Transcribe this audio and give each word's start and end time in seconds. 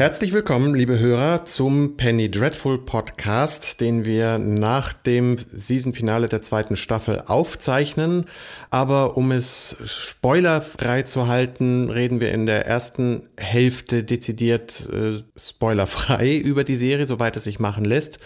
Herzlich 0.00 0.32
willkommen, 0.32 0.74
liebe 0.74 0.98
Hörer, 0.98 1.44
zum 1.44 1.98
Penny 1.98 2.30
Dreadful 2.30 2.78
Podcast, 2.78 3.82
den 3.82 4.06
wir 4.06 4.38
nach 4.38 4.94
dem 4.94 5.36
Season-Finale 5.52 6.30
der 6.30 6.40
zweiten 6.40 6.78
Staffel 6.78 7.24
aufzeichnen. 7.26 8.24
Aber 8.70 9.18
um 9.18 9.30
es 9.30 9.76
spoilerfrei 9.84 11.02
zu 11.02 11.28
halten, 11.28 11.90
reden 11.90 12.18
wir 12.18 12.32
in 12.32 12.46
der 12.46 12.64
ersten 12.66 13.28
Hälfte 13.36 14.02
dezidiert 14.02 14.88
äh, 14.90 15.22
spoilerfrei 15.36 16.34
über 16.38 16.64
die 16.64 16.76
Serie, 16.76 17.04
soweit 17.04 17.36
es 17.36 17.44
sich 17.44 17.58
machen 17.58 17.84
lässt. 17.84 18.20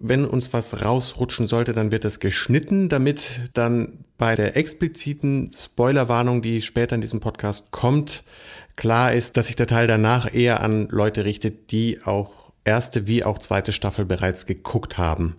Wenn 0.00 0.24
uns 0.24 0.52
was 0.52 0.82
rausrutschen 0.82 1.46
sollte, 1.46 1.74
dann 1.74 1.92
wird 1.92 2.04
es 2.06 2.18
geschnitten, 2.18 2.88
damit 2.88 3.42
dann 3.54 4.04
bei 4.16 4.34
der 4.34 4.56
expliziten 4.56 5.48
Spoilerwarnung, 5.54 6.42
die 6.42 6.60
später 6.60 6.96
in 6.96 7.00
diesem 7.00 7.20
Podcast 7.20 7.70
kommt, 7.70 8.24
klar 8.78 9.12
ist, 9.12 9.36
dass 9.36 9.48
sich 9.48 9.56
der 9.56 9.66
Teil 9.66 9.86
danach 9.86 10.32
eher 10.32 10.62
an 10.62 10.88
Leute 10.88 11.26
richtet, 11.26 11.70
die 11.70 11.98
auch 12.02 12.52
erste 12.64 13.06
wie 13.06 13.24
auch 13.24 13.36
zweite 13.36 13.72
Staffel 13.72 14.06
bereits 14.06 14.46
geguckt 14.46 14.96
haben. 14.96 15.36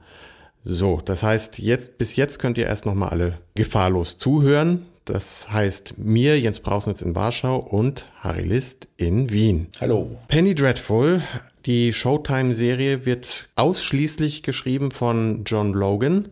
So, 0.63 1.02
das 1.03 1.23
heißt, 1.23 1.57
jetzt 1.57 1.98
bis 1.98 2.15
jetzt 2.15 2.38
könnt 2.38 2.59
ihr 2.59 2.67
erst 2.67 2.85
noch 2.85 2.93
mal 2.93 3.09
alle 3.09 3.39
gefahrlos 3.55 4.17
zuhören. 4.20 4.85
Das 5.05 5.52
heißt 5.52 5.98
mir, 5.98 6.39
Jens 6.39 6.59
Brausnitz 6.59 7.02
in 7.02 7.15
Warschau 7.15 7.57
und 7.57 8.05
Harry 8.20 8.43
List 8.43 8.88
in 8.98 9.31
Wien. 9.31 9.70
Hallo. 9.79 10.17
Penny 10.27 10.53
Dreadful 10.53 11.23
die 11.65 11.91
Showtime-Serie 11.91 13.05
wird 13.05 13.49
ausschließlich 13.55 14.43
geschrieben 14.43 14.91
von 14.91 15.43
John 15.45 15.73
Logan, 15.73 16.29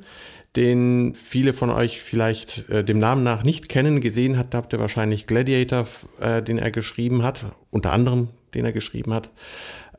den 0.57 1.13
viele 1.13 1.53
von 1.53 1.69
euch 1.69 2.01
vielleicht 2.01 2.69
äh, 2.69 2.83
dem 2.83 2.99
Namen 2.99 3.23
nach 3.23 3.43
nicht 3.43 3.69
kennen. 3.69 4.01
Gesehen 4.01 4.37
hat, 4.37 4.53
habt 4.53 4.73
ihr 4.73 4.79
wahrscheinlich 4.79 5.27
Gladiator, 5.27 5.87
äh, 6.19 6.43
den 6.43 6.57
er 6.57 6.71
geschrieben 6.71 7.23
hat, 7.23 7.45
unter 7.71 7.93
anderem 7.93 8.29
den 8.53 8.65
er 8.65 8.73
geschrieben 8.73 9.13
hat. 9.13 9.29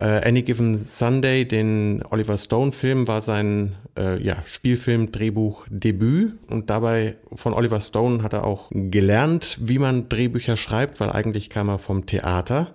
Äh, 0.00 0.28
Any 0.28 0.42
Given 0.42 0.74
Sunday, 0.76 1.46
den 1.46 2.02
Oliver 2.10 2.38
Stone-Film, 2.38 3.08
war 3.08 3.20
sein 3.20 3.74
äh, 3.96 4.22
ja, 4.22 4.42
Spielfilm, 4.46 5.12
Drehbuch, 5.12 5.66
Debüt. 5.70 6.34
Und 6.48 6.70
dabei 6.70 7.16
von 7.32 7.52
Oliver 7.52 7.80
Stone 7.80 8.22
hat 8.22 8.32
er 8.32 8.44
auch 8.44 8.70
gelernt, 8.70 9.58
wie 9.60 9.78
man 9.78 10.08
Drehbücher 10.08 10.56
schreibt, 10.56 11.00
weil 11.00 11.10
eigentlich 11.10 11.50
kam 11.50 11.68
er 11.68 11.78
vom 11.78 12.06
Theater. 12.06 12.74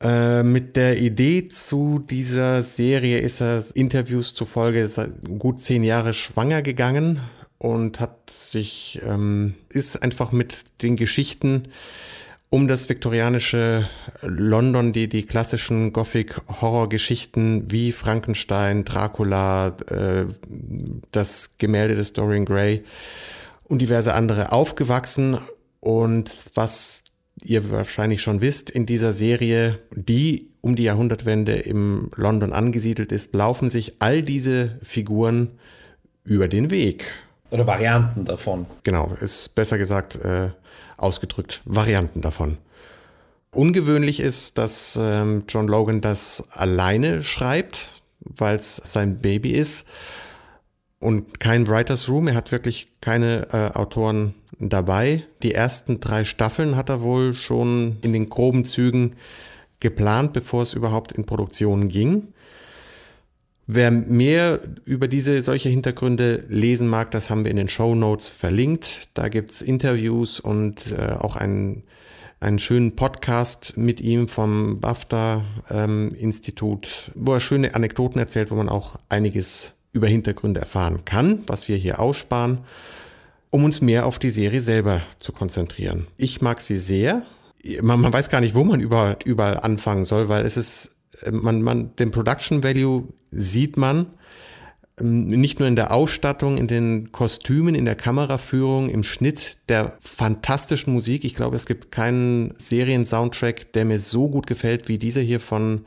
Äh, 0.00 0.44
mit 0.44 0.76
der 0.76 0.98
Idee 0.98 1.48
zu 1.48 1.98
dieser 1.98 2.62
Serie 2.62 3.18
ist 3.18 3.40
er 3.40 3.64
Interviews 3.74 4.32
zufolge 4.32 4.88
gut 5.38 5.60
zehn 5.60 5.82
Jahre 5.82 6.14
schwanger 6.14 6.62
gegangen 6.62 7.20
und 7.58 7.98
hat 7.98 8.30
sich, 8.30 9.00
ähm, 9.04 9.54
ist 9.68 10.00
einfach 10.00 10.30
mit 10.30 10.82
den 10.82 10.96
Geschichten 10.96 11.64
um 12.50 12.66
das 12.66 12.88
viktorianische 12.88 13.90
London, 14.22 14.92
die, 14.92 15.08
die 15.08 15.24
klassischen 15.24 15.92
Gothic-Horror-Geschichten 15.92 17.70
wie 17.70 17.92
Frankenstein, 17.92 18.84
Dracula, 18.84 19.76
äh, 19.88 20.26
das 21.12 21.58
Gemälde 21.58 21.94
des 21.94 22.14
Dorian 22.14 22.46
Gray 22.46 22.84
und 23.64 23.82
diverse 23.82 24.14
andere 24.14 24.52
aufgewachsen. 24.52 25.38
Und 25.80 26.34
was 26.54 27.04
ihr 27.42 27.70
wahrscheinlich 27.70 28.22
schon 28.22 28.40
wisst, 28.40 28.70
in 28.70 28.86
dieser 28.86 29.12
Serie, 29.12 29.78
die 29.94 30.50
um 30.60 30.76
die 30.76 30.84
Jahrhundertwende 30.84 31.56
im 31.56 32.10
London 32.16 32.52
angesiedelt 32.52 33.12
ist, 33.12 33.34
laufen 33.34 33.70
sich 33.70 33.96
all 34.00 34.22
diese 34.22 34.78
Figuren 34.82 35.58
über 36.24 36.48
den 36.48 36.70
Weg. 36.70 37.06
Oder 37.50 37.66
Varianten 37.66 38.24
davon. 38.24 38.66
Genau, 38.82 39.16
ist 39.20 39.54
besser 39.54 39.78
gesagt 39.78 40.16
äh, 40.16 40.50
ausgedrückt, 40.96 41.62
Varianten 41.64 42.20
davon. 42.20 42.58
Ungewöhnlich 43.50 44.20
ist, 44.20 44.58
dass 44.58 44.98
ähm, 45.00 45.44
John 45.48 45.68
Logan 45.68 46.02
das 46.02 46.48
alleine 46.52 47.22
schreibt, 47.22 47.88
weil 48.20 48.56
es 48.56 48.82
sein 48.84 49.18
Baby 49.18 49.52
ist 49.52 49.88
und 50.98 51.40
kein 51.40 51.66
Writers 51.66 52.08
Room. 52.10 52.28
Er 52.28 52.34
hat 52.34 52.52
wirklich 52.52 53.00
keine 53.00 53.48
äh, 53.52 53.76
Autoren 53.78 54.34
dabei. 54.58 55.24
Die 55.42 55.54
ersten 55.54 56.00
drei 56.00 56.24
Staffeln 56.24 56.76
hat 56.76 56.88
er 56.88 57.02
wohl 57.02 57.34
schon 57.34 57.98
in 58.02 58.12
den 58.12 58.28
groben 58.28 58.64
Zügen 58.64 59.14
geplant, 59.80 60.32
bevor 60.32 60.62
es 60.62 60.74
überhaupt 60.74 61.12
in 61.12 61.24
Produktion 61.24 61.88
ging. 61.88 62.28
Wer 63.70 63.90
mehr 63.90 64.60
über 64.86 65.08
diese 65.08 65.42
solche 65.42 65.68
Hintergründe 65.68 66.44
lesen 66.48 66.88
mag, 66.88 67.10
das 67.10 67.28
haben 67.28 67.44
wir 67.44 67.50
in 67.50 67.58
den 67.58 67.68
Show 67.68 67.94
Notes 67.94 68.26
verlinkt. 68.26 69.10
Da 69.12 69.28
gibt 69.28 69.50
es 69.50 69.60
Interviews 69.60 70.40
und 70.40 70.90
äh, 70.90 71.12
auch 71.12 71.36
einen, 71.36 71.82
einen 72.40 72.58
schönen 72.58 72.96
Podcast 72.96 73.74
mit 73.76 74.00
ihm 74.00 74.26
vom 74.26 74.80
BAFTA-Institut, 74.80 76.86
ähm, 76.86 77.12
wo 77.14 77.34
er 77.34 77.40
schöne 77.40 77.74
Anekdoten 77.74 78.18
erzählt, 78.18 78.50
wo 78.50 78.54
man 78.54 78.70
auch 78.70 78.96
einiges 79.10 79.74
über 79.92 80.06
Hintergründe 80.06 80.60
erfahren 80.60 81.04
kann, 81.04 81.42
was 81.46 81.68
wir 81.68 81.76
hier 81.76 82.00
aussparen 82.00 82.60
um 83.50 83.64
uns 83.64 83.80
mehr 83.80 84.06
auf 84.06 84.18
die 84.18 84.30
Serie 84.30 84.60
selber 84.60 85.02
zu 85.18 85.32
konzentrieren. 85.32 86.06
Ich 86.16 86.40
mag 86.40 86.60
sie 86.60 86.76
sehr. 86.76 87.22
Man, 87.82 88.00
man 88.00 88.12
weiß 88.12 88.30
gar 88.30 88.40
nicht, 88.40 88.54
wo 88.54 88.64
man 88.64 88.80
überall, 88.80 89.16
überall 89.24 89.58
anfangen 89.58 90.04
soll, 90.04 90.28
weil 90.28 90.44
es 90.44 90.56
ist, 90.56 90.96
man, 91.30 91.62
man, 91.62 91.94
den 91.96 92.10
Production 92.10 92.62
Value 92.62 93.08
sieht 93.30 93.76
man 93.76 94.06
ähm, 95.00 95.26
nicht 95.26 95.58
nur 95.58 95.68
in 95.68 95.76
der 95.76 95.92
Ausstattung, 95.92 96.56
in 96.56 96.66
den 96.66 97.12
Kostümen, 97.12 97.74
in 97.74 97.84
der 97.84 97.96
Kameraführung, 97.96 98.90
im 98.90 99.02
Schnitt 99.02 99.58
der 99.68 99.96
fantastischen 100.00 100.92
Musik. 100.92 101.24
Ich 101.24 101.34
glaube, 101.34 101.56
es 101.56 101.66
gibt 101.66 101.92
keinen 101.92 102.54
Serien-Soundtrack, 102.58 103.72
der 103.72 103.84
mir 103.84 104.00
so 104.00 104.28
gut 104.28 104.46
gefällt 104.46 104.88
wie 104.88 104.98
dieser 104.98 105.20
hier 105.20 105.40
von 105.40 105.84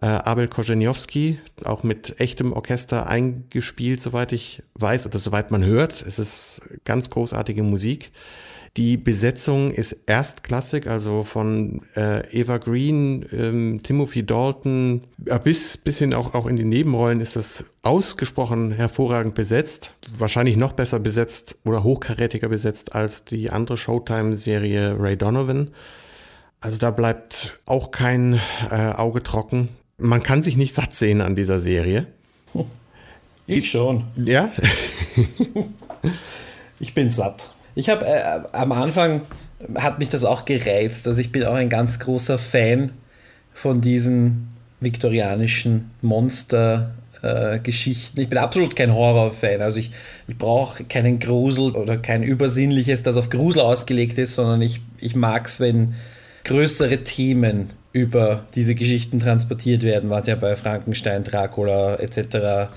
äh, 0.00 0.06
Abel 0.06 0.48
Korzeniowski, 0.48 1.38
auch 1.64 1.82
mit 1.82 2.20
echtem 2.20 2.52
Orchester 2.52 3.08
eingespielt, 3.08 4.00
soweit 4.00 4.32
ich 4.32 4.62
weiß 4.74 5.06
oder 5.06 5.18
soweit 5.18 5.50
man 5.50 5.64
hört. 5.64 6.04
Es 6.06 6.18
ist 6.18 6.62
ganz 6.84 7.10
großartige 7.10 7.62
Musik. 7.62 8.10
Die 8.76 8.98
Besetzung 8.98 9.72
ist 9.72 9.92
erstklassig, 10.06 10.86
also 10.86 11.22
von 11.22 11.80
äh, 11.96 12.28
Eva 12.30 12.58
Green, 12.58 13.24
ähm, 13.32 13.80
Timothy 13.82 14.26
Dalton 14.26 15.04
äh, 15.24 15.38
bis, 15.38 15.78
bis 15.78 15.98
hin 15.98 16.12
auch, 16.12 16.34
auch 16.34 16.44
in 16.44 16.56
die 16.56 16.64
Nebenrollen 16.64 17.22
ist 17.22 17.36
das 17.36 17.64
ausgesprochen 17.80 18.72
hervorragend 18.72 19.34
besetzt. 19.34 19.94
Wahrscheinlich 20.18 20.58
noch 20.58 20.74
besser 20.74 21.00
besetzt 21.00 21.56
oder 21.64 21.84
hochkarätiger 21.84 22.50
besetzt 22.50 22.94
als 22.94 23.24
die 23.24 23.48
andere 23.48 23.78
Showtime-Serie 23.78 24.96
Ray 24.98 25.16
Donovan. 25.16 25.70
Also 26.60 26.76
da 26.76 26.90
bleibt 26.90 27.58
auch 27.64 27.90
kein 27.90 28.40
äh, 28.70 28.90
Auge 28.90 29.22
trocken 29.22 29.70
man 29.98 30.22
kann 30.22 30.42
sich 30.42 30.56
nicht 30.56 30.74
satt 30.74 30.94
sehen 30.94 31.20
an 31.20 31.34
dieser 31.34 31.58
Serie. 31.58 32.06
Ich 33.48 33.70
schon. 33.70 34.02
Ja? 34.16 34.50
ich 36.80 36.94
bin 36.94 37.10
satt. 37.10 37.52
Ich 37.76 37.88
habe 37.88 38.04
äh, 38.04 38.40
am 38.50 38.72
Anfang 38.72 39.20
hat 39.76 40.00
mich 40.00 40.08
das 40.08 40.24
auch 40.24 40.44
gereizt. 40.44 41.06
Also 41.06 41.20
ich 41.20 41.30
bin 41.30 41.44
auch 41.44 41.54
ein 41.54 41.68
ganz 41.68 42.00
großer 42.00 42.38
Fan 42.38 42.90
von 43.54 43.80
diesen 43.80 44.48
viktorianischen 44.80 45.92
Monster-Geschichten. 46.02 48.18
Äh, 48.18 48.22
ich 48.22 48.28
bin 48.28 48.38
absolut 48.38 48.74
kein 48.74 48.92
Horror-Fan. 48.92 49.62
Also 49.62 49.78
ich, 49.78 49.92
ich 50.26 50.36
brauche 50.36 50.82
keinen 50.82 51.20
Grusel 51.20 51.76
oder 51.76 51.98
kein 51.98 52.24
Übersinnliches, 52.24 53.04
das 53.04 53.16
auf 53.16 53.30
Grusel 53.30 53.62
ausgelegt 53.62 54.18
ist, 54.18 54.34
sondern 54.34 54.60
ich, 54.60 54.80
ich 54.98 55.14
mag 55.14 55.46
es, 55.46 55.60
wenn 55.60 55.94
größere 56.42 57.04
Themen 57.04 57.70
über 57.96 58.44
diese 58.54 58.74
Geschichten 58.74 59.20
transportiert 59.20 59.82
werden, 59.82 60.10
was 60.10 60.26
ja 60.26 60.34
bei 60.34 60.54
Frankenstein, 60.54 61.24
Dracula 61.24 61.96
etc. 61.96 62.70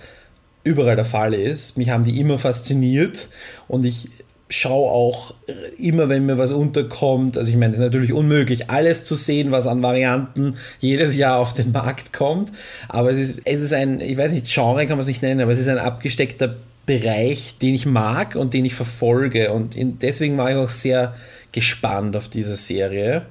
überall 0.63 0.95
der 0.95 1.03
Fall 1.03 1.33
ist. 1.33 1.77
Mich 1.77 1.89
haben 1.89 2.05
die 2.05 2.21
immer 2.21 2.37
fasziniert 2.37 3.27
und 3.67 3.85
ich 3.85 4.07
schaue 4.47 4.89
auch 4.89 5.33
immer, 5.77 6.07
wenn 6.07 6.25
mir 6.25 6.37
was 6.37 6.53
unterkommt, 6.53 7.37
also 7.37 7.51
ich 7.51 7.57
meine, 7.57 7.73
es 7.73 7.79
ist 7.79 7.85
natürlich 7.85 8.13
unmöglich, 8.13 8.69
alles 8.69 9.03
zu 9.03 9.15
sehen, 9.15 9.51
was 9.51 9.67
an 9.67 9.83
Varianten 9.83 10.55
jedes 10.79 11.15
Jahr 11.15 11.37
auf 11.37 11.53
den 11.53 11.73
Markt 11.73 12.13
kommt, 12.13 12.53
aber 12.87 13.11
es 13.11 13.19
ist, 13.19 13.41
es 13.43 13.59
ist 13.59 13.73
ein, 13.73 13.99
ich 13.99 14.17
weiß 14.17 14.31
nicht, 14.31 14.47
Genre 14.47 14.87
kann 14.87 14.95
man 14.95 14.99
es 14.99 15.07
nicht 15.07 15.21
nennen, 15.21 15.41
aber 15.41 15.51
es 15.51 15.59
ist 15.59 15.67
ein 15.67 15.77
abgesteckter 15.77 16.55
Bereich, 16.85 17.55
den 17.61 17.75
ich 17.75 17.85
mag 17.85 18.35
und 18.35 18.53
den 18.53 18.63
ich 18.63 18.73
verfolge 18.73 19.51
und 19.51 19.75
deswegen 20.01 20.37
war 20.37 20.49
ich 20.49 20.57
auch 20.57 20.69
sehr 20.69 21.13
gespannt 21.51 22.15
auf 22.15 22.29
diese 22.29 22.55
Serie 22.55 23.25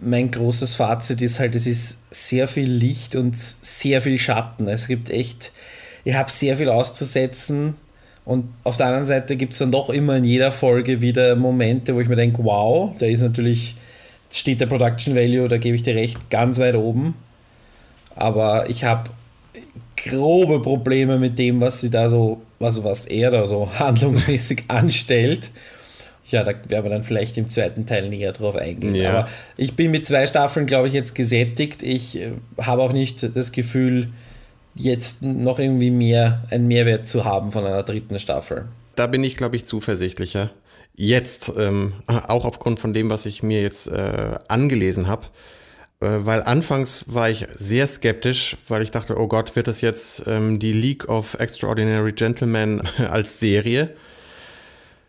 mein 0.00 0.30
großes 0.30 0.74
Fazit 0.74 1.22
ist 1.22 1.40
halt, 1.40 1.54
es 1.54 1.66
ist 1.66 2.02
sehr 2.10 2.48
viel 2.48 2.70
Licht 2.70 3.16
und 3.16 3.38
sehr 3.38 4.00
viel 4.02 4.18
Schatten. 4.18 4.68
Es 4.68 4.88
gibt 4.88 5.10
echt, 5.10 5.52
ich 6.04 6.14
habe 6.14 6.30
sehr 6.30 6.56
viel 6.56 6.68
auszusetzen. 6.68 7.74
Und 8.24 8.44
auf 8.64 8.76
der 8.76 8.86
anderen 8.86 9.06
Seite 9.06 9.36
gibt 9.36 9.54
es 9.54 9.58
dann 9.58 9.72
doch 9.72 9.88
immer 9.88 10.16
in 10.16 10.24
jeder 10.24 10.52
Folge 10.52 11.00
wieder 11.00 11.34
Momente, 11.34 11.94
wo 11.94 12.00
ich 12.00 12.08
mir 12.08 12.16
denke, 12.16 12.44
wow, 12.44 12.92
da 12.98 13.06
ist 13.06 13.22
natürlich, 13.22 13.74
steht 14.30 14.60
der 14.60 14.66
Production 14.66 15.14
Value, 15.14 15.48
da 15.48 15.56
gebe 15.56 15.76
ich 15.76 15.82
dir 15.82 15.94
recht, 15.94 16.28
ganz 16.28 16.58
weit 16.58 16.74
oben. 16.74 17.14
Aber 18.14 18.68
ich 18.68 18.84
habe 18.84 19.10
grobe 19.96 20.60
Probleme 20.60 21.18
mit 21.18 21.38
dem, 21.38 21.60
was 21.60 21.80
sie 21.80 21.90
da 21.90 22.08
so, 22.08 22.42
also 22.60 22.84
was 22.84 23.06
er 23.06 23.30
da 23.30 23.46
so 23.46 23.70
handlungsmäßig 23.78 24.64
anstellt. 24.68 25.50
Ja, 26.30 26.44
da 26.44 26.52
werden 26.68 26.84
wir 26.84 26.90
dann 26.90 27.02
vielleicht 27.02 27.36
im 27.38 27.48
zweiten 27.48 27.86
Teil 27.86 28.08
näher 28.08 28.32
drauf 28.32 28.56
eingehen. 28.56 28.94
Ja. 28.94 29.10
Aber 29.10 29.28
ich 29.56 29.74
bin 29.74 29.90
mit 29.90 30.06
zwei 30.06 30.26
Staffeln, 30.26 30.66
glaube 30.66 30.88
ich, 30.88 30.94
jetzt 30.94 31.14
gesättigt. 31.14 31.82
Ich 31.82 32.18
äh, 32.18 32.32
habe 32.60 32.82
auch 32.82 32.92
nicht 32.92 33.34
das 33.34 33.52
Gefühl, 33.52 34.08
jetzt 34.74 35.22
noch 35.22 35.58
irgendwie 35.58 35.90
mehr 35.90 36.44
einen 36.50 36.68
Mehrwert 36.68 37.06
zu 37.06 37.24
haben 37.24 37.52
von 37.52 37.66
einer 37.66 37.82
dritten 37.82 38.18
Staffel. 38.18 38.66
Da 38.96 39.06
bin 39.06 39.24
ich, 39.24 39.36
glaube 39.36 39.56
ich, 39.56 39.64
zuversichtlicher. 39.64 40.50
Jetzt, 40.94 41.52
ähm, 41.56 41.92
auch 42.06 42.44
aufgrund 42.44 42.80
von 42.80 42.92
dem, 42.92 43.10
was 43.10 43.26
ich 43.26 43.42
mir 43.42 43.62
jetzt 43.62 43.86
äh, 43.86 44.38
angelesen 44.48 45.06
habe, 45.06 45.26
äh, 46.00 46.06
weil 46.20 46.42
anfangs 46.42 47.04
war 47.06 47.30
ich 47.30 47.46
sehr 47.56 47.86
skeptisch, 47.86 48.56
weil 48.66 48.82
ich 48.82 48.90
dachte, 48.90 49.18
oh 49.18 49.28
Gott, 49.28 49.56
wird 49.56 49.68
das 49.68 49.80
jetzt 49.80 50.24
ähm, 50.26 50.58
die 50.58 50.72
League 50.72 51.08
of 51.08 51.34
Extraordinary 51.34 52.12
Gentlemen 52.12 52.82
als 53.10 53.40
Serie? 53.40 53.90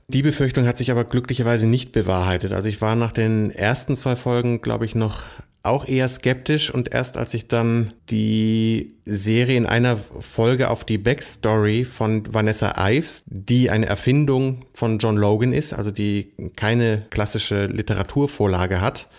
Die 0.09 0.23
Befürchtung 0.23 0.65
hat 0.65 0.75
sich 0.75 0.89
aber 0.89 1.03
glücklicherweise 1.03 1.67
nicht 1.67 1.91
bewahrheitet. 1.91 2.51
Also 2.51 2.67
ich 2.67 2.81
war 2.81 2.95
nach 2.95 3.11
den 3.11 3.51
ersten 3.51 3.95
zwei 3.95 4.15
Folgen, 4.15 4.59
glaube 4.59 4.85
ich, 4.85 4.95
noch 4.95 5.21
auch 5.61 5.87
eher 5.87 6.09
skeptisch 6.09 6.73
und 6.73 6.91
erst 6.91 7.15
als 7.15 7.35
ich 7.35 7.47
dann 7.47 7.93
die 8.09 8.95
Serie 9.05 9.55
in 9.55 9.67
einer 9.67 9.97
Folge 9.97 10.69
auf 10.69 10.83
die 10.83 10.97
Backstory 10.97 11.85
von 11.85 12.23
Vanessa 12.33 12.73
Ives, 12.89 13.23
die 13.27 13.69
eine 13.69 13.85
Erfindung 13.85 14.65
von 14.73 14.97
John 14.97 15.15
Logan 15.15 15.53
ist, 15.53 15.73
also 15.73 15.91
die 15.91 16.33
keine 16.55 17.05
klassische 17.11 17.67
Literaturvorlage 17.67 18.81
hat 18.81 19.09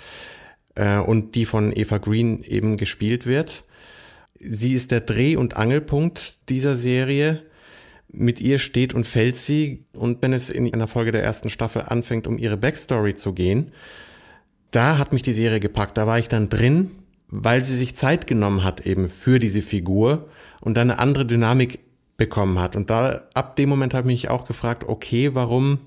äh, 0.75 0.98
und 0.98 1.36
die 1.36 1.44
von 1.44 1.76
Eva 1.76 1.98
Green 1.98 2.43
eben 2.43 2.78
gespielt 2.78 3.26
wird. 3.26 3.62
Sie 4.40 4.72
ist 4.72 4.90
der 4.90 5.02
Dreh- 5.02 5.36
und 5.36 5.56
Angelpunkt 5.56 6.38
dieser 6.48 6.75
Serie. 6.75 7.43
Mit 8.12 8.40
ihr 8.40 8.58
steht 8.58 8.92
und 8.92 9.06
fällt 9.06 9.36
sie 9.36 9.84
und 9.92 10.20
wenn 10.22 10.32
es 10.32 10.50
in 10.50 10.72
einer 10.72 10.88
Folge 10.88 11.12
der 11.12 11.22
ersten 11.22 11.48
Staffel 11.48 11.82
anfängt, 11.86 12.26
um 12.26 12.38
ihre 12.38 12.56
Backstory 12.56 13.14
zu 13.14 13.32
gehen, 13.32 13.72
da 14.70 14.98
hat 14.98 15.12
mich 15.12 15.22
die 15.22 15.32
Serie 15.32 15.60
gepackt. 15.60 15.96
Da 15.96 16.06
war 16.06 16.18
ich 16.18 16.28
dann 16.28 16.48
drin, 16.48 16.90
weil 17.28 17.62
sie 17.62 17.76
sich 17.76 17.96
Zeit 17.96 18.26
genommen 18.26 18.64
hat 18.64 18.86
eben 18.86 19.08
für 19.08 19.38
diese 19.38 19.62
Figur 19.62 20.28
und 20.60 20.74
dann 20.74 20.90
eine 20.90 21.00
andere 21.00 21.26
Dynamik 21.26 21.80
bekommen 22.16 22.58
hat. 22.58 22.76
Und 22.76 22.90
da 22.90 23.28
ab 23.34 23.56
dem 23.56 23.68
Moment 23.68 23.94
habe 23.94 24.08
ich 24.10 24.22
mich 24.22 24.30
auch 24.30 24.46
gefragt, 24.46 24.84
okay, 24.86 25.34
warum 25.34 25.78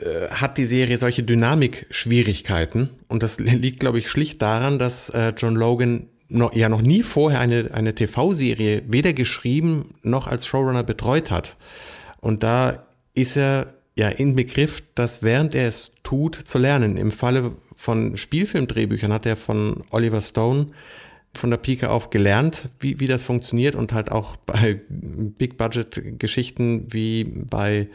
äh, 0.00 0.28
hat 0.28 0.56
die 0.56 0.64
Serie 0.64 0.96
solche 0.98 1.22
Dynamik-Schwierigkeiten? 1.22 2.90
Und 3.08 3.22
das 3.22 3.38
liegt, 3.40 3.80
glaube 3.80 3.98
ich, 3.98 4.08
schlicht 4.08 4.40
daran, 4.40 4.78
dass 4.78 5.10
äh, 5.10 5.34
John 5.36 5.54
Logan 5.54 6.08
noch, 6.32 6.54
ja 6.54 6.68
noch 6.68 6.82
nie 6.82 7.02
vorher 7.02 7.40
eine, 7.40 7.70
eine 7.72 7.94
TV-Serie 7.94 8.82
weder 8.86 9.12
geschrieben 9.12 9.94
noch 10.02 10.26
als 10.26 10.46
Showrunner 10.46 10.82
betreut 10.82 11.30
hat. 11.30 11.56
Und 12.20 12.42
da 12.42 12.86
ist 13.14 13.36
er 13.36 13.74
ja 13.94 14.08
in 14.08 14.34
Begriff, 14.34 14.82
das 14.94 15.22
während 15.22 15.54
er 15.54 15.68
es 15.68 15.94
tut, 16.02 16.34
zu 16.34 16.58
lernen. 16.58 16.96
Im 16.96 17.10
Falle 17.10 17.52
von 17.74 18.16
Spielfilmdrehbüchern 18.16 19.12
hat 19.12 19.26
er 19.26 19.36
von 19.36 19.84
Oliver 19.90 20.22
Stone 20.22 20.68
von 21.34 21.50
der 21.50 21.56
Pike 21.56 21.90
auf 21.90 22.10
gelernt, 22.10 22.68
wie, 22.78 23.00
wie 23.00 23.06
das 23.06 23.22
funktioniert 23.22 23.74
und 23.74 23.92
halt 23.92 24.10
auch 24.10 24.36
bei 24.46 24.80
Big-Budget-Geschichten 24.88 26.92
wie 26.92 27.24
bei 27.24 27.88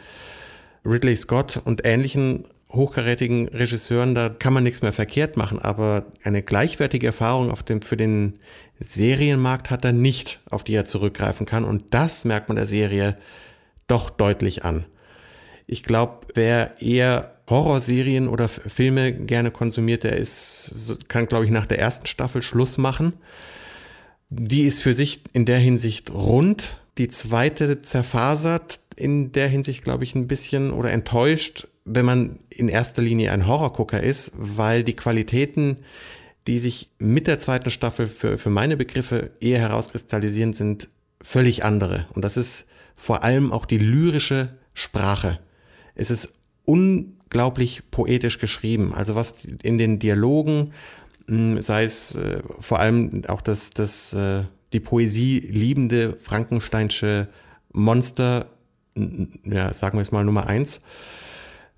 Ridley 0.84 1.16
Scott 1.16 1.60
und 1.64 1.82
ähnlichen 1.84 2.44
hochkarätigen 2.70 3.48
Regisseuren, 3.48 4.14
da 4.14 4.28
kann 4.28 4.52
man 4.52 4.62
nichts 4.62 4.82
mehr 4.82 4.92
verkehrt 4.92 5.36
machen, 5.36 5.58
aber 5.58 6.06
eine 6.22 6.42
gleichwertige 6.42 7.06
Erfahrung 7.06 7.50
auf 7.50 7.62
dem, 7.62 7.82
für 7.82 7.96
den 7.96 8.38
Serienmarkt 8.80 9.70
hat 9.70 9.84
er 9.84 9.92
nicht, 9.92 10.40
auf 10.50 10.64
die 10.64 10.74
er 10.74 10.84
zurückgreifen 10.84 11.46
kann 11.46 11.64
und 11.64 11.84
das 11.90 12.24
merkt 12.24 12.48
man 12.48 12.56
der 12.56 12.66
Serie 12.66 13.16
doch 13.86 14.10
deutlich 14.10 14.64
an. 14.64 14.84
Ich 15.66 15.82
glaube, 15.82 16.26
wer 16.34 16.80
eher 16.80 17.38
Horrorserien 17.48 18.28
oder 18.28 18.48
Filme 18.48 19.12
gerne 19.12 19.50
konsumiert, 19.50 20.04
der 20.04 20.16
ist, 20.16 20.98
kann, 21.08 21.26
glaube 21.26 21.46
ich, 21.46 21.50
nach 21.50 21.66
der 21.66 21.78
ersten 21.78 22.06
Staffel 22.06 22.42
Schluss 22.42 22.78
machen. 22.78 23.14
Die 24.30 24.62
ist 24.62 24.82
für 24.82 24.92
sich 24.92 25.22
in 25.32 25.46
der 25.46 25.58
Hinsicht 25.58 26.10
rund. 26.10 26.78
Die 26.98 27.08
zweite 27.08 27.80
zerfasert 27.80 28.80
in 28.96 29.32
der 29.32 29.48
Hinsicht, 29.48 29.84
glaube 29.84 30.04
ich, 30.04 30.14
ein 30.14 30.26
bisschen 30.26 30.72
oder 30.72 30.90
enttäuscht, 30.90 31.68
wenn 31.84 32.04
man 32.04 32.38
in 32.58 32.68
erster 32.68 33.02
Linie 33.02 33.32
ein 33.32 33.46
Horrorgucker 33.46 34.02
ist, 34.02 34.32
weil 34.36 34.84
die 34.84 34.96
Qualitäten, 34.96 35.78
die 36.46 36.58
sich 36.58 36.90
mit 36.98 37.26
der 37.26 37.38
zweiten 37.38 37.70
Staffel 37.70 38.06
für, 38.06 38.38
für 38.38 38.50
meine 38.50 38.76
Begriffe 38.76 39.30
eher 39.40 39.60
herauskristallisieren, 39.60 40.52
sind 40.52 40.88
völlig 41.22 41.64
andere. 41.64 42.06
Und 42.14 42.24
das 42.24 42.36
ist 42.36 42.68
vor 42.96 43.22
allem 43.22 43.52
auch 43.52 43.64
die 43.64 43.78
lyrische 43.78 44.58
Sprache. 44.74 45.38
Es 45.94 46.10
ist 46.10 46.32
un 46.66 47.14
unglaublich 47.28 47.82
poetisch 47.90 48.38
geschrieben. 48.38 48.94
Also 48.94 49.14
was 49.14 49.44
in 49.62 49.76
den 49.76 49.98
Dialogen, 49.98 50.72
hm, 51.26 51.60
sei 51.60 51.84
es 51.84 52.14
äh, 52.14 52.42
vor 52.58 52.80
allem 52.80 53.24
auch 53.28 53.42
das, 53.42 53.70
das, 53.70 54.14
äh, 54.14 54.44
die 54.72 54.80
Poesie 54.80 55.40
liebende 55.40 56.16
Frankensteinsche 56.20 57.28
Monster, 57.72 58.46
ja, 59.44 59.72
sagen 59.72 59.98
wir 59.98 60.02
es 60.02 60.10
mal 60.10 60.24
Nummer 60.24 60.46
eins. 60.46 60.80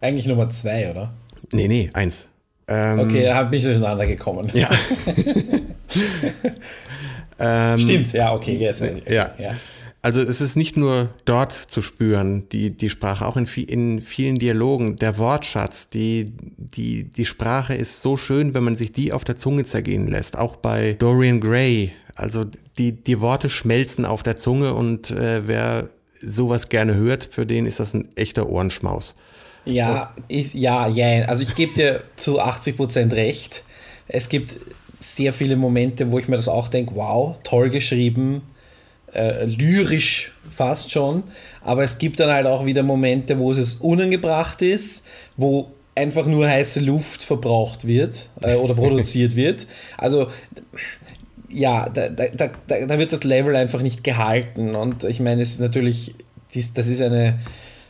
Eigentlich 0.01 0.27
Nummer 0.27 0.49
zwei, 0.51 0.91
oder? 0.91 1.13
Nee, 1.53 1.69
nee, 1.69 1.91
eins. 1.93 2.29
Ähm, 2.69 3.01
okay, 3.01 3.25
er 3.25 3.35
hat 3.35 3.51
mich 3.51 3.65
durcheinander 3.65 4.07
gekommen. 4.07 4.51
Ja. 4.55 4.71
ähm, 7.39 7.79
Stimmt, 7.79 8.13
ja, 8.13 8.33
okay, 8.33 8.57
jetzt. 8.57 8.81
Ja. 8.81 9.35
ja. 9.39 9.57
Also 10.03 10.23
es 10.23 10.41
ist 10.41 10.57
nicht 10.57 10.79
nur 10.79 11.11
dort 11.27 11.53
zu 11.53 11.83
spüren, 11.83 12.49
die, 12.51 12.71
die 12.71 12.89
Sprache, 12.89 13.27
auch 13.27 13.37
in, 13.37 13.45
in 13.45 14.01
vielen 14.01 14.37
Dialogen, 14.37 14.97
der 14.97 15.19
Wortschatz, 15.19 15.91
die, 15.91 16.33
die, 16.57 17.05
die 17.05 17.27
Sprache 17.27 17.75
ist 17.75 18.01
so 18.01 18.17
schön, 18.17 18.55
wenn 18.55 18.65
man 18.65 18.77
sich 18.77 18.93
die 18.93 19.13
auf 19.13 19.25
der 19.25 19.37
Zunge 19.37 19.65
zergehen 19.65 20.09
lässt. 20.09 20.39
Auch 20.39 20.57
bei 20.57 20.95
Dorian 20.99 21.41
Gray, 21.41 21.93
also 22.15 22.47
die, 22.79 22.93
die 22.93 23.21
Worte 23.21 23.51
schmelzen 23.51 24.07
auf 24.07 24.23
der 24.23 24.37
Zunge 24.37 24.73
und 24.73 25.11
äh, 25.11 25.47
wer 25.47 25.91
sowas 26.23 26.71
gerne 26.71 26.95
hört, 26.95 27.25
für 27.25 27.45
den 27.45 27.67
ist 27.67 27.81
das 27.81 27.93
ein 27.93 28.09
echter 28.17 28.49
Ohrenschmaus. 28.49 29.15
Ja, 29.65 30.15
ist, 30.29 30.55
ja, 30.55 30.87
ja. 30.89 31.25
Also 31.27 31.43
ich 31.43 31.55
gebe 31.55 31.75
dir 31.75 32.03
zu 32.17 32.41
80 32.41 32.77
Prozent 32.77 33.13
recht. 33.13 33.63
Es 34.09 34.29
gibt 34.29 34.57
sehr 35.01 35.33
viele 35.33 35.57
Momente, 35.57 36.11
wo 36.13 36.19
ich 36.19 36.29
mir 36.29 36.37
das 36.37 36.49
auch 36.49 36.69
denke, 36.69 36.95
wow, 36.95 37.37
toll 37.43 37.71
geschrieben, 37.71 38.43
äh, 39.13 39.45
lyrisch 39.45 40.33
fast 40.51 40.91
schon, 40.91 41.25
aber 41.63 41.83
es 41.85 41.99
gibt 41.99 42.21
dann 42.21 42.31
halt 42.31 42.47
auch 42.47 42.65
wieder 42.65 42.83
Momente, 42.83 43.39
wo 43.39 43.51
es 43.51 43.75
unangebracht 43.75 44.63
ist, 44.63 45.07
wo 45.37 45.71
einfach 45.95 46.27
nur 46.27 46.47
heiße 46.47 46.81
Luft 46.81 47.25
verbraucht 47.25 47.87
wird 47.87 48.29
äh, 48.43 48.55
oder 48.55 48.75
produziert 48.75 49.37
wird. 49.37 49.67
Also 49.97 50.29
ja, 51.49 51.89
da, 51.89 52.09
da, 52.09 52.27
da, 52.29 52.87
da 52.87 52.99
wird 52.99 53.13
das 53.13 53.25
Level 53.25 53.57
einfach 53.57 53.83
nicht 53.83 54.05
gehalten 54.05 54.75
und 54.77 55.05
ich 55.05 55.19
meine, 55.19 55.43
es 55.43 55.51
ist 55.53 55.61
natürlich, 55.61 56.15
das 56.55 56.87
ist 56.87 57.03
eine 57.03 57.41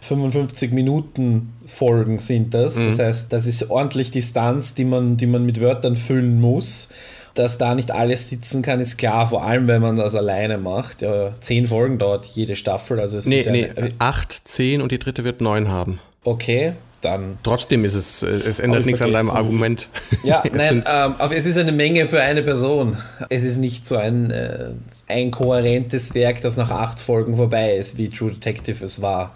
55 0.01 0.73
Minuten 0.73 1.53
Folgen 1.67 2.19
sind 2.19 2.55
das. 2.55 2.77
Mhm. 2.77 2.87
Das 2.87 2.99
heißt, 2.99 3.33
das 3.33 3.47
ist 3.47 3.71
ordentlich 3.71 4.11
Distanz, 4.11 4.75
die 4.75 4.85
man, 4.85 5.17
die 5.17 5.27
man 5.27 5.45
mit 5.45 5.61
Wörtern 5.61 5.97
füllen 5.97 6.41
muss 6.41 6.89
dass 7.35 7.59
da 7.59 7.75
nicht 7.75 7.91
alles 7.91 8.29
sitzen 8.29 8.63
kann, 8.63 8.81
ist 8.81 8.97
klar, 8.97 9.29
vor 9.29 9.45
allem 9.45 9.67
wenn 9.67 9.83
man 9.83 9.97
das 9.97 10.15
alleine 10.15 10.59
macht. 10.59 11.03
Ja, 11.03 11.33
zehn 11.41 11.67
Folgen 11.67 11.99
dauert 11.99 12.27
jede 12.27 12.57
Staffel. 12.57 13.01
Also 13.01 13.19
es 13.19 13.27
nee, 13.27 13.41
ist 13.41 13.51
nee, 13.51 13.71
eine, 13.75 13.93
acht, 13.99 14.43
zehn 14.45 14.83
und 14.83 14.93
die 14.93 14.99
dritte 14.99 15.25
wird 15.25 15.41
neun 15.41 15.69
haben. 15.69 16.01
Okay, 16.25 16.75
dann. 17.01 17.39
Trotzdem 17.43 17.85
ist 17.85 17.95
es, 17.95 18.23
es 18.23 18.59
ändert 18.59 18.85
nichts 18.85 19.01
an 19.01 19.13
deinem 19.13 19.31
Argument. 19.31 19.89
Ja, 20.23 20.43
nein, 20.53 20.85
ähm, 20.87 21.15
aber 21.19 21.37
es 21.37 21.47
ist 21.47 21.57
eine 21.57 21.73
Menge 21.73 22.09
für 22.09 22.21
eine 22.21 22.43
Person. 22.43 22.97
Es 23.29 23.45
ist 23.45 23.57
nicht 23.57 23.87
so 23.87 23.97
ein, 23.97 24.31
äh, 24.31 24.71
ein 25.09 25.31
kohärentes 25.31 26.15
Werk, 26.15 26.41
das 26.43 26.57
nach 26.57 26.71
acht 26.71 27.01
Folgen 27.01 27.37
vorbei 27.37 27.75
ist, 27.75 27.97
wie 27.97 28.11
True 28.11 28.33
Detective 28.33 28.85
es 28.85 29.01
war. 29.01 29.35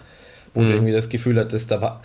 Wo 0.54 0.60
mhm. 0.60 0.66
du 0.66 0.72
irgendwie 0.74 0.92
das 0.92 1.08
Gefühl 1.08 1.38
hattest, 1.38 1.70
da 1.70 1.80
war, 1.80 2.00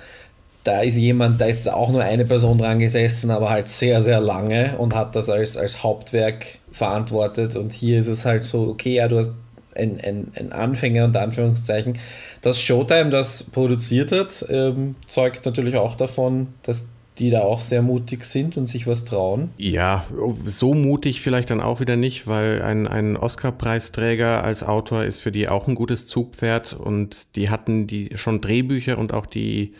da 0.63 0.81
ist 0.81 0.97
jemand, 0.97 1.39
da 1.39 1.45
ist 1.45 1.71
auch 1.71 1.89
nur 1.89 2.03
eine 2.03 2.25
Person 2.25 2.57
dran 2.57 2.79
gesessen, 2.79 3.31
aber 3.31 3.49
halt 3.49 3.67
sehr, 3.67 4.01
sehr 4.01 4.19
lange 4.19 4.77
und 4.77 4.93
hat 4.93 5.15
das 5.15 5.29
als, 5.29 5.55
als 5.55 5.83
Hauptwerk 5.83 6.59
verantwortet. 6.71 7.55
Und 7.55 7.71
hier 7.71 7.99
ist 7.99 8.07
es 8.07 8.25
halt 8.25 8.43
so, 8.43 8.67
okay, 8.67 8.95
ja, 8.95 9.07
du 9.07 9.17
hast 9.17 9.33
ein, 9.75 9.99
ein, 10.01 10.31
ein 10.35 10.51
Anfänger 10.51 11.05
und 11.05 11.15
Anführungszeichen. 11.15 11.97
Das 12.41 12.61
Showtime 12.61 13.09
das 13.09 13.43
produziert 13.43 14.11
hat, 14.11 14.45
ähm, 14.49 14.95
zeugt 15.07 15.45
natürlich 15.45 15.75
auch 15.75 15.95
davon, 15.95 16.47
dass 16.63 16.87
die 17.19 17.29
da 17.29 17.41
auch 17.41 17.59
sehr 17.59 17.81
mutig 17.81 18.23
sind 18.23 18.57
und 18.57 18.67
sich 18.67 18.87
was 18.87 19.05
trauen. 19.05 19.49
Ja, 19.57 20.05
so 20.45 20.73
mutig 20.73 21.21
vielleicht 21.21 21.49
dann 21.49 21.61
auch 21.61 21.79
wieder 21.79 21.95
nicht, 21.95 22.27
weil 22.27 22.61
ein, 22.61 22.87
ein 22.87 23.17
Oscar-Preisträger 23.17 24.43
als 24.43 24.63
Autor 24.63 25.03
ist 25.03 25.19
für 25.19 25.31
die 25.31 25.49
auch 25.49 25.67
ein 25.67 25.75
gutes 25.75 26.07
Zugpferd 26.07 26.73
und 26.73 27.35
die 27.35 27.49
hatten 27.49 27.87
die 27.87 28.11
schon 28.15 28.41
Drehbücher 28.41 28.97
und 28.97 29.13
auch 29.13 29.25
die 29.25 29.73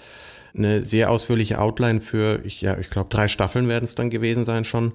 eine 0.56 0.84
sehr 0.84 1.12
ausführliche 1.12 1.60
Outline 1.60 2.02
für, 2.02 2.42
ich, 2.44 2.62
ja, 2.62 2.78
ich 2.78 2.90
glaube, 2.90 3.10
drei 3.10 3.28
Staffeln 3.28 3.68
werden 3.68 3.86
es 3.86 3.96
dann 3.96 4.10
gewesen 4.10 4.44
sein 4.44 4.66
schon, 4.66 4.94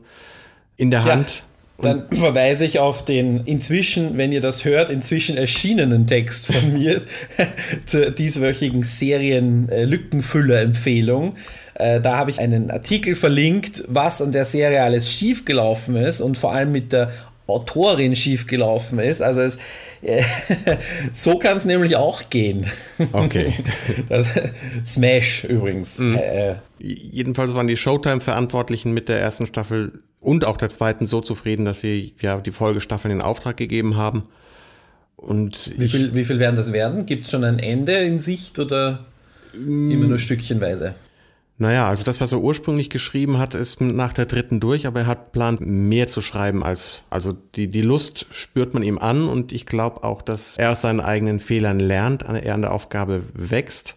in 0.76 0.90
der 0.90 1.04
Hand. 1.04 1.44
Dann 1.78 2.04
verweise 2.10 2.64
ich 2.64 2.78
auf 2.78 3.04
den 3.04 3.40
inzwischen, 3.46 4.16
wenn 4.16 4.30
ihr 4.30 4.40
das 4.40 4.64
hört, 4.64 4.90
inzwischen 4.90 5.36
erschienenen 5.36 6.06
Text 6.06 6.46
von 6.46 6.72
mir 6.72 7.02
zur 7.86 8.12
dieswöchigen 8.12 8.84
Serien-Lückenfüller-Empfehlung. 8.84 11.34
Äh, 11.36 11.40
da 11.74 12.16
habe 12.16 12.30
ich 12.30 12.38
einen 12.38 12.70
Artikel 12.70 13.16
verlinkt, 13.16 13.82
was 13.88 14.22
an 14.22 14.32
der 14.32 14.44
Serie 14.44 14.82
alles 14.82 15.10
schiefgelaufen 15.10 15.96
ist 15.96 16.20
und 16.20 16.38
vor 16.38 16.52
allem 16.52 16.72
mit 16.72 16.92
der 16.92 17.10
Autorin 17.46 18.16
schiefgelaufen 18.16 18.98
ist. 18.98 19.20
Also 19.20 19.42
es, 19.42 19.58
äh, 20.02 20.22
so 21.12 21.38
kann 21.38 21.56
es 21.56 21.64
nämlich 21.64 21.96
auch 21.96 22.30
gehen. 22.30 22.66
Okay. 23.12 23.54
Das, 24.08 24.26
Smash 24.84 25.44
übrigens. 25.44 25.98
Mhm. 25.98 26.16
Äh, 26.16 26.54
Jedenfalls 26.78 27.54
waren 27.54 27.66
die 27.66 27.76
Showtime-Verantwortlichen 27.76 28.92
mit 28.92 29.08
der 29.08 29.20
ersten 29.20 29.46
Staffel 29.46 30.02
und 30.20 30.44
auch 30.44 30.56
der 30.56 30.68
zweiten 30.68 31.06
so 31.06 31.20
zufrieden, 31.20 31.64
dass 31.64 31.80
sie 31.80 32.14
ja 32.20 32.40
die 32.40 32.52
Folgestaffeln 32.52 33.12
in 33.12 33.20
Auftrag 33.22 33.56
gegeben 33.56 33.96
haben. 33.96 34.24
Und 35.16 35.72
wie, 35.78 35.88
viel, 35.88 36.14
wie 36.14 36.24
viel 36.24 36.38
werden 36.38 36.56
das 36.56 36.72
werden? 36.72 37.06
Gibt 37.06 37.24
es 37.24 37.30
schon 37.30 37.44
ein 37.44 37.58
Ende 37.58 37.92
in 37.92 38.18
Sicht 38.18 38.58
oder 38.58 39.06
immer 39.54 40.06
nur 40.06 40.18
stückchenweise? 40.18 40.94
Naja, 41.56 41.88
also 41.88 42.02
das, 42.02 42.20
was 42.20 42.32
er 42.32 42.40
ursprünglich 42.40 42.90
geschrieben 42.90 43.38
hat, 43.38 43.54
ist 43.54 43.80
nach 43.80 44.12
der 44.12 44.26
dritten 44.26 44.58
durch, 44.58 44.88
aber 44.88 45.00
er 45.00 45.06
hat 45.06 45.30
plant, 45.30 45.60
mehr 45.60 46.08
zu 46.08 46.20
schreiben 46.20 46.64
als, 46.64 47.02
also 47.10 47.32
die, 47.32 47.68
die 47.68 47.80
Lust 47.80 48.26
spürt 48.30 48.74
man 48.74 48.82
ihm 48.82 48.98
an 48.98 49.28
und 49.28 49.52
ich 49.52 49.64
glaube 49.64 50.02
auch, 50.02 50.20
dass 50.20 50.56
er 50.58 50.72
aus 50.72 50.80
seinen 50.80 51.00
eigenen 51.00 51.38
Fehlern 51.38 51.78
lernt, 51.78 52.22
er 52.22 52.54
an 52.54 52.62
der 52.62 52.72
Aufgabe 52.72 53.22
wächst. 53.34 53.96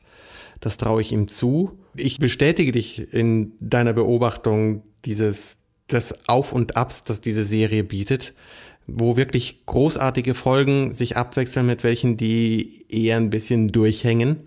Das 0.60 0.78
traue 0.78 1.02
ich 1.02 1.12
ihm 1.12 1.28
zu. 1.28 1.80
Ich 1.96 2.20
bestätige 2.20 2.72
dich 2.72 3.12
in 3.12 3.54
deiner 3.60 3.94
Beobachtung 3.94 4.84
dieses, 5.06 5.64
des 5.92 6.14
Auf 6.28 6.54
und 6.54 6.76
Abs, 6.78 7.06
das 7.06 7.22
diese 7.22 7.44
Serie 7.44 7.84
bietet, 7.84 8.36
wo 8.86 9.18
wirklich 9.18 9.66
großartige 9.66 10.36
Folgen 10.36 10.94
sich 10.94 11.18
abwechseln 11.18 11.66
mit 11.66 11.84
welchen, 11.84 12.18
die 12.18 12.86
eher 12.88 13.18
ein 13.18 13.32
bisschen 13.32 13.70
durchhängen 13.70 14.47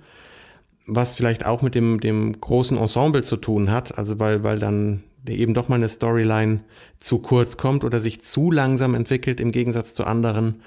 was 0.87 1.15
vielleicht 1.15 1.47
auch 1.47 1.63
mit 1.63 1.75
dem, 1.75 2.01
dem 2.01 2.41
großen 2.41 2.77
Ensemble 2.77 3.23
zu 3.23 3.37
tun 3.37 3.71
hat, 3.71 3.97
also 3.99 4.19
weil, 4.19 4.43
weil 4.43 4.59
dann 4.59 5.03
eben 5.29 5.55
doch 5.55 5.69
mal 5.69 5.77
eine 5.77 5.89
Storyline 5.89 6.61
zu 6.99 7.19
kurz 7.19 7.57
kommt 7.57 7.85
oder 7.85 8.01
sich 8.01 8.23
zu 8.23 8.51
langsam 8.51 8.95
entwickelt 8.95 9.41
im 9.41 9.53
Gegensatz 9.53 9.95
zu 9.95 10.05
anderen. 10.05 10.63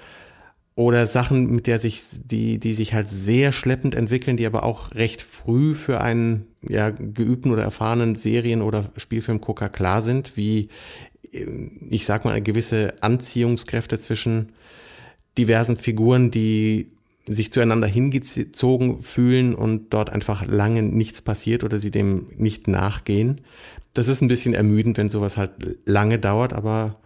Oder 0.75 1.05
Sachen, 1.05 1.51
mit 1.51 1.67
der 1.67 1.79
sich, 1.79 2.01
die, 2.11 2.57
die 2.57 2.73
sich 2.73 2.95
halt 2.95 3.07
sehr 3.07 3.51
schleppend 3.51 3.93
entwickeln, 3.93 4.37
die 4.37 4.45
aber 4.47 4.63
auch 4.63 4.95
recht 4.95 5.21
früh 5.21 5.75
für 5.75 6.01
einen 6.01 6.47
ja, 6.67 6.89
geübten 6.89 7.51
oder 7.51 7.61
erfahrenen 7.61 8.15
Serien- 8.15 8.63
oder 8.63 8.91
Spielfilmgucker 8.97 9.69
klar 9.69 10.01
sind, 10.01 10.35
wie, 10.35 10.69
ich 11.31 12.05
sag 12.05 12.25
mal, 12.25 12.41
gewisse 12.41 12.95
Anziehungskräfte 13.01 13.99
zwischen 13.99 14.53
diversen 15.37 15.77
Figuren, 15.77 16.31
die 16.31 16.87
sich 17.25 17.51
zueinander 17.51 17.87
hingezogen 17.87 19.01
fühlen 19.01 19.55
und 19.55 19.93
dort 19.93 20.09
einfach 20.09 20.45
lange 20.45 20.83
nichts 20.83 21.21
passiert 21.21 21.63
oder 21.63 21.77
sie 21.77 21.91
dem 21.91 22.27
nicht 22.35 22.67
nachgehen. 22.67 23.41
Das 23.93 24.07
ist 24.07 24.21
ein 24.21 24.27
bisschen 24.27 24.53
ermüdend, 24.53 24.97
wenn 24.97 25.09
sowas 25.09 25.37
halt 25.37 25.51
lange 25.85 26.19
dauert, 26.19 26.53
aber 26.53 26.97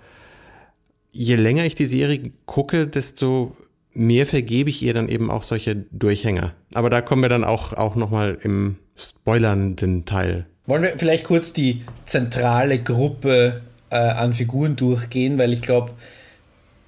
je 1.11 1.35
länger 1.35 1.65
ich 1.65 1.75
die 1.75 1.85
Serie 1.85 2.31
gucke, 2.45 2.87
desto 2.87 3.55
mehr 3.93 4.25
vergebe 4.25 4.69
ich 4.69 4.81
ihr 4.83 4.93
dann 4.93 5.09
eben 5.09 5.31
auch 5.31 5.43
solche 5.43 5.75
Durchhänger. 5.75 6.53
Aber 6.73 6.89
da 6.89 7.01
kommen 7.01 7.23
wir 7.23 7.29
dann 7.29 7.43
auch, 7.43 7.73
auch 7.73 7.95
nochmal 7.95 8.37
im 8.41 8.77
spoilernden 8.95 10.05
Teil. 10.05 10.45
Wollen 10.65 10.83
wir 10.83 10.97
vielleicht 10.97 11.23
kurz 11.23 11.53
die 11.53 11.83
zentrale 12.05 12.79
Gruppe 12.81 13.61
äh, 13.89 13.95
an 13.95 14.33
Figuren 14.33 14.75
durchgehen, 14.75 15.37
weil 15.37 15.53
ich 15.53 15.61
glaube, 15.61 15.91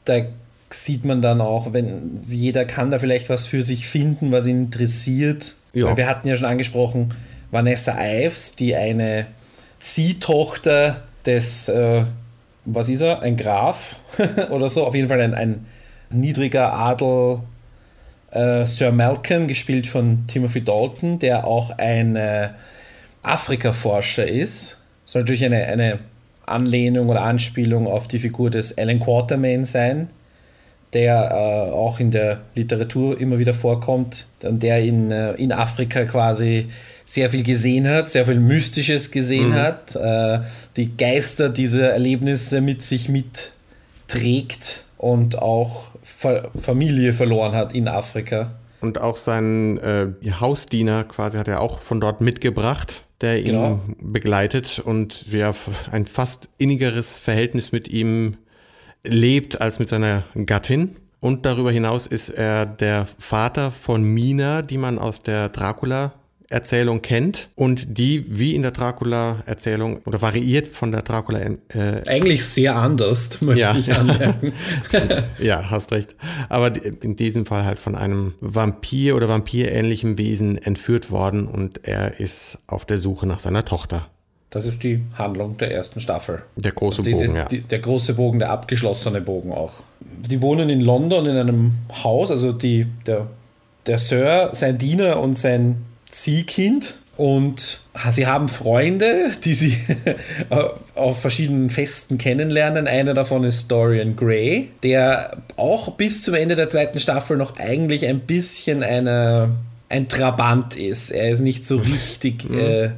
da 0.06 0.22
sieht 0.72 1.06
man 1.06 1.22
dann 1.22 1.42
auch, 1.42 1.74
wenn 1.74 2.22
jeder 2.28 2.66
kann 2.66 2.92
da 2.92 3.00
vielleicht 3.00 3.30
was 3.30 3.46
für 3.46 3.62
sich 3.62 3.88
finden, 3.88 4.32
was 4.32 4.46
ihn 4.46 4.64
interessiert. 4.64 5.56
Ja. 5.74 5.96
Wir 5.98 6.08
hatten 6.08 6.28
ja 6.28 6.36
schon 6.36 6.46
angesprochen, 6.46 7.14
Vanessa 7.52 7.98
Ives, 8.00 8.56
die 8.56 8.76
eine 8.76 9.28
Ziehtochter 9.80 11.04
des, 11.26 11.70
äh, 11.70 12.04
was 12.66 12.90
ist 12.90 13.02
er, 13.02 13.22
ein 13.22 13.38
Graf 13.38 13.96
oder 14.50 14.70
so, 14.70 14.86
auf 14.86 14.94
jeden 14.94 15.10
Fall 15.10 15.22
ein, 15.22 15.34
ein 15.34 15.66
niedriger 16.12 16.74
Adel, 16.74 17.40
äh, 18.32 18.66
Sir 18.66 18.92
Malcolm, 18.92 19.48
gespielt 19.48 19.88
von 19.88 20.28
Timothy 20.28 20.64
Dalton, 20.64 21.18
der 21.18 21.48
auch 21.48 21.72
ein 21.78 22.16
äh, 22.16 22.50
Afrika-Forscher 23.24 24.28
ist. 24.28 24.78
Soll 25.06 25.24
natürlich 25.24 25.46
eine, 25.46 25.66
eine 25.66 26.00
Anlehnung 26.46 27.10
oder 27.10 27.22
Anspielung 27.22 27.88
auf 27.88 28.08
die 28.08 28.20
Figur 28.20 28.52
des 28.52 28.78
Alan 28.78 29.00
Quatermain 29.00 29.66
sein 29.66 30.10
der 30.94 31.32
äh, 31.32 31.72
auch 31.72 32.00
in 32.00 32.12
der 32.12 32.42
Literatur 32.56 33.20
immer 33.20 33.38
wieder 33.40 33.54
vorkommt, 33.54 34.26
der 34.42 34.82
in, 34.82 35.12
äh, 35.12 35.34
in 35.34 35.52
Afrika 35.52 36.06
quasi 36.06 36.70
sehr 37.06 37.30
viel 37.30 37.44
gesehen 37.44 37.88
hat, 37.88 38.10
sehr 38.10 38.26
viel 38.26 38.40
Mystisches 38.40 39.12
gesehen 39.12 39.50
mhm. 39.50 39.54
hat, 39.54 39.96
äh, 39.96 40.40
die 40.76 40.96
Geister 40.96 41.50
dieser 41.50 41.92
Erlebnisse 41.92 42.62
mit 42.62 42.82
sich 42.82 43.10
mitträgt 43.10 44.86
und 44.98 45.40
auch 45.40 45.86
Fa 46.04 46.50
Familie 46.60 47.14
verloren 47.14 47.54
hat 47.54 47.74
in 47.74 47.88
Afrika. 47.88 48.52
Und 48.82 49.00
auch 49.00 49.18
sein 49.18 49.78
äh, 49.80 50.08
Hausdiener 50.40 51.04
quasi 51.04 51.38
hat 51.38 51.48
er 51.48 51.62
auch 51.62 51.82
von 51.82 52.00
dort 52.00 52.22
mitgebracht, 52.22 53.04
der 53.22 53.40
ihn 53.40 53.46
genau. 53.46 53.80
begleitet 54.02 54.80
und 54.84 55.32
ja, 55.32 55.52
ein 55.92 56.06
fast 56.06 56.48
innigeres 56.58 57.20
Verhältnis 57.20 57.72
mit 57.72 57.88
ihm 57.88 58.38
lebt 59.04 59.62
als 59.62 59.80
mit 59.80 59.90
seiner 59.90 60.24
Gattin. 60.46 60.96
Und 61.20 61.46
darüber 61.46 61.72
hinaus 61.72 62.08
ist 62.08 62.30
er 62.30 62.66
der 62.66 63.06
Vater 63.18 63.72
von 63.72 64.04
Mina, 64.04 64.62
die 64.62 64.78
man 64.78 65.00
aus 65.00 65.22
der 65.22 65.50
Dracula 65.50 66.14
Erzählung 66.50 67.04
kennt 67.04 67.50
und 67.56 68.00
die 68.00 68.26
wie 68.28 68.56
in 68.56 68.64
der 68.64 68.72
Dracula-Erzählung 68.72 70.02
oder 70.06 70.22
variiert 70.22 70.68
von 70.68 70.92
der 70.92 71.04
Dracula. 71.04 71.40
Äh, 71.40 72.02
Eigentlich 72.08 72.44
sehr 72.46 72.76
anders, 72.76 73.40
möchte 73.42 73.62
ja. 73.62 73.76
ich 73.76 73.94
anmerken. 73.94 74.54
ja, 75.40 75.70
hast 75.70 75.92
recht. 75.92 76.16
Aber 76.50 76.74
in 76.84 77.16
diesem 77.16 77.46
Fall 77.46 77.66
halt 77.66 77.80
von 77.80 77.96
einem 77.96 78.34
Vampir 78.42 79.16
oder 79.16 79.30
vampirähnlichen 79.30 80.18
Wesen 80.18 80.58
entführt 80.58 81.12
worden 81.12 81.48
und 81.48 81.86
er 81.88 82.20
ist 82.20 82.58
auf 82.66 82.84
der 82.84 82.98
Suche 82.98 83.28
nach 83.28 83.40
seiner 83.40 83.64
Tochter. 83.64 84.10
Das 84.52 84.66
ist 84.66 84.84
die 84.84 85.04
Handlung 85.16 85.58
der 85.58 85.72
ersten 85.72 86.00
Staffel. 86.00 86.42
Der 86.56 86.72
große 86.72 87.04
die, 87.04 87.12
Bogen, 87.12 87.36
ja. 87.36 87.46
Die, 87.46 87.62
der 87.62 87.80
große 87.80 88.16
Bogen, 88.16 88.40
der 88.40 88.50
abgeschlossene 88.50 89.22
Bogen 89.22 89.52
auch. 89.52 89.74
Die 90.00 90.42
wohnen 90.42 90.70
in 90.70 90.82
London 90.82 91.28
in 91.28 91.38
einem 91.38 91.74
Haus, 92.04 92.32
also 92.32 92.52
die, 92.52 92.88
der, 93.06 93.28
der 93.86 94.00
Sir, 94.00 94.50
sein 94.54 94.80
Diener 94.80 95.20
und 95.20 95.38
sein 95.38 95.86
Ziehkind. 96.10 96.98
Und 97.16 97.82
sie 98.12 98.28
haben 98.28 98.48
Freunde, 98.48 99.32
die 99.44 99.54
sie 99.54 99.78
auf 100.96 101.20
verschiedenen 101.20 101.70
Festen 101.70 102.18
kennenlernen. 102.18 102.88
Einer 102.88 103.14
davon 103.14 103.44
ist 103.44 103.70
Dorian 103.70 104.16
Gray, 104.16 104.72
der 104.84 105.38
auch 105.58 105.92
bis 105.92 106.24
zum 106.24 106.34
Ende 106.34 106.56
der 106.56 106.70
zweiten 106.70 107.00
Staffel 107.00 107.36
noch 107.36 107.60
eigentlich 107.60 108.08
ein 108.08 108.22
bisschen 108.22 108.84
eine, 108.84 109.50
ein 109.90 110.08
Trabant 110.08 110.78
ist. 110.78 111.12
Er 111.12 111.30
ist 111.30 111.42
nicht 111.42 111.66
so 111.66 111.78
richtig... 112.20 112.50
Mhm. 112.50 112.60
Äh, 112.60 112.90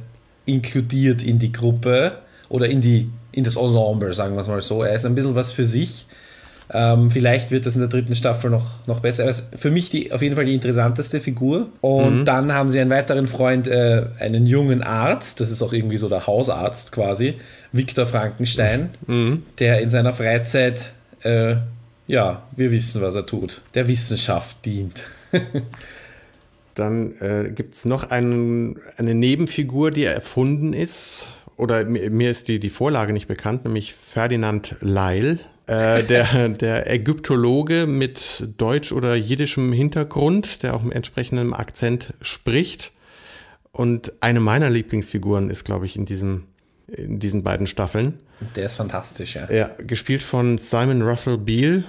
inkludiert 0.46 1.22
in 1.22 1.38
die 1.38 1.52
Gruppe 1.52 2.12
oder 2.48 2.66
in, 2.66 2.80
die, 2.80 3.10
in 3.32 3.44
das 3.44 3.56
Ensemble, 3.56 4.12
sagen 4.12 4.34
wir 4.34 4.40
es 4.40 4.48
mal 4.48 4.62
so. 4.62 4.82
Er 4.82 4.94
ist 4.94 5.06
ein 5.06 5.14
bisschen 5.14 5.34
was 5.34 5.52
für 5.52 5.64
sich. 5.64 6.06
Ähm, 6.74 7.10
vielleicht 7.10 7.50
wird 7.50 7.66
das 7.66 7.74
in 7.74 7.80
der 7.80 7.88
dritten 7.88 8.14
Staffel 8.14 8.50
noch, 8.50 8.86
noch 8.86 9.00
besser. 9.00 9.24
Er 9.24 9.30
ist 9.30 9.48
für 9.56 9.70
mich 9.70 9.90
die, 9.90 10.12
auf 10.12 10.22
jeden 10.22 10.36
Fall 10.36 10.46
die 10.46 10.54
interessanteste 10.54 11.20
Figur. 11.20 11.68
Und 11.80 12.20
mhm. 12.20 12.24
dann 12.24 12.52
haben 12.54 12.70
sie 12.70 12.80
einen 12.80 12.90
weiteren 12.90 13.26
Freund, 13.26 13.68
äh, 13.68 14.06
einen 14.18 14.46
jungen 14.46 14.82
Arzt, 14.82 15.40
das 15.40 15.50
ist 15.50 15.62
auch 15.62 15.72
irgendwie 15.72 15.98
so 15.98 16.08
der 16.08 16.26
Hausarzt 16.26 16.92
quasi, 16.92 17.34
Viktor 17.72 18.06
Frankenstein, 18.06 18.90
mhm. 19.06 19.42
der 19.58 19.80
in 19.80 19.90
seiner 19.90 20.12
Freizeit, 20.12 20.92
äh, 21.22 21.56
ja, 22.06 22.42
wir 22.56 22.72
wissen, 22.72 23.02
was 23.02 23.14
er 23.14 23.26
tut, 23.26 23.60
der 23.74 23.86
Wissenschaft 23.86 24.64
dient. 24.64 25.06
Dann 26.74 27.14
äh, 27.20 27.50
gibt 27.54 27.74
es 27.74 27.84
noch 27.84 28.10
einen, 28.10 28.80
eine 28.96 29.14
Nebenfigur, 29.14 29.90
die 29.90 30.04
erfunden 30.04 30.72
ist. 30.72 31.28
Oder 31.56 31.84
mir, 31.84 32.10
mir 32.10 32.30
ist 32.30 32.48
die, 32.48 32.58
die 32.58 32.70
Vorlage 32.70 33.12
nicht 33.12 33.28
bekannt, 33.28 33.64
nämlich 33.64 33.94
Ferdinand 33.94 34.76
Leil, 34.80 35.40
äh, 35.66 36.02
der, 36.02 36.48
der 36.48 36.90
Ägyptologe 36.90 37.86
mit 37.86 38.48
deutsch- 38.56 38.92
oder 38.92 39.14
jiddischem 39.14 39.72
Hintergrund, 39.72 40.62
der 40.62 40.74
auch 40.74 40.82
mit 40.82 40.94
entsprechendem 40.94 41.54
Akzent 41.54 42.14
spricht. 42.20 42.92
Und 43.70 44.12
eine 44.20 44.40
meiner 44.40 44.70
Lieblingsfiguren 44.70 45.50
ist, 45.50 45.64
glaube 45.64 45.86
ich, 45.86 45.96
in, 45.96 46.04
diesem, 46.04 46.44
in 46.88 47.18
diesen 47.18 47.42
beiden 47.42 47.66
Staffeln. 47.66 48.18
Der 48.56 48.66
ist 48.66 48.76
fantastisch, 48.76 49.36
ja. 49.36 49.50
Ja, 49.50 49.70
gespielt 49.78 50.22
von 50.22 50.58
Simon 50.58 51.02
Russell 51.02 51.38
Beale. 51.38 51.84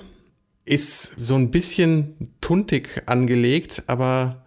Ist 0.66 1.20
so 1.20 1.36
ein 1.36 1.52
bisschen 1.52 2.34
tuntig 2.40 3.04
angelegt, 3.06 3.84
aber 3.88 4.43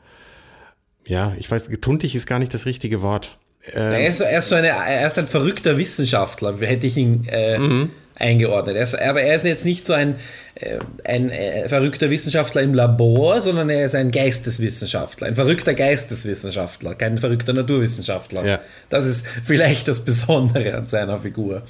ja, 1.07 1.35
ich 1.39 1.51
weiß, 1.51 1.69
getuntig 1.69 2.15
ist 2.17 2.27
gar 2.27 2.39
nicht 2.39 2.53
das 2.53 2.67
richtige 2.67 3.03
Wort. 3.03 3.37
Ähm, 3.73 3.93
er, 3.93 4.07
ist, 4.07 4.21
er, 4.21 4.39
ist 4.39 4.49
so 4.49 4.55
eine, 4.55 4.69
er 4.69 5.07
ist 5.07 5.19
ein 5.19 5.27
verrückter 5.27 5.77
Wissenschaftler, 5.79 6.57
hätte 6.61 6.87
ich 6.87 6.97
ihn 6.97 7.27
äh, 7.29 7.59
mhm. 7.59 7.91
eingeordnet. 8.15 8.77
Er 8.77 8.83
ist, 8.83 8.95
aber 8.95 9.23
er 9.23 9.35
ist 9.35 9.45
jetzt 9.45 9.65
nicht 9.65 9.87
so 9.87 9.93
ein, 9.93 10.17
äh, 10.55 10.79
ein 11.05 11.31
äh, 11.31 11.69
verrückter 11.69 12.11
Wissenschaftler 12.11 12.63
im 12.63 12.75
Labor, 12.75 13.41
sondern 13.43 13.69
er 13.71 13.85
ist 13.85 13.95
ein 13.95 14.11
Geisteswissenschaftler, 14.11 15.27
ein 15.27 15.35
verrückter 15.35 15.75
Geisteswissenschaftler, 15.75 16.95
kein 16.95 17.19
verrückter 17.19 17.53
Naturwissenschaftler. 17.53 18.45
Ja. 18.45 18.61
Das 18.89 19.07
ist 19.07 19.27
vielleicht 19.45 19.89
das 19.89 20.05
Besondere 20.05 20.75
an 20.75 20.87
seiner 20.87 21.19
Figur. 21.21 21.63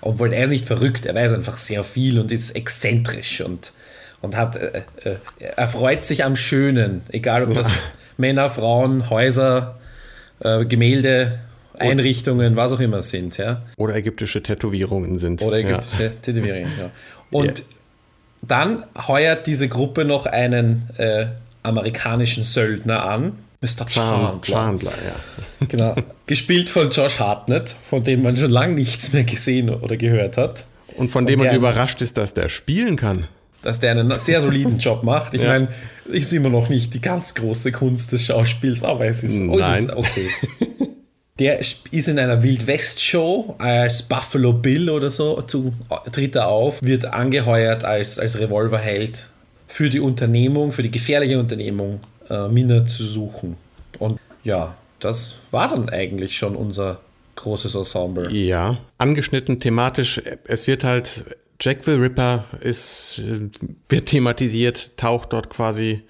Obwohl 0.00 0.32
er 0.32 0.44
ist 0.44 0.50
nicht 0.50 0.66
verrückt, 0.66 1.06
er 1.06 1.14
weiß 1.14 1.34
einfach 1.34 1.56
sehr 1.56 1.84
viel 1.84 2.18
und 2.18 2.32
ist 2.32 2.52
exzentrisch 2.56 3.40
und, 3.40 3.72
und 4.20 4.36
hat, 4.36 4.56
äh, 4.56 4.82
äh, 5.02 5.16
er 5.38 5.68
freut 5.68 6.04
sich 6.04 6.24
am 6.24 6.36
Schönen, 6.36 7.02
egal 7.10 7.42
ob 7.44 7.54
das 7.54 7.90
Männer, 8.20 8.50
Frauen, 8.50 9.10
Häuser, 9.10 9.78
äh, 10.40 10.64
Gemälde 10.64 11.40
Einrichtungen, 11.80 12.56
was 12.56 12.72
auch 12.72 12.80
immer 12.80 13.02
sind. 13.02 13.38
Ja? 13.38 13.62
Oder 13.76 13.96
ägyptische 13.96 14.42
Tätowierungen 14.42 15.18
sind. 15.18 15.42
Oder 15.42 15.58
ägyptische 15.58 16.04
ja. 16.04 16.08
Tätowierungen, 16.10 16.70
ja. 16.78 16.90
Und 17.30 17.60
ja. 17.60 17.64
dann 18.42 18.84
heuert 19.08 19.46
diese 19.46 19.68
Gruppe 19.68 20.04
noch 20.04 20.26
einen 20.26 20.90
äh, 20.98 21.26
amerikanischen 21.62 22.42
Söldner 22.42 23.04
an, 23.04 23.32
Mr. 23.62 23.86
Chandler. 23.86 24.40
Chandler, 24.42 24.92
ja. 24.92 25.66
Genau. 25.68 25.94
Gespielt 26.26 26.70
von 26.70 26.90
Josh 26.90 27.18
Hartnett, 27.18 27.76
von 27.88 28.02
dem 28.02 28.22
man 28.22 28.36
schon 28.36 28.50
lange 28.50 28.74
nichts 28.74 29.12
mehr 29.12 29.24
gesehen 29.24 29.68
oder 29.70 29.96
gehört 29.96 30.36
hat. 30.36 30.64
Und 30.96 31.10
von 31.10 31.26
dem 31.26 31.38
man 31.38 31.54
überrascht 31.54 32.00
ist, 32.00 32.16
dass 32.16 32.34
der 32.34 32.48
spielen 32.48 32.96
kann. 32.96 33.26
Dass 33.62 33.80
der 33.80 33.92
einen 33.92 34.18
sehr 34.20 34.40
soliden 34.40 34.78
Job 34.80 35.02
macht. 35.02 35.34
Ich 35.34 35.42
ja. 35.42 35.48
meine, 35.48 35.68
ist 36.06 36.32
immer 36.32 36.48
noch 36.48 36.68
nicht 36.68 36.94
die 36.94 37.00
ganz 37.00 37.34
große 37.34 37.72
Kunst 37.72 38.12
des 38.12 38.24
Schauspiels, 38.24 38.82
aber 38.82 39.06
es 39.06 39.22
ist, 39.22 39.40
oh, 39.40 39.58
es 39.58 39.80
ist 39.80 39.92
okay. 39.92 40.28
Der 41.38 41.58
ist 41.58 41.88
in 41.90 42.18
einer 42.18 42.42
Wild-West-Show 42.42 43.54
als 43.56 44.02
Buffalo 44.02 44.52
Bill 44.52 44.90
oder 44.90 45.10
so, 45.10 45.40
zu, 45.40 45.72
tritt 46.12 46.36
er 46.36 46.48
auf, 46.48 46.82
wird 46.82 47.06
angeheuert 47.06 47.82
als, 47.82 48.18
als 48.18 48.38
Revolverheld 48.38 49.30
für 49.66 49.88
die 49.88 50.00
Unternehmung, 50.00 50.70
für 50.70 50.82
die 50.82 50.90
gefährliche 50.90 51.38
Unternehmung, 51.38 52.00
äh, 52.28 52.46
Miner 52.48 52.84
zu 52.84 53.04
suchen. 53.04 53.56
Und 53.98 54.20
ja, 54.44 54.76
das 54.98 55.36
war 55.50 55.68
dann 55.68 55.88
eigentlich 55.88 56.36
schon 56.36 56.56
unser 56.56 57.00
großes 57.36 57.74
Ensemble. 57.74 58.30
Ja, 58.32 58.76
angeschnitten 58.98 59.60
thematisch. 59.60 60.20
Es 60.44 60.66
wird 60.66 60.84
halt, 60.84 61.24
Jack 61.60 61.84
the 61.84 61.92
Ripper 61.92 62.44
ist, 62.60 63.20
wird 63.88 64.06
thematisiert, 64.06 64.96
taucht 64.96 65.32
dort 65.32 65.50
quasi 65.50 66.02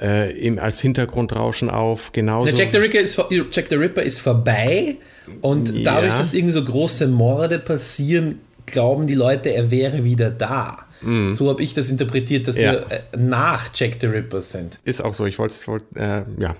äh, 0.00 0.32
eben 0.38 0.58
als 0.58 0.80
Hintergrundrauschen 0.80 1.68
auf. 1.68 2.12
Genauso. 2.12 2.56
Jack 2.56 2.72
the, 2.72 2.78
Ripper 2.78 3.00
ist, 3.00 3.16
Jack 3.52 3.66
the 3.70 3.76
Ripper 3.76 4.02
ist 4.02 4.20
vorbei 4.20 4.96
und 5.40 5.74
ja. 5.74 5.94
dadurch, 5.94 6.14
dass 6.14 6.34
irgendwie 6.34 6.54
so 6.54 6.64
große 6.64 7.08
Morde 7.08 7.58
passieren, 7.58 8.40
glauben 8.66 9.06
die 9.06 9.14
Leute, 9.14 9.50
er 9.50 9.70
wäre 9.70 10.04
wieder 10.04 10.30
da. 10.30 10.86
Mm. 11.00 11.32
So 11.32 11.48
habe 11.48 11.62
ich 11.62 11.74
das 11.74 11.90
interpretiert, 11.90 12.46
dass 12.46 12.56
ja. 12.56 12.72
wir 12.72 12.86
äh, 12.90 13.00
nach 13.16 13.70
Jack 13.74 13.96
the 14.00 14.06
Ripper 14.06 14.42
sind. 14.42 14.78
Ist 14.84 15.04
auch 15.04 15.14
so, 15.14 15.26
ich 15.26 15.38
wollte 15.38 15.54
es, 15.54 15.66
wollt, 15.66 15.84
äh, 15.96 16.22
ja. 16.38 16.56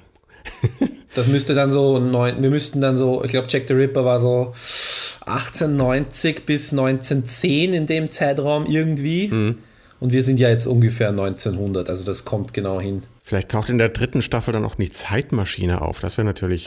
das 1.14 1.26
müsste 1.26 1.54
dann 1.54 1.72
so, 1.72 1.98
neun, 1.98 2.42
wir 2.42 2.50
müssten 2.50 2.80
dann 2.80 2.96
so, 2.96 3.22
ich 3.24 3.30
glaube, 3.30 3.48
Jack 3.50 3.64
the 3.68 3.74
Ripper 3.74 4.04
war 4.04 4.18
so 4.18 4.54
1890 5.26 6.46
bis 6.46 6.72
1910 6.72 7.74
in 7.74 7.86
dem 7.86 8.10
Zeitraum 8.10 8.66
irgendwie. 8.66 9.28
Mm. 9.28 9.58
Und 10.00 10.12
wir 10.12 10.24
sind 10.24 10.40
ja 10.40 10.48
jetzt 10.48 10.66
ungefähr 10.66 11.10
1900, 11.10 11.88
also 11.88 12.04
das 12.04 12.24
kommt 12.24 12.52
genau 12.52 12.80
hin. 12.80 13.04
Vielleicht 13.22 13.50
taucht 13.50 13.68
in 13.68 13.78
der 13.78 13.88
dritten 13.88 14.20
Staffel 14.20 14.52
dann 14.52 14.64
auch 14.64 14.74
die 14.74 14.90
Zeitmaschine 14.90 15.80
auf. 15.80 16.00
Das 16.00 16.18
wäre 16.18 16.24
natürlich. 16.24 16.66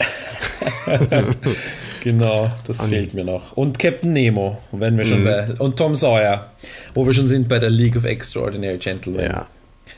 genau, 2.01 2.49
das 2.65 2.79
und 2.79 2.89
fehlt 2.91 3.13
mir 3.13 3.25
noch. 3.25 3.57
Und 3.57 3.77
Captain 3.77 4.13
Nemo, 4.13 4.59
wenn 4.71 4.97
wir 4.97 5.03
schon 5.03 5.19
mhm. 5.19 5.25
bei. 5.25 5.53
Und 5.59 5.75
Tom 5.75 5.95
Sawyer, 5.95 6.53
wo 6.93 7.05
wir 7.05 7.13
schon 7.13 7.27
sind 7.27 7.49
bei 7.49 7.59
der 7.59 7.69
League 7.69 7.97
of 7.97 8.05
Extraordinary 8.05 8.77
Gentlemen. 8.77 9.25
Ja. 9.25 9.47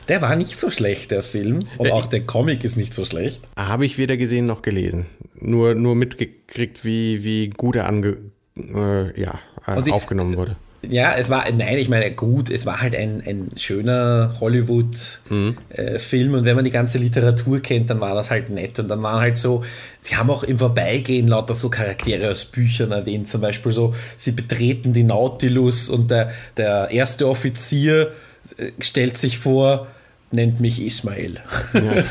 Der 0.08 0.22
war 0.22 0.34
nicht 0.36 0.58
so 0.58 0.70
schlecht, 0.70 1.10
der 1.10 1.22
Film. 1.22 1.60
Und 1.76 1.86
äh, 1.86 1.92
auch 1.92 2.06
der 2.06 2.24
Comic 2.24 2.64
ist 2.64 2.76
nicht 2.76 2.94
so 2.94 3.04
schlecht. 3.04 3.42
Habe 3.56 3.84
ich 3.84 3.98
weder 3.98 4.16
gesehen 4.16 4.46
noch 4.46 4.62
gelesen. 4.62 5.06
Nur, 5.38 5.74
nur 5.74 5.94
mitgekriegt, 5.94 6.84
wie, 6.84 7.24
wie 7.24 7.50
gut 7.50 7.76
er 7.76 7.86
ange, 7.86 8.16
äh, 8.56 9.20
ja, 9.20 9.38
äh, 9.66 9.90
aufgenommen 9.90 10.36
wurde. 10.36 10.56
Ja, 10.82 11.14
es 11.16 11.28
war, 11.28 11.44
nein, 11.50 11.76
ich 11.76 11.88
meine, 11.88 12.12
gut, 12.12 12.50
es 12.50 12.64
war 12.64 12.80
halt 12.80 12.94
ein, 12.94 13.20
ein 13.26 13.50
schöner 13.56 14.36
Hollywood-Film 14.38 15.56
mhm. 15.56 15.56
äh, 15.70 16.38
und 16.38 16.44
wenn 16.44 16.54
man 16.54 16.64
die 16.64 16.70
ganze 16.70 16.98
Literatur 16.98 17.60
kennt, 17.60 17.90
dann 17.90 18.00
war 18.00 18.14
das 18.14 18.30
halt 18.30 18.48
nett 18.50 18.78
und 18.78 18.86
dann 18.86 19.02
waren 19.02 19.20
halt 19.20 19.38
so, 19.38 19.64
sie 20.00 20.16
haben 20.16 20.30
auch 20.30 20.44
im 20.44 20.60
Vorbeigehen 20.60 21.26
lauter 21.26 21.54
so 21.54 21.68
Charaktere 21.68 22.30
aus 22.30 22.44
Büchern 22.44 22.92
erwähnt, 22.92 23.28
zum 23.28 23.40
Beispiel 23.40 23.72
so, 23.72 23.96
sie 24.16 24.30
betreten 24.30 24.92
die 24.92 25.02
Nautilus 25.02 25.90
und 25.90 26.12
der, 26.12 26.30
der 26.56 26.90
erste 26.92 27.28
Offizier 27.28 28.12
äh, 28.56 28.70
stellt 28.80 29.16
sich 29.16 29.40
vor, 29.40 29.88
nennt 30.30 30.60
mich 30.60 30.82
Ismail. 30.82 31.34
Ja. 31.74 32.04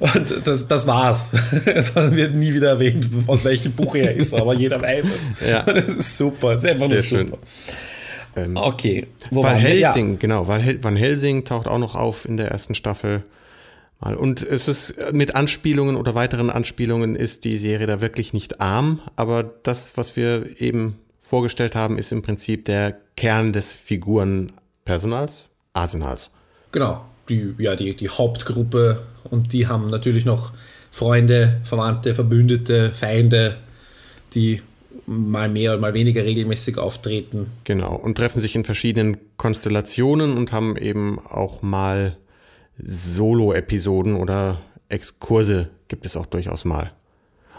und 0.14 0.46
das, 0.46 0.66
das 0.68 0.86
war's. 0.86 1.34
Es 1.66 1.94
wird 1.94 2.34
nie 2.34 2.54
wieder 2.54 2.68
erwähnt, 2.68 3.08
aus 3.26 3.44
welchem 3.44 3.72
Buch 3.72 3.94
er 3.94 4.14
ist, 4.14 4.34
aber 4.34 4.54
jeder 4.54 4.80
weiß 4.80 5.10
es. 5.10 5.48
Ja. 5.48 5.62
Das 5.62 5.94
ist 5.94 6.16
super. 6.16 6.54
Das 6.54 6.64
ist 6.64 6.70
einfach 6.70 6.88
Sehr 6.88 7.24
nur 7.24 7.26
super. 7.26 7.38
Ähm, 8.36 8.56
okay. 8.56 9.06
Wo 9.30 9.42
Van 9.42 9.56
Helsing, 9.56 10.12
ja. 10.12 10.18
genau. 10.18 10.48
Van 10.48 10.96
Helsing 10.96 11.44
taucht 11.44 11.68
auch 11.68 11.78
noch 11.78 11.94
auf 11.94 12.24
in 12.24 12.36
der 12.36 12.48
ersten 12.50 12.74
Staffel. 12.74 13.22
Und 14.00 14.42
es 14.42 14.68
ist 14.68 15.12
mit 15.12 15.34
Anspielungen 15.34 15.96
oder 15.96 16.14
weiteren 16.14 16.50
Anspielungen 16.50 17.16
ist 17.16 17.44
die 17.44 17.56
Serie 17.56 17.86
da 17.86 18.02
wirklich 18.02 18.34
nicht 18.34 18.60
arm, 18.60 19.00
aber 19.16 19.42
das, 19.42 19.96
was 19.96 20.14
wir 20.14 20.60
eben 20.60 20.98
vorgestellt 21.18 21.74
haben, 21.74 21.96
ist 21.96 22.12
im 22.12 22.20
Prinzip 22.20 22.66
der 22.66 22.98
Kern 23.16 23.54
des 23.54 23.72
Figurenpersonals, 23.72 25.48
Arsenals. 25.72 26.30
Genau, 26.74 27.04
die, 27.28 27.54
ja, 27.58 27.76
die, 27.76 27.94
die 27.94 28.08
Hauptgruppe 28.08 29.00
und 29.30 29.52
die 29.52 29.68
haben 29.68 29.90
natürlich 29.90 30.24
noch 30.24 30.52
Freunde, 30.90 31.60
Verwandte, 31.62 32.16
Verbündete, 32.16 32.90
Feinde, 32.92 33.58
die 34.34 34.60
mal 35.06 35.48
mehr 35.48 35.70
oder 35.70 35.80
mal 35.80 35.94
weniger 35.94 36.24
regelmäßig 36.24 36.76
auftreten. 36.78 37.46
Genau, 37.62 37.94
und 37.94 38.16
treffen 38.16 38.40
sich 38.40 38.56
in 38.56 38.64
verschiedenen 38.64 39.18
Konstellationen 39.36 40.36
und 40.36 40.50
haben 40.50 40.76
eben 40.76 41.20
auch 41.24 41.62
mal 41.62 42.16
Solo-Episoden 42.82 44.16
oder 44.16 44.60
Exkurse 44.88 45.68
gibt 45.86 46.04
es 46.06 46.16
auch 46.16 46.26
durchaus 46.26 46.64
mal. 46.64 46.90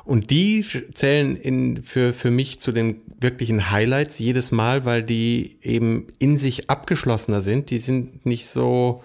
Und 0.05 0.29
die 0.29 0.63
zählen 0.93 1.35
in, 1.35 1.81
für, 1.81 2.13
für 2.13 2.29
mich 2.29 2.59
zu 2.59 2.71
den 2.71 3.01
wirklichen 3.19 3.71
Highlights 3.71 4.19
jedes 4.19 4.51
Mal, 4.51 4.85
weil 4.85 5.03
die 5.03 5.57
eben 5.63 6.07
in 6.19 6.37
sich 6.37 6.69
abgeschlossener 6.69 7.41
sind. 7.41 7.71
Die 7.71 7.79
sind 7.79 8.25
nicht 8.25 8.47
so 8.47 9.03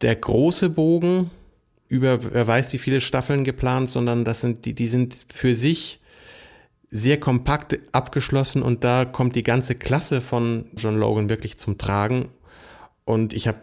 der 0.00 0.16
große 0.16 0.70
Bogen 0.70 1.30
über 1.88 2.32
wer 2.32 2.46
weiß 2.46 2.72
wie 2.72 2.78
viele 2.78 3.00
Staffeln 3.00 3.44
geplant, 3.44 3.90
sondern 3.90 4.24
das 4.24 4.40
sind 4.40 4.64
die, 4.64 4.74
die 4.74 4.86
sind 4.86 5.26
für 5.28 5.54
sich 5.54 6.00
sehr 6.88 7.18
kompakt 7.18 7.78
abgeschlossen 7.92 8.62
und 8.62 8.84
da 8.84 9.04
kommt 9.04 9.36
die 9.36 9.42
ganze 9.42 9.74
Klasse 9.74 10.20
von 10.20 10.66
John 10.76 10.98
Logan 10.98 11.28
wirklich 11.28 11.58
zum 11.58 11.78
Tragen. 11.78 12.28
Und 13.04 13.32
ich 13.32 13.48
habe 13.48 13.58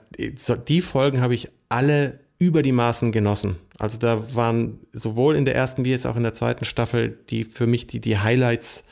die 0.67 0.81
Folgen 0.81 1.21
habe 1.21 1.35
ich 1.35 1.49
alle 1.69 2.19
über 2.37 2.61
die 2.61 2.71
Maßen 2.73 3.11
genossen. 3.11 3.55
Also 3.79 3.99
da 3.99 4.33
waren 4.33 4.79
sowohl 4.93 5.35
in 5.35 5.45
der 5.45 5.55
ersten 5.55 5.85
wie 5.85 5.91
jetzt 5.91 6.05
auch 6.05 6.15
in 6.15 6.23
der 6.23 6.33
zweiten 6.33 6.65
Staffel 6.65 7.17
die 7.29 7.43
für 7.43 7.67
mich 7.67 7.87
die, 7.87 7.99
die 7.99 8.17
Highlights 8.17 8.83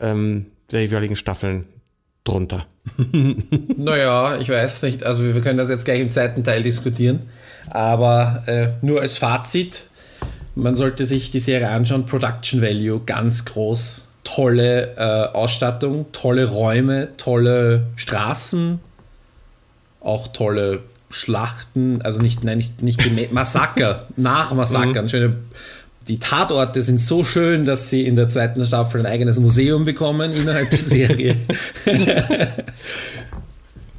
ähm, 0.00 0.46
der 0.70 0.82
jeweiligen 0.82 1.16
Staffeln 1.16 1.64
drunter. 2.24 2.66
naja, 3.76 4.36
ich 4.36 4.48
weiß 4.48 4.82
nicht. 4.82 5.04
Also 5.04 5.22
wir 5.22 5.40
können 5.40 5.58
das 5.58 5.68
jetzt 5.68 5.84
gleich 5.84 6.00
im 6.00 6.10
zweiten 6.10 6.44
Teil 6.44 6.62
diskutieren. 6.62 7.22
Aber 7.70 8.42
äh, 8.46 8.68
nur 8.82 9.00
als 9.00 9.18
Fazit, 9.18 9.84
man 10.54 10.76
sollte 10.76 11.06
sich 11.06 11.30
die 11.30 11.40
Serie 11.40 11.68
anschauen. 11.70 12.06
Production 12.06 12.60
Value 12.60 13.00
ganz 13.04 13.44
groß. 13.44 14.06
Tolle 14.24 14.94
äh, 14.96 15.34
Ausstattung, 15.34 16.06
tolle 16.12 16.46
Räume, 16.46 17.10
tolle 17.16 17.86
Straßen, 17.96 18.78
auch 20.00 20.28
tolle 20.28 20.80
Schlachten, 21.10 22.02
also 22.02 22.20
nicht, 22.20 22.44
nein, 22.44 22.58
nicht, 22.58 22.82
nicht 22.82 23.32
Massaker, 23.32 24.08
nach 24.16 24.52
Massakern. 24.54 25.06
Mhm. 25.06 25.08
Schöne, 25.08 25.36
die 26.08 26.18
Tatorte 26.18 26.82
sind 26.82 27.00
so 27.00 27.22
schön, 27.22 27.64
dass 27.64 27.90
sie 27.90 28.06
in 28.06 28.16
der 28.16 28.28
zweiten 28.28 28.64
Staffel 28.64 29.00
ein 29.00 29.06
eigenes 29.06 29.38
Museum 29.38 29.84
bekommen 29.84 30.32
innerhalb 30.32 30.70
der 30.70 30.78
Serie. 30.78 31.36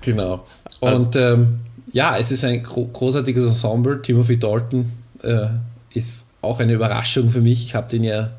genau. 0.01 0.45
Und 0.79 1.15
also, 1.15 1.19
ähm, 1.19 1.59
ja, 1.93 2.17
es 2.17 2.31
ist 2.31 2.43
ein 2.43 2.63
großartiges 2.63 3.43
Ensemble. 3.43 4.01
Timothy 4.01 4.39
Dalton 4.39 4.91
äh, 5.23 5.47
ist 5.93 6.27
auch 6.41 6.59
eine 6.59 6.73
Überraschung 6.73 7.29
für 7.29 7.41
mich. 7.41 7.63
Ich 7.63 7.75
habe 7.75 7.89
den 7.89 8.03
ja 8.03 8.31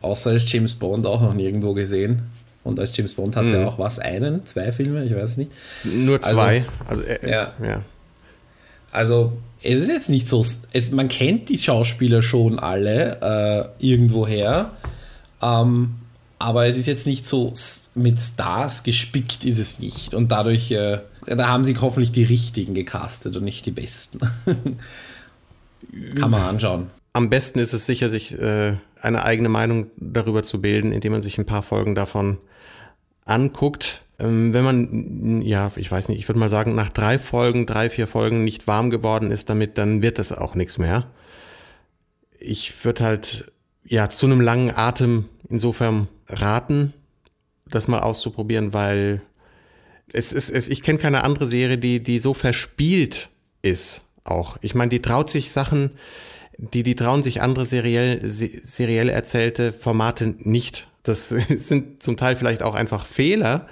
außer 0.00 0.30
als 0.30 0.50
James 0.50 0.74
Bond 0.74 1.06
auch 1.06 1.20
noch 1.20 1.34
nirgendwo 1.34 1.74
gesehen. 1.74 2.22
Und 2.64 2.80
als 2.80 2.96
James 2.96 3.14
Bond 3.14 3.36
hat 3.36 3.44
mhm. 3.44 3.54
er 3.54 3.68
auch 3.68 3.78
was, 3.78 4.00
einen, 4.00 4.44
zwei 4.46 4.72
Filme, 4.72 5.04
ich 5.04 5.14
weiß 5.14 5.36
nicht. 5.36 5.52
Nur 5.84 6.20
zwei. 6.20 6.64
Also, 6.88 7.02
also 7.02 7.04
äh, 7.04 7.30
ja. 7.30 7.52
ja. 7.62 7.82
Also 8.92 9.32
es 9.62 9.80
ist 9.80 9.88
jetzt 9.88 10.10
nicht 10.10 10.28
so, 10.28 10.40
es, 10.40 10.90
man 10.92 11.08
kennt 11.08 11.48
die 11.48 11.58
Schauspieler 11.58 12.22
schon 12.22 12.58
alle 12.58 13.74
äh, 13.80 13.86
irgendwoher. 13.86 14.72
Ähm, 15.42 15.96
aber 16.38 16.66
es 16.66 16.76
ist 16.76 16.86
jetzt 16.86 17.06
nicht 17.06 17.26
so 17.26 17.52
mit 17.94 18.20
Stars 18.20 18.82
gespickt 18.82 19.44
ist 19.44 19.58
es 19.58 19.78
nicht 19.78 20.12
und 20.12 20.30
dadurch 20.30 20.70
äh, 20.70 20.98
da 21.26 21.48
haben 21.48 21.64
sie 21.64 21.76
hoffentlich 21.80 22.12
die 22.12 22.24
richtigen 22.24 22.74
gecastet 22.74 23.36
und 23.36 23.44
nicht 23.44 23.66
die 23.66 23.72
besten. 23.72 24.20
Kann 26.14 26.30
man 26.30 26.42
anschauen. 26.42 26.90
Am 27.12 27.30
besten 27.30 27.58
ist 27.58 27.72
es 27.72 27.86
sicher, 27.86 28.08
sich 28.08 28.38
äh, 28.38 28.74
eine 29.00 29.24
eigene 29.24 29.48
Meinung 29.48 29.90
darüber 29.96 30.42
zu 30.42 30.60
bilden, 30.60 30.92
indem 30.92 31.12
man 31.12 31.22
sich 31.22 31.38
ein 31.38 31.46
paar 31.46 31.62
Folgen 31.62 31.94
davon 31.94 32.38
anguckt. 33.24 34.02
Ähm, 34.18 34.54
wenn 34.54 34.64
man, 34.64 35.42
ja, 35.42 35.70
ich 35.76 35.90
weiß 35.90 36.08
nicht, 36.08 36.18
ich 36.18 36.28
würde 36.28 36.40
mal 36.40 36.50
sagen, 36.50 36.74
nach 36.74 36.90
drei 36.90 37.18
Folgen, 37.18 37.66
drei, 37.66 37.90
vier 37.90 38.06
Folgen 38.06 38.44
nicht 38.44 38.66
warm 38.66 38.90
geworden 38.90 39.30
ist 39.30 39.50
damit, 39.50 39.78
dann 39.78 40.02
wird 40.02 40.18
das 40.18 40.32
auch 40.32 40.54
nichts 40.54 40.78
mehr. 40.78 41.06
Ich 42.38 42.84
würde 42.84 43.04
halt, 43.04 43.52
ja, 43.84 44.08
zu 44.08 44.26
einem 44.26 44.40
langen 44.40 44.70
Atem 44.74 45.26
insofern 45.48 46.08
raten, 46.28 46.92
das 47.68 47.88
mal 47.88 48.00
auszuprobieren, 48.00 48.72
weil 48.72 49.22
es 50.12 50.32
ist, 50.32 50.50
es, 50.50 50.68
ich 50.68 50.82
kenne 50.82 50.98
keine 50.98 51.24
andere 51.24 51.46
Serie, 51.46 51.78
die, 51.78 52.00
die 52.00 52.18
so 52.18 52.32
verspielt 52.34 53.28
ist 53.62 54.02
auch. 54.24 54.56
Ich 54.60 54.74
meine, 54.74 54.88
die 54.88 55.02
traut 55.02 55.30
sich 55.30 55.50
Sachen, 55.50 55.90
die, 56.58 56.82
die 56.82 56.94
trauen 56.94 57.22
sich 57.22 57.42
andere 57.42 57.66
seriell, 57.66 58.20
seriell 58.24 59.08
erzählte 59.08 59.72
Formate 59.72 60.34
nicht. 60.38 60.88
Das 61.02 61.28
sind 61.56 62.02
zum 62.02 62.16
Teil 62.16 62.36
vielleicht 62.36 62.62
auch 62.62 62.74
einfach 62.74 63.04
Fehler. 63.04 63.68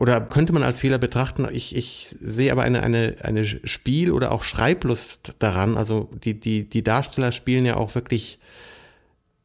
Oder 0.00 0.22
könnte 0.22 0.54
man 0.54 0.62
als 0.62 0.78
Fehler 0.78 0.96
betrachten. 0.96 1.46
Ich, 1.52 1.76
ich 1.76 2.08
sehe 2.20 2.50
aber 2.52 2.62
eine, 2.62 2.82
eine, 2.82 3.16
eine 3.20 3.44
Spiel- 3.44 4.12
oder 4.12 4.32
auch 4.32 4.42
Schreiblust 4.42 5.34
daran. 5.38 5.76
Also 5.76 6.08
die, 6.24 6.40
die, 6.40 6.64
die 6.64 6.82
Darsteller 6.82 7.32
spielen 7.32 7.66
ja 7.66 7.76
auch 7.76 7.94
wirklich 7.94 8.38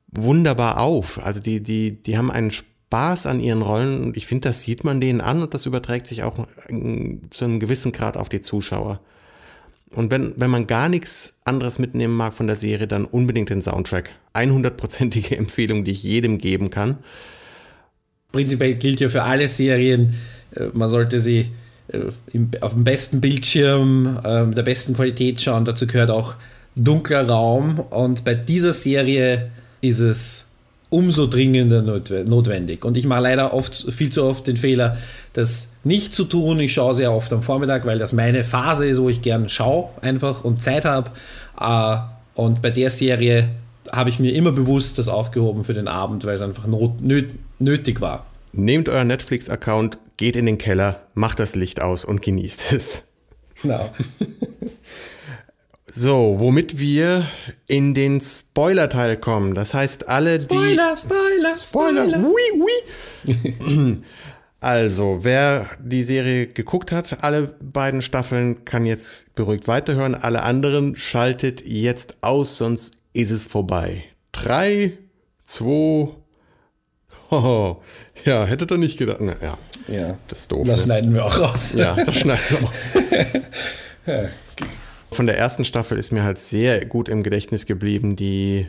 wunderbar 0.07 0.79
auf. 0.79 1.21
Also 1.21 1.41
die, 1.41 1.61
die, 1.61 2.01
die 2.01 2.17
haben 2.17 2.31
einen 2.31 2.51
Spaß 2.51 3.25
an 3.25 3.41
ihren 3.41 3.61
Rollen 3.61 4.01
und 4.01 4.15
ich 4.15 4.27
finde, 4.27 4.47
das 4.47 4.61
sieht 4.61 4.85
man 4.85 5.01
denen 5.01 5.19
an 5.19 5.41
und 5.41 5.53
das 5.53 5.65
überträgt 5.65 6.07
sich 6.07 6.23
auch 6.23 6.47
zu 7.31 7.45
einem 7.45 7.59
gewissen 7.59 7.91
Grad 7.91 8.15
auf 8.15 8.29
die 8.29 8.39
Zuschauer. 8.39 9.01
Und 9.93 10.09
wenn, 10.09 10.35
wenn 10.37 10.49
man 10.49 10.67
gar 10.67 10.87
nichts 10.87 11.37
anderes 11.43 11.79
mitnehmen 11.79 12.15
mag 12.15 12.33
von 12.33 12.47
der 12.47 12.55
Serie, 12.55 12.87
dann 12.87 13.03
unbedingt 13.03 13.49
den 13.49 13.61
Soundtrack. 13.61 14.11
100%ige 14.33 15.37
Empfehlung, 15.37 15.83
die 15.83 15.91
ich 15.91 16.03
jedem 16.03 16.37
geben 16.37 16.69
kann. 16.69 16.99
Prinzipiell 18.35 18.75
gilt 18.75 18.99
ja 18.99 19.07
für 19.07 19.23
alle 19.23 19.47
Serien, 19.47 20.15
äh, 20.53 20.65
man 20.73 20.89
sollte 20.89 21.21
sie 21.21 21.51
äh, 21.87 21.99
auf 22.59 22.73
dem 22.73 22.83
besten 22.83 23.21
Bildschirm, 23.21 24.19
ähm, 24.25 24.53
der 24.53 24.63
besten 24.63 24.93
Qualität 24.93 25.39
schauen. 25.39 25.63
Dazu 25.63 25.87
gehört 25.87 26.11
auch 26.11 26.35
dunkler 26.75 27.29
Raum. 27.29 27.79
Und 27.79 28.25
bei 28.25 28.35
dieser 28.35 28.73
Serie 28.73 29.51
ist 29.79 30.01
es 30.01 30.49
umso 30.89 31.27
dringender 31.27 31.81
notwendig. 31.81 32.83
Und 32.83 32.97
ich 32.97 33.05
mache 33.05 33.21
leider 33.21 33.53
oft 33.53 33.73
viel 33.73 34.09
zu 34.09 34.25
oft 34.25 34.47
den 34.47 34.57
Fehler, 34.57 34.97
das 35.31 35.73
nicht 35.85 36.13
zu 36.13 36.25
tun. 36.25 36.59
Ich 36.59 36.73
schaue 36.73 36.93
sehr 36.93 37.13
oft 37.13 37.31
am 37.31 37.41
Vormittag, 37.41 37.85
weil 37.85 37.99
das 37.99 38.11
meine 38.11 38.43
Phase 38.43 38.85
ist, 38.85 39.01
wo 39.01 39.07
ich 39.07 39.21
gern 39.21 39.47
schaue 39.47 39.91
einfach 40.01 40.43
und 40.43 40.61
Zeit 40.61 40.83
habe. 40.83 41.11
Äh, 41.57 41.97
und 42.33 42.61
bei 42.61 42.69
der 42.69 42.89
Serie 42.89 43.47
habe 43.91 44.09
ich 44.09 44.19
mir 44.19 44.33
immer 44.33 44.51
bewusst 44.51 44.97
das 44.97 45.07
aufgehoben 45.07 45.63
für 45.63 45.73
den 45.73 45.87
Abend, 45.87 46.25
weil 46.25 46.35
es 46.35 46.41
einfach 46.41 46.67
not, 46.67 47.01
nöt, 47.01 47.31
nötig 47.59 48.01
war. 48.01 48.25
Nehmt 48.53 48.89
euren 48.89 49.07
Netflix-Account, 49.07 49.97
geht 50.17 50.35
in 50.35 50.45
den 50.45 50.57
Keller, 50.57 51.01
macht 51.13 51.39
das 51.39 51.55
Licht 51.55 51.81
aus 51.81 52.05
und 52.05 52.21
genießt 52.21 52.65
es. 52.73 53.03
Genau. 53.61 53.89
So, 55.97 56.35
womit 56.39 56.77
wir 56.77 57.29
in 57.67 57.93
den 57.93 58.19
Spoiler-Teil 58.19 59.15
kommen. 59.15 59.53
Das 59.53 59.73
heißt, 59.73 60.09
alle 60.09 60.41
Spoiler, 60.41 60.91
die. 60.93 60.99
Spoiler, 60.99 61.55
Spoiler, 61.55 62.07
Spoiler. 62.07 62.27
Oui, 62.27 62.65
oui. 63.23 64.01
Also, 64.59 65.19
wer 65.21 65.69
die 65.79 66.01
Serie 66.01 66.47
geguckt 66.47 66.91
hat, 66.91 67.23
alle 67.23 67.55
beiden 67.61 68.01
Staffeln, 68.01 68.65
kann 68.65 68.85
jetzt 68.85 69.33
beruhigt 69.35 69.67
weiterhören. 69.67 70.15
Alle 70.15 70.41
anderen 70.41 70.95
schaltet 70.95 71.63
jetzt 71.63 72.15
aus, 72.21 72.57
sonst 72.57 72.97
ist 73.15 73.31
es 73.31 73.43
vorbei. 73.43 74.03
Drei, 74.31 74.93
zwei. 75.43 76.09
Oh, 77.31 77.77
ja, 78.25 78.45
hättet 78.45 78.71
ihr 78.71 78.77
nicht 78.77 78.97
gedacht. 78.97 79.17
Na, 79.21 79.35
ja, 79.41 79.57
ja, 79.87 80.17
das 80.27 80.41
ist 80.41 80.51
doof. 80.51 80.67
Das 80.67 80.81
ne? 80.81 80.85
schneiden 80.85 81.13
wir 81.13 81.25
auch 81.25 81.39
raus. 81.39 81.73
Ja, 81.73 81.95
das 81.95 82.17
schneiden 82.17 82.43
wir 82.49 82.67
auch. 82.67 82.73
ja. 84.05 84.29
Von 85.11 85.27
der 85.27 85.37
ersten 85.37 85.63
Staffel 85.63 85.97
ist 85.97 86.11
mir 86.11 86.23
halt 86.23 86.39
sehr 86.39 86.85
gut 86.85 87.07
im 87.07 87.23
Gedächtnis 87.23 87.65
geblieben, 87.65 88.15
die, 88.15 88.67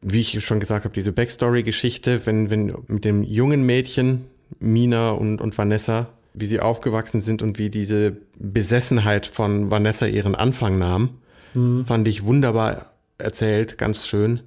wie 0.00 0.20
ich 0.20 0.44
schon 0.44 0.58
gesagt 0.58 0.84
habe, 0.84 0.94
diese 0.94 1.12
Backstory-Geschichte, 1.12 2.24
wenn, 2.26 2.50
wenn 2.50 2.74
mit 2.86 3.04
dem 3.04 3.22
jungen 3.22 3.62
Mädchen, 3.62 4.26
Mina 4.58 5.10
und, 5.10 5.40
und 5.40 5.56
Vanessa, 5.56 6.08
wie 6.32 6.46
sie 6.46 6.60
aufgewachsen 6.60 7.20
sind 7.20 7.42
und 7.42 7.58
wie 7.58 7.70
diese 7.70 8.16
Besessenheit 8.38 9.26
von 9.26 9.70
Vanessa 9.70 10.06
ihren 10.06 10.34
Anfang 10.34 10.78
nahm, 10.78 11.18
mhm. 11.54 11.84
fand 11.86 12.08
ich 12.08 12.24
wunderbar 12.24 12.90
erzählt, 13.20 13.78
ganz 13.78 14.06
schön. 14.06 14.40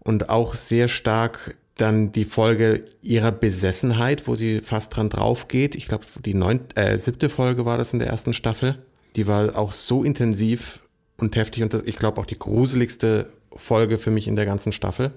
Und 0.00 0.28
auch 0.28 0.54
sehr 0.54 0.88
stark 0.88 1.56
dann 1.76 2.12
die 2.12 2.24
Folge 2.24 2.84
ihrer 3.02 3.30
Besessenheit, 3.30 4.26
wo 4.26 4.34
sie 4.34 4.60
fast 4.60 4.96
dran 4.96 5.10
drauf 5.10 5.48
geht. 5.48 5.74
Ich 5.74 5.86
glaube, 5.86 6.04
die 6.24 6.34
neun, 6.34 6.60
äh, 6.74 6.98
siebte 6.98 7.28
Folge 7.28 7.64
war 7.64 7.78
das 7.78 7.92
in 7.92 7.98
der 8.00 8.08
ersten 8.08 8.32
Staffel 8.32 8.78
die 9.18 9.26
war 9.26 9.56
auch 9.56 9.72
so 9.72 10.04
intensiv 10.04 10.80
und 11.16 11.34
heftig 11.36 11.64
und 11.64 11.74
ich 11.86 11.98
glaube 11.98 12.20
auch 12.20 12.26
die 12.26 12.38
gruseligste 12.38 13.28
Folge 13.52 13.98
für 13.98 14.12
mich 14.12 14.28
in 14.28 14.36
der 14.36 14.46
ganzen 14.46 14.70
Staffel. 14.70 15.10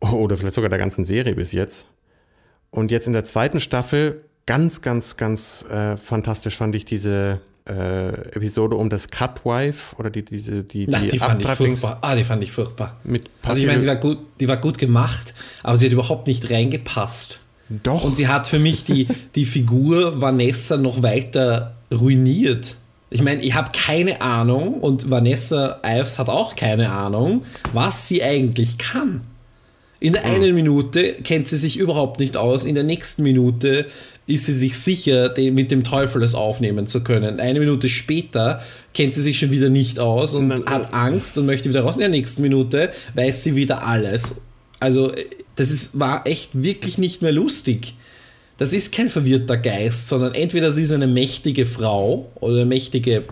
Oder 0.00 0.36
vielleicht 0.36 0.54
sogar 0.54 0.70
der 0.70 0.78
ganzen 0.78 1.04
Serie 1.04 1.34
bis 1.34 1.52
jetzt. 1.52 1.84
Und 2.70 2.90
jetzt 2.90 3.06
in 3.06 3.12
der 3.12 3.24
zweiten 3.24 3.60
Staffel, 3.60 4.24
ganz, 4.46 4.80
ganz, 4.80 5.16
ganz 5.16 5.64
äh, 5.70 5.96
fantastisch 5.96 6.56
fand 6.56 6.74
ich 6.74 6.84
diese 6.86 7.40
äh, 7.68 8.08
Episode 8.36 8.76
um 8.76 8.88
das 8.88 9.08
Cutwife 9.08 9.94
oder 9.96 10.10
die, 10.10 10.24
diese, 10.24 10.62
die, 10.62 10.86
die, 10.86 11.08
die 11.08 11.18
fand 11.18 11.42
ich 11.42 11.48
furchtbar. 11.48 11.98
Ah, 12.00 12.16
die 12.16 12.24
fand 12.24 12.42
ich 12.42 12.52
furchtbar. 12.52 12.96
Also 13.42 13.60
ich 13.60 13.66
meine, 13.66 13.80
sie 13.80 13.88
war 13.88 13.96
gut, 13.96 14.18
die 14.40 14.48
war 14.48 14.56
gut 14.56 14.78
gemacht, 14.78 15.34
aber 15.62 15.76
sie 15.76 15.86
hat 15.86 15.92
überhaupt 15.92 16.26
nicht 16.26 16.50
reingepasst. 16.50 17.40
Doch. 17.68 18.04
Und 18.04 18.16
sie 18.16 18.28
hat 18.28 18.46
für 18.46 18.58
mich 18.58 18.84
die, 18.84 19.08
die 19.34 19.44
Figur 19.44 20.20
Vanessa 20.20 20.76
noch 20.76 21.02
weiter 21.02 21.74
ruiniert. 21.92 22.76
Ich 23.10 23.22
meine, 23.22 23.42
ich 23.42 23.54
habe 23.54 23.70
keine 23.72 24.20
Ahnung 24.20 24.74
und 24.74 25.10
Vanessa 25.10 25.80
Ives 25.84 26.18
hat 26.18 26.28
auch 26.28 26.56
keine 26.56 26.90
Ahnung, 26.90 27.44
was 27.72 28.08
sie 28.08 28.22
eigentlich 28.22 28.78
kann. 28.78 29.22
In 30.00 30.12
der 30.12 30.24
einen 30.24 30.54
Minute 30.54 31.14
kennt 31.14 31.48
sie 31.48 31.56
sich 31.56 31.76
überhaupt 31.76 32.20
nicht 32.20 32.36
aus, 32.36 32.64
in 32.64 32.74
der 32.74 32.84
nächsten 32.84 33.22
Minute 33.22 33.86
ist 34.28 34.44
sie 34.44 34.52
sich 34.52 34.78
sicher, 34.78 35.34
mit 35.36 35.70
dem 35.70 35.82
Teufel 35.82 36.22
es 36.22 36.34
aufnehmen 36.34 36.86
zu 36.86 37.02
können. 37.02 37.40
Eine 37.40 37.58
Minute 37.58 37.88
später 37.88 38.62
kennt 38.94 39.14
sie 39.14 39.22
sich 39.22 39.38
schon 39.38 39.50
wieder 39.50 39.70
nicht 39.70 39.98
aus 39.98 40.34
und 40.34 40.52
hat 40.66 40.94
Angst 40.94 41.36
und 41.38 41.46
möchte 41.46 41.68
wieder 41.68 41.82
raus. 41.82 41.94
In 41.94 42.00
der 42.00 42.08
nächsten 42.08 42.42
Minute 42.42 42.90
weiß 43.14 43.42
sie 43.42 43.56
wieder 43.56 43.84
alles. 43.84 44.42
Also, 44.78 45.12
das 45.56 45.70
ist, 45.70 45.98
war 45.98 46.26
echt 46.26 46.62
wirklich 46.62 46.98
nicht 46.98 47.22
mehr 47.22 47.32
lustig 47.32 47.94
das 48.58 48.72
ist 48.72 48.92
kein 48.92 49.08
verwirrter 49.08 49.56
Geist, 49.56 50.08
sondern 50.08 50.34
entweder 50.34 50.72
sie 50.72 50.82
ist 50.82 50.92
eine 50.92 51.06
mächtige 51.06 51.64
Frau 51.64 52.28
oder 52.40 52.62
ein 52.62 52.68
mächtige, 52.68 53.24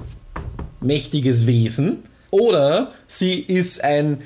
mächtiges 0.80 1.46
Wesen 1.46 2.04
oder 2.30 2.92
sie 3.08 3.34
ist 3.40 3.82
ein 3.82 4.22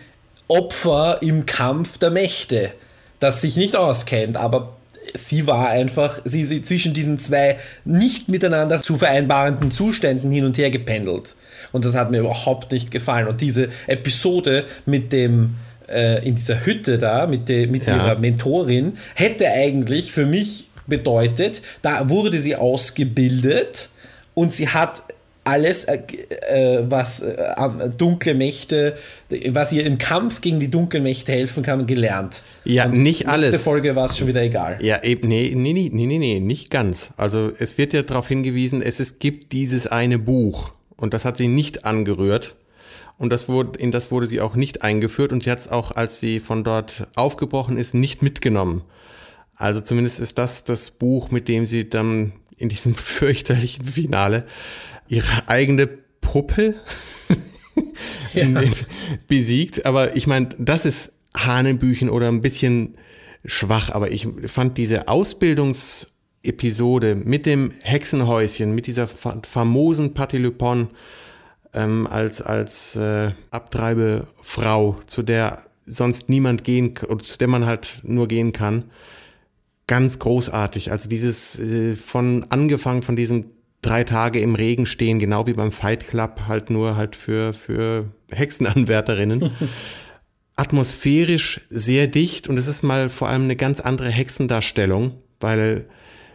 Opfer 0.47 1.19
im 1.23 1.47
Kampf 1.47 1.97
der 1.97 2.11
Mächte, 2.11 2.73
das 3.19 3.41
sich 3.41 3.57
nicht 3.57 3.77
auskennt, 3.77 4.37
aber 4.37 4.77
sie 5.17 5.47
war 5.47 5.69
einfach, 5.69 6.21
sie 6.25 6.43
ist 6.43 6.67
zwischen 6.67 6.95
diesen 6.95 7.19
zwei 7.19 7.59
nicht 7.85 8.29
miteinander 8.29 8.83
zu 8.83 8.99
vereinbarenden 8.99 9.71
Zuständen 9.71 10.31
hin 10.31 10.45
und 10.45 10.59
her 10.59 10.71
gependelt. 10.71 11.35
Und 11.73 11.85
das 11.85 11.95
hat 11.95 12.11
mir 12.11 12.21
überhaupt 12.21 12.73
nicht 12.73 12.91
gefallen. 12.91 13.29
Und 13.29 13.41
diese 13.41 13.69
Episode 13.87 14.65
mit 14.87 15.13
dem, 15.13 15.57
äh, 15.89 16.27
in 16.27 16.35
dieser 16.35 16.65
Hütte 16.65 16.99
da, 16.99 17.27
mit, 17.27 17.49
de, 17.49 17.67
mit 17.67 17.87
ja. 17.87 17.97
ihrer 17.97 18.19
Mentorin, 18.19 18.99
hätte 19.15 19.49
eigentlich 19.49 20.13
für 20.13 20.27
mich 20.27 20.71
bedeutet, 20.87 21.63
da 21.83 22.09
wurde 22.09 22.41
sie 22.41 22.57
ausgebildet 22.57 23.89
und 24.35 24.53
sie 24.53 24.69
hat 24.69 25.03
alles, 25.45 25.85
äh, 25.85 26.03
äh 26.49 26.85
was 26.89 27.21
äh, 27.21 27.91
dunkle 27.97 28.35
Mächte, 28.35 28.97
was 29.49 29.73
ihr 29.73 29.85
im 29.87 29.99
Kampf 29.99 30.41
gegen 30.41 30.61
die 30.61 30.71
dunklen 30.71 31.03
Mächte 31.03 31.33
helfen 31.33 31.63
kann, 31.63 31.87
gelernt. 31.87 32.43
Ja, 32.65 32.87
und 32.87 32.97
nicht 33.03 33.29
alles. 33.29 33.49
In 33.49 33.53
der 33.53 33.61
Folge 33.61 33.97
war 33.97 34.07
es 34.07 34.19
schon 34.19 34.29
wieder 34.29 34.43
egal. 34.43 34.79
Ja, 34.81 35.03
eben, 35.03 35.29
nee, 35.29 35.53
nee, 35.55 35.73
nee, 35.73 35.91
nee, 35.91 36.19
nee, 36.19 36.41
nicht 36.41 36.71
ganz. 36.71 37.11
Also 37.17 37.51
es 37.59 37.79
wird 37.79 37.93
ja 37.93 38.03
darauf 38.03 38.29
hingewiesen, 38.29 38.83
es, 38.83 39.01
es 39.01 39.19
gibt 39.19 39.53
dieses 39.53 39.87
eine 39.87 40.19
Buch 40.19 40.73
und 40.97 41.15
das 41.15 41.25
hat 41.25 41.37
sie 41.37 41.49
nicht 41.49 41.85
angerührt. 41.85 42.57
Und 43.19 43.31
das 43.31 43.49
wurde, 43.51 43.79
in 43.79 43.91
das 43.91 44.11
wurde 44.11 44.27
sie 44.27 44.41
auch 44.41 44.55
nicht 44.55 44.81
eingeführt 44.83 45.33
und 45.33 45.43
sie 45.43 45.51
hat 45.51 45.59
es 45.59 45.69
auch, 45.69 45.95
als 45.95 46.21
sie 46.21 46.41
von 46.41 46.65
dort 46.65 47.07
aufgebrochen 47.17 47.77
ist, 47.77 47.93
nicht 47.93 48.23
mitgenommen. 48.23 48.83
Also 49.57 49.83
zumindest 49.83 50.21
ist 50.21 50.39
das 50.39 50.65
das 50.65 50.91
Buch, 50.91 51.31
mit 51.31 51.47
dem 51.47 51.67
sie 51.67 51.89
dann 51.89 52.33
in 52.57 52.71
diesem 52.71 52.95
fürchterlichen 52.97 53.85
Finale 53.85 54.47
ihre 55.11 55.49
eigene 55.49 55.87
Puppe 55.87 56.77
ja. 58.33 58.47
besiegt. 59.27 59.85
Aber 59.85 60.17
ich 60.17 60.27
meine, 60.27 60.49
das 60.59 60.87
ist 60.87 61.13
Hanebüchen 61.37 62.09
oder 62.09 62.29
ein 62.29 62.41
bisschen 62.43 62.97
schwach, 63.45 63.91
aber 63.91 64.13
ich 64.13 64.29
fand 64.47 64.79
diese 64.79 65.09
Ausbildungsepisode 65.09 67.17
mit 67.17 67.45
dem 67.47 67.73
Hexenhäuschen, 67.83 68.73
mit 68.75 68.87
dieser 68.87 69.09
famosen 69.09 70.15
Patti 70.15 70.39
Lupon 70.39 70.91
ähm, 71.75 72.07
als, 72.07 72.41
als 72.43 72.97
äh, 72.97 73.33
Abtreibefrau, 73.51 75.01
zu 75.07 75.23
der 75.23 75.63
sonst 75.85 76.29
niemand 76.29 76.65
gehen, 76.65 76.95
oder 77.09 77.25
zu 77.25 77.39
der 77.39 77.49
man 77.49 77.65
halt 77.67 78.03
nur 78.05 78.29
gehen 78.29 78.53
kann, 78.53 78.85
ganz 79.87 80.19
großartig. 80.21 80.93
Also 80.93 81.09
dieses 81.09 81.59
äh, 81.59 81.95
von 81.95 82.45
angefangen 82.51 83.03
von 83.03 83.17
diesem 83.17 83.47
drei 83.83 84.05
Tage 84.05 84.41
im 84.41 84.55
Regen 84.55 84.87
stehen, 84.87 85.19
genau 85.19 85.47
wie 85.47 85.55
beim 85.55 85.73
Fight 85.73 86.07
Club, 86.07 86.43
halt 86.47 86.71
nur 86.71 86.97
halt 86.97 87.17
für, 87.17 87.53
für 87.53 88.07
Hexenanwärterinnen. 88.31 89.51
Atmosphärisch 90.57 91.63
sehr 91.71 92.07
dicht 92.07 92.49
und 92.49 92.59
es 92.59 92.67
ist 92.67 92.83
mal 92.83 93.09
vor 93.09 93.29
allem 93.29 93.45
eine 93.45 93.57
ganz 93.57 93.81
andere 93.81 94.11
Hexendarstellung, 94.11 95.15
weil 95.41 95.87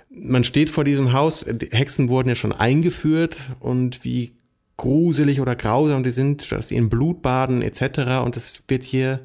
man 0.09 0.43
steht 0.43 0.69
vor 0.69 0.83
diesem 0.83 1.13
Haus, 1.13 1.45
Hexen 1.71 2.09
wurden 2.09 2.29
ja 2.29 2.35
schon 2.35 2.53
eingeführt 2.53 3.37
und 3.59 4.03
wie 4.03 4.33
gruselig 4.77 5.41
oder 5.41 5.55
grausam 5.55 6.03
die 6.03 6.11
sind, 6.11 6.51
dass 6.51 6.69
sie 6.69 6.75
in 6.75 6.89
Blut 6.89 7.21
baden 7.21 7.61
etc. 7.61 8.23
Und 8.23 8.35
es 8.35 8.63
wird 8.67 8.83
hier 8.83 9.21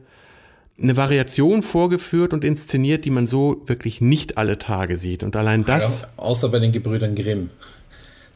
eine 0.81 0.97
Variation 0.97 1.63
vorgeführt 1.63 2.33
und 2.33 2.45
inszeniert, 2.45 3.05
die 3.05 3.11
man 3.11 3.27
so 3.27 3.63
wirklich 3.67 4.01
nicht 4.01 4.39
alle 4.39 4.59
Tage 4.59 4.97
sieht. 4.97 5.23
Und 5.23 5.37
allein 5.37 5.65
das. 5.65 6.03
Ja, 6.03 6.09
außer 6.17 6.49
bei 6.49 6.59
den 6.59 6.73
Gebrüdern 6.73 7.15
Grimm. 7.15 7.51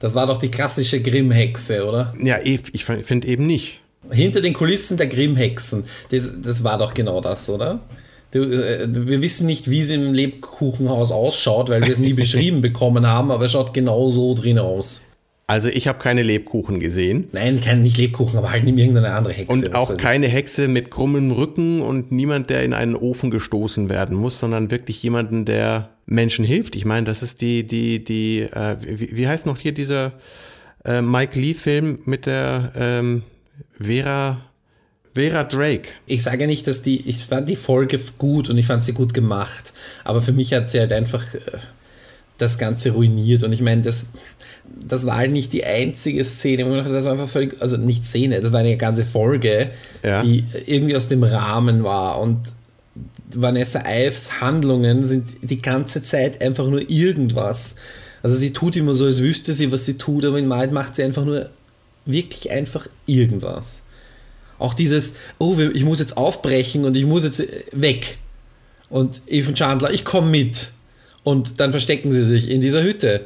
Das 0.05 0.15
war 0.15 0.27
doch 0.27 0.37
die 0.37 0.51
klassische 0.51 1.01
Grimm-Hexe, 1.01 1.87
oder? 1.87 2.13
Ja, 2.23 2.37
ich 2.43 2.85
finde 2.85 3.27
eben 3.27 3.47
nicht. 3.47 3.81
Hinter 4.11 4.43
den 4.43 4.53
Kulissen 4.53 4.99
der 4.99 5.07
Grimm-Hexen. 5.07 5.87
Das, 6.11 6.43
das 6.43 6.63
war 6.63 6.77
doch 6.77 6.93
genau 6.93 7.23
das, 7.23 7.49
oder? 7.49 7.81
Äh, 8.35 8.87
wir 8.87 9.23
wissen 9.23 9.47
nicht, 9.47 9.71
wie 9.71 9.81
es 9.81 9.89
im 9.89 10.13
Lebkuchenhaus 10.13 11.11
ausschaut, 11.11 11.71
weil 11.71 11.85
wir 11.85 11.91
es 11.95 11.99
nie 11.99 12.13
beschrieben 12.23 12.61
bekommen 12.61 13.07
haben, 13.07 13.31
aber 13.31 13.47
es 13.47 13.53
schaut 13.53 13.73
genau 13.73 14.11
so 14.11 14.35
drin 14.35 14.59
aus. 14.59 15.01
Also 15.47 15.69
ich 15.69 15.89
habe 15.89 15.99
keine 15.99 16.23
Lebkuchen 16.23 16.81
gesehen. 16.81 17.29
Nein, 17.33 17.61
kein, 17.61 17.83
nicht 17.83 17.99
Lebkuchen, 17.99 18.39
aber 18.39 18.51
halt 18.51 18.65
irgendeine 18.67 19.13
andere 19.13 19.35
Hexe. 19.35 19.53
Und 19.53 19.75
auch 19.75 19.95
keine 19.97 20.27
Hexe 20.27 20.69
mit 20.69 20.91
krummem 20.91 21.33
Rücken 21.33 21.83
und 21.83 22.11
niemand, 22.13 22.49
der 22.49 22.65
in 22.65 22.73
einen 22.73 22.95
Ofen 22.95 23.31
gestoßen 23.31 23.91
werden 23.91 24.17
muss, 24.17 24.41
sondern 24.41 24.71
wirklich 24.71 25.03
jemanden, 25.03 25.45
der 25.45 25.91
Menschen 26.07 26.47
hilft. 26.47 26.77
Ich 26.77 26.87
meine, 26.87 27.05
das 27.05 27.23
ist 27.23 27.43
die, 27.43 27.67
die, 27.67 28.03
die, 28.03 28.41
äh, 28.41 28.77
wie, 28.81 29.17
wie, 29.17 29.29
heißt 29.29 29.45
noch 29.45 29.59
hier 29.59 29.73
dieser 29.73 30.13
äh, 30.85 31.03
Mike 31.03 31.39
Lee-Film 31.39 31.99
mit 32.07 32.25
der 32.25 32.73
ähm, 32.75 33.23
Vera, 33.79 34.41
Vera 35.15 35.45
Drake. 35.45 35.89
Ich 36.07 36.23
sage 36.23 36.47
nicht, 36.47 36.67
dass 36.67 36.81
die, 36.81 37.07
ich 37.09 37.19
fand 37.19 37.51
die 37.51 37.57
Folge 37.57 38.01
gut 38.17 38.49
und 38.49 38.57
ich 38.57 38.67
fand 38.67 38.85
sie 38.85 38.93
gut 38.93 39.13
gemacht, 39.13 39.75
aber 40.05 40.23
für 40.23 40.33
mich 40.33 40.55
hat 40.55 40.71
sie 40.71 40.81
halt 40.81 40.93
einfach 40.93 41.35
äh, 41.35 41.41
das 42.39 42.59
Ganze 42.59 42.91
ruiniert 42.91 43.45
und 43.45 43.53
ich 43.53 43.61
meine, 43.61 43.83
das 43.83 44.09
das 44.87 45.07
war 45.07 45.17
halt 45.17 45.33
nicht 45.33 45.53
die 45.53 45.65
einzige 45.65 46.25
Szene, 46.25 46.65
das 46.85 47.05
war 47.05 47.13
einfach 47.13 47.29
völlig, 47.29 47.61
also 47.61 47.77
nicht 47.77 48.05
Szene, 48.05 48.41
das 48.41 48.53
war 48.53 48.61
eine 48.61 48.77
ganze 48.77 49.05
Folge, 49.05 49.71
ja. 50.03 50.23
die 50.23 50.45
irgendwie 50.67 50.97
aus 50.97 51.09
dem 51.09 51.23
Rahmen 51.23 51.85
war 51.85 52.21
und 52.21 52.39
Vanessa 53.33 53.83
Ives 53.87 54.41
Handlungen 54.41 55.05
sind 55.05 55.29
die 55.43 55.61
ganze 55.61 56.03
Zeit 56.03 56.41
einfach 56.43 56.67
nur 56.67 56.89
irgendwas. 56.89 57.77
Also 58.23 58.37
sie 58.37 58.53
tut 58.53 58.77
immer 58.77 58.95
so, 58.95 59.07
als 59.07 59.21
wüsste 59.21 59.55
sie, 59.55 59.73
was 59.73 59.87
sie 59.87 59.99
tut, 59.99 60.25
aber 60.25 60.39
in 60.39 60.49
Wahrheit 60.49 60.73
macht 60.73 60.97
sie 60.97 61.03
einfach 61.03 61.25
nur 61.25 61.51
wirklich 62.07 62.51
einfach 62.51 62.87
irgendwas. 63.07 63.83
Auch 64.59 64.75
dieses, 64.75 65.15
oh, 65.39 65.59
ich 65.59 65.85
muss 65.85 65.99
jetzt 65.99 66.17
aufbrechen 66.17 66.85
und 66.85 66.97
ich 66.97 67.07
muss 67.07 67.25
jetzt 67.25 67.43
weg. 67.73 68.19
Und 68.89 69.21
Ethan 69.27 69.55
Chandler, 69.55 69.91
ich 69.91 70.05
komme 70.05 70.31
mit. 70.31 70.71
Und 71.23 71.61
dann 71.61 71.73
verstecken 71.73 72.11
sie 72.11 72.25
sich 72.25 72.49
in 72.49 72.61
dieser 72.61 72.83
Hütte. 72.83 73.23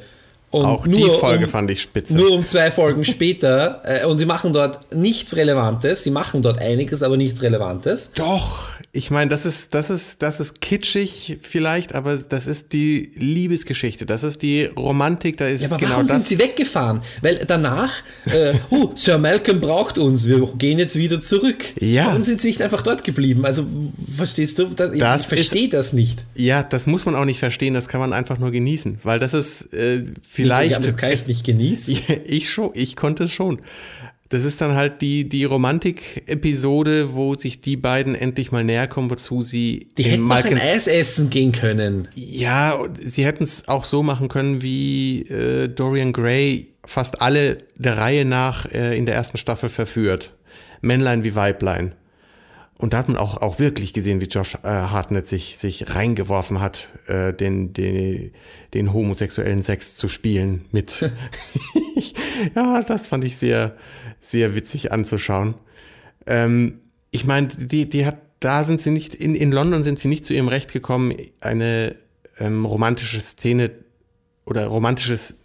Und 0.50 0.64
auch 0.64 0.86
die 0.86 1.04
Folge 1.20 1.44
um, 1.44 1.50
fand 1.50 1.70
ich 1.70 1.82
spitze. 1.82 2.16
Nur 2.16 2.32
um 2.32 2.46
zwei 2.46 2.70
Folgen 2.70 3.04
später. 3.04 3.82
Äh, 3.84 4.06
und 4.06 4.18
sie 4.18 4.24
machen 4.24 4.54
dort 4.54 4.94
nichts 4.94 5.36
Relevantes. 5.36 6.02
Sie 6.02 6.10
machen 6.10 6.40
dort 6.40 6.60
einiges, 6.62 7.02
aber 7.02 7.18
nichts 7.18 7.42
Relevantes. 7.42 8.12
Doch, 8.14 8.70
ich 8.92 9.10
meine, 9.10 9.28
das 9.28 9.44
ist, 9.44 9.74
das 9.74 9.90
ist, 9.90 10.22
das 10.22 10.40
ist 10.40 10.62
kitschig 10.62 11.38
vielleicht, 11.42 11.94
aber 11.94 12.16
das 12.16 12.46
ist 12.46 12.72
die 12.72 13.12
Liebesgeschichte. 13.14 14.06
Das 14.06 14.24
ist 14.24 14.40
die 14.40 14.64
Romantik. 14.64 15.36
Da 15.36 15.48
ist 15.48 15.60
ja, 15.60 15.68
aber 15.68 15.76
genau 15.76 15.90
warum 15.92 16.06
das. 16.06 16.26
sind 16.26 16.38
sie 16.38 16.42
weggefahren? 16.42 17.02
Weil 17.20 17.44
danach, 17.46 17.92
äh, 18.24 18.54
uh, 18.70 18.92
Sir 18.94 19.18
Malcolm 19.18 19.60
braucht 19.60 19.98
uns. 19.98 20.26
Wir 20.26 20.40
gehen 20.56 20.78
jetzt 20.78 20.96
wieder 20.96 21.20
zurück. 21.20 21.62
Ja. 21.78 22.06
Warum 22.06 22.24
sind 22.24 22.40
sie 22.40 22.48
nicht 22.48 22.62
einfach 22.62 22.80
dort 22.80 23.04
geblieben? 23.04 23.44
Also, 23.44 23.66
verstehst 24.16 24.58
du? 24.58 24.68
Das, 24.68 24.94
ich, 24.94 25.02
ich 25.02 25.26
verstehe 25.26 25.68
das 25.68 25.92
nicht. 25.92 26.24
Ja, 26.34 26.62
das 26.62 26.86
muss 26.86 27.04
man 27.04 27.14
auch 27.14 27.26
nicht 27.26 27.38
verstehen. 27.38 27.74
Das 27.74 27.88
kann 27.88 28.00
man 28.00 28.14
einfach 28.14 28.38
nur 28.38 28.50
genießen. 28.50 29.00
Weil 29.02 29.18
das 29.18 29.34
ist, 29.34 29.74
äh, 29.74 30.04
Vielleicht. 30.42 30.96
Kann 30.96 31.10
es 31.10 31.28
nicht 31.28 31.44
genießen. 31.44 31.98
Ich 32.24 32.50
schon, 32.50 32.70
ich 32.74 32.96
konnte 32.96 33.24
es 33.24 33.32
schon. 33.32 33.60
Das 34.28 34.44
ist 34.44 34.60
dann 34.60 34.74
halt 34.74 35.00
die, 35.00 35.26
die 35.26 35.44
Romantik-Episode, 35.44 37.14
wo 37.14 37.34
sich 37.34 37.62
die 37.62 37.76
beiden 37.76 38.14
endlich 38.14 38.52
mal 38.52 38.62
näher 38.62 38.86
kommen, 38.86 39.10
wozu 39.10 39.40
sie. 39.40 39.88
Die 39.96 40.02
hätten 40.02 40.22
mal 40.22 40.42
ein 40.42 40.58
Eis 40.58 40.86
essen 40.86 41.30
gehen 41.30 41.52
können. 41.52 42.08
Ja, 42.14 42.78
sie 43.02 43.24
hätten 43.24 43.44
es 43.44 43.68
auch 43.68 43.84
so 43.84 44.02
machen 44.02 44.28
können, 44.28 44.60
wie 44.60 45.22
äh, 45.22 45.68
Dorian 45.68 46.12
Gray 46.12 46.68
fast 46.84 47.22
alle 47.22 47.58
der 47.76 47.96
Reihe 47.96 48.26
nach 48.26 48.66
äh, 48.66 48.96
in 48.98 49.06
der 49.06 49.14
ersten 49.14 49.38
Staffel 49.38 49.70
verführt. 49.70 50.34
Männlein 50.82 51.24
wie 51.24 51.34
Weiblein. 51.34 51.94
Und 52.78 52.92
da 52.92 52.98
hat 52.98 53.08
man 53.08 53.16
auch, 53.16 53.38
auch 53.38 53.58
wirklich 53.58 53.92
gesehen, 53.92 54.20
wie 54.20 54.26
Josh 54.26 54.54
äh, 54.54 54.68
Hartnett 54.68 55.26
sich, 55.26 55.58
sich 55.58 55.94
reingeworfen 55.94 56.60
hat, 56.60 56.88
äh, 57.08 57.34
den, 57.34 57.72
den, 57.72 58.32
den 58.72 58.92
homosexuellen 58.92 59.62
Sex 59.62 59.96
zu 59.96 60.08
spielen 60.08 60.64
mit. 60.70 61.10
ja, 62.54 62.82
das 62.82 63.06
fand 63.06 63.24
ich 63.24 63.36
sehr, 63.36 63.76
sehr 64.20 64.54
witzig 64.54 64.92
anzuschauen. 64.92 65.54
Ähm, 66.26 66.80
ich 67.10 67.24
meine, 67.24 67.48
die, 67.48 67.88
die 67.88 68.06
hat, 68.06 68.18
da 68.40 68.64
sind 68.64 68.80
sie 68.80 68.90
nicht, 68.90 69.14
in, 69.14 69.34
in 69.34 69.50
London 69.50 69.82
sind 69.82 69.98
sie 69.98 70.08
nicht 70.08 70.24
zu 70.24 70.34
ihrem 70.34 70.48
Recht 70.48 70.72
gekommen, 70.72 71.14
eine 71.40 71.96
ähm, 72.38 72.64
romantische 72.64 73.20
Szene 73.20 73.70
oder 74.44 74.66
romantisches 74.66 75.38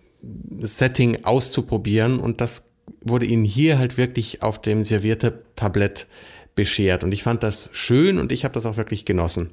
Setting 0.61 1.23
auszuprobieren. 1.23 2.19
Und 2.19 2.41
das 2.41 2.69
wurde 3.01 3.25
ihnen 3.25 3.45
hier 3.45 3.79
halt 3.79 3.97
wirklich 3.97 4.43
auf 4.43 4.61
dem 4.61 4.83
servierte 4.83 5.43
Tablett 5.55 6.07
beschert. 6.55 7.03
Und 7.03 7.11
ich 7.11 7.23
fand 7.23 7.43
das 7.43 7.69
schön 7.73 8.17
und 8.17 8.31
ich 8.31 8.43
habe 8.43 8.53
das 8.53 8.65
auch 8.65 8.77
wirklich 8.77 9.05
genossen. 9.05 9.51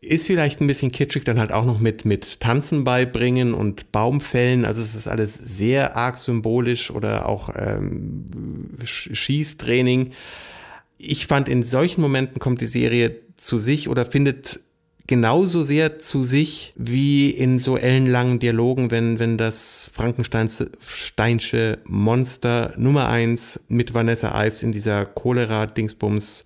Ist 0.00 0.26
vielleicht 0.26 0.60
ein 0.60 0.66
bisschen 0.68 0.92
kitschig, 0.92 1.24
dann 1.24 1.40
halt 1.40 1.50
auch 1.50 1.64
noch 1.64 1.80
mit, 1.80 2.04
mit 2.04 2.40
Tanzen 2.40 2.84
beibringen 2.84 3.52
und 3.52 3.90
Baumfällen. 3.90 4.64
Also 4.64 4.80
es 4.80 4.94
ist 4.94 5.08
alles 5.08 5.34
sehr 5.34 5.96
arg 5.96 6.18
symbolisch 6.18 6.90
oder 6.90 7.28
auch 7.28 7.50
ähm, 7.56 8.76
Schießtraining. 8.84 10.12
Ich 10.98 11.26
fand, 11.26 11.48
in 11.48 11.62
solchen 11.62 12.00
Momenten 12.00 12.38
kommt 12.38 12.60
die 12.60 12.66
Serie 12.66 13.16
zu 13.34 13.58
sich 13.58 13.88
oder 13.88 14.06
findet 14.06 14.60
genauso 15.08 15.64
sehr 15.64 15.98
zu 15.98 16.22
sich 16.22 16.72
wie 16.76 17.30
in 17.30 17.58
so 17.58 17.76
ellenlangen 17.76 18.38
Dialogen, 18.38 18.92
wenn, 18.92 19.18
wenn 19.18 19.36
das 19.36 19.90
Frankensteinsche 19.92 21.78
Monster 21.84 22.74
Nummer 22.76 23.08
eins 23.08 23.64
mit 23.68 23.94
Vanessa 23.94 24.46
Ives 24.46 24.62
in 24.62 24.70
dieser 24.70 25.04
Cholera-Dingsbums 25.06 26.44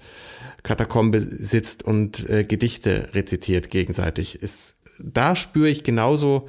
Katakombe 0.63 1.21
sitzt 1.21 1.83
und 1.83 2.31
äh, 2.31 2.45
Gedichte 2.45 3.09
rezitiert 3.15 3.69
gegenseitig. 3.69 4.41
Ist, 4.41 4.77
da 4.99 5.35
spüre 5.35 5.69
ich 5.69 5.83
genauso 5.83 6.49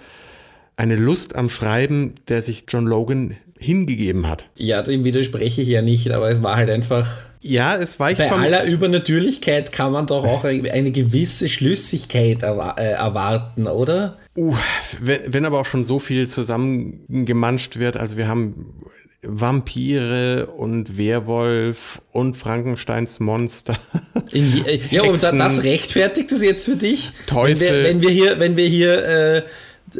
eine 0.75 0.95
Lust 0.95 1.35
am 1.35 1.49
Schreiben, 1.49 2.13
der 2.27 2.43
sich 2.43 2.65
John 2.67 2.85
Logan 2.85 3.37
hingegeben 3.57 4.27
hat. 4.27 4.45
Ja, 4.55 4.83
dem 4.83 5.03
widerspreche 5.03 5.63
ich 5.63 5.67
ja 5.67 5.81
nicht, 5.81 6.11
aber 6.11 6.29
es 6.29 6.43
war 6.43 6.57
halt 6.57 6.69
einfach 6.69 7.23
ja, 7.43 7.75
es 7.75 7.99
weicht 7.99 8.19
Bei 8.19 8.31
aller 8.31 8.63
Übernatürlichkeit 8.63 9.71
kann 9.71 9.91
man 9.91 10.07
doch 10.07 10.23
auch 10.23 10.45
eine 10.45 10.91
gewisse 10.91 11.49
Schlüssigkeit 11.49 12.41
erwa 12.41 12.75
äh, 12.77 12.91
erwarten, 12.91 13.67
oder? 13.67 14.17
Uh, 14.35 14.55
wenn, 15.01 15.33
wenn 15.33 15.45
aber 15.45 15.59
auch 15.59 15.65
schon 15.65 15.83
so 15.83 15.99
viel 15.99 16.27
zusammengemanscht 16.27 17.77
wird, 17.77 17.97
also 17.97 18.17
wir 18.17 18.27
haben 18.29 18.73
Vampire 19.21 20.47
und 20.57 20.97
Werwolf 20.97 22.01
und 22.11 22.35
Frankensteins 22.35 23.19
Monster. 23.19 23.77
Äh, 24.31 24.79
ja, 24.89 25.03
und 25.03 25.21
das 25.21 25.63
rechtfertigt 25.63 26.31
es 26.31 26.41
jetzt 26.41 26.65
für 26.65 26.75
dich? 26.75 27.11
Teufel. 27.27 27.83
Wenn 27.83 27.83
wir, 27.83 27.83
wenn 27.83 28.01
wir 28.01 28.09
hier, 28.09 28.39
wenn 28.39 28.57
wir 28.57 28.65
hier 28.65 29.05
äh, 29.05 29.41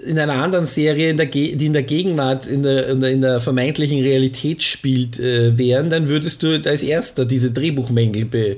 in 0.06 0.18
einer 0.18 0.36
anderen 0.36 0.66
Serie, 0.66 1.10
in 1.10 1.18
der 1.18 1.28
die 1.28 1.52
in 1.52 1.74
der 1.74 1.84
Gegenwart, 1.84 2.48
in 2.48 2.64
der, 2.64 2.90
in 2.90 3.00
der, 3.00 3.12
in 3.12 3.22
der 3.22 3.40
vermeintlichen 3.40 4.02
Realität 4.02 4.64
spielt, 4.64 5.20
äh, 5.20 5.58
wären, 5.58 5.90
dann 5.90 6.10
würdest 6.10 6.44
du 6.44 6.62
als 6.66 6.84
erster 6.84 7.26
diese 7.26 7.52
Drehbuchmängel 7.52 8.26
be, 8.26 8.58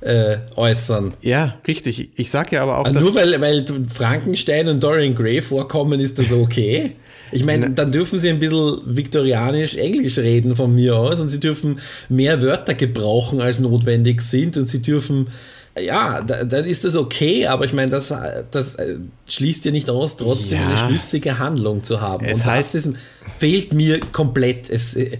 äh, 0.00 0.36
äußern. 0.56 1.14
Ja, 1.22 1.58
richtig. 1.66 2.10
Ich 2.16 2.30
sag 2.30 2.52
ja 2.52 2.62
aber 2.62 2.78
auch, 2.78 2.84
also 2.84 3.00
Nur 3.00 3.14
weil, 3.14 3.40
weil 3.40 3.64
Frankenstein 3.92 4.68
und 4.68 4.82
Dorian 4.82 5.14
Gray 5.14 5.40
vorkommen, 5.40 6.00
ist 6.00 6.18
das 6.18 6.32
okay? 6.32 6.92
Ich 7.32 7.44
meine, 7.44 7.70
dann 7.70 7.90
dürfen 7.90 8.18
sie 8.18 8.30
ein 8.30 8.38
bisschen 8.38 8.78
viktorianisch-englisch 8.84 10.18
reden 10.18 10.54
von 10.54 10.74
mir 10.74 10.96
aus 10.96 11.20
und 11.20 11.28
sie 11.28 11.40
dürfen 11.40 11.80
mehr 12.08 12.40
Wörter 12.40 12.74
gebrauchen, 12.74 13.40
als 13.40 13.58
notwendig 13.58 14.22
sind 14.22 14.56
und 14.56 14.68
sie 14.68 14.80
dürfen 14.80 15.28
ja, 15.78 16.22
da, 16.22 16.44
dann 16.44 16.64
ist 16.64 16.84
das 16.84 16.96
okay, 16.96 17.46
aber 17.46 17.64
ich 17.64 17.72
meine, 17.72 17.90
das, 17.90 18.14
das 18.50 18.74
äh, 18.76 18.98
schließt 19.28 19.64
ja 19.64 19.70
nicht 19.70 19.90
aus, 19.90 20.16
trotzdem 20.16 20.60
ja. 20.60 20.68
eine 20.68 20.76
schlüssige 20.76 21.38
Handlung 21.38 21.84
zu 21.84 22.00
haben. 22.00 22.24
Es 22.24 22.40
Und 22.40 22.46
heißt, 22.46 22.74
das 22.74 22.86
ist, 22.86 22.96
fehlt 23.38 23.72
mir 23.72 24.00
komplett. 24.12 24.70
Es, 24.70 24.94
äh, 24.94 25.18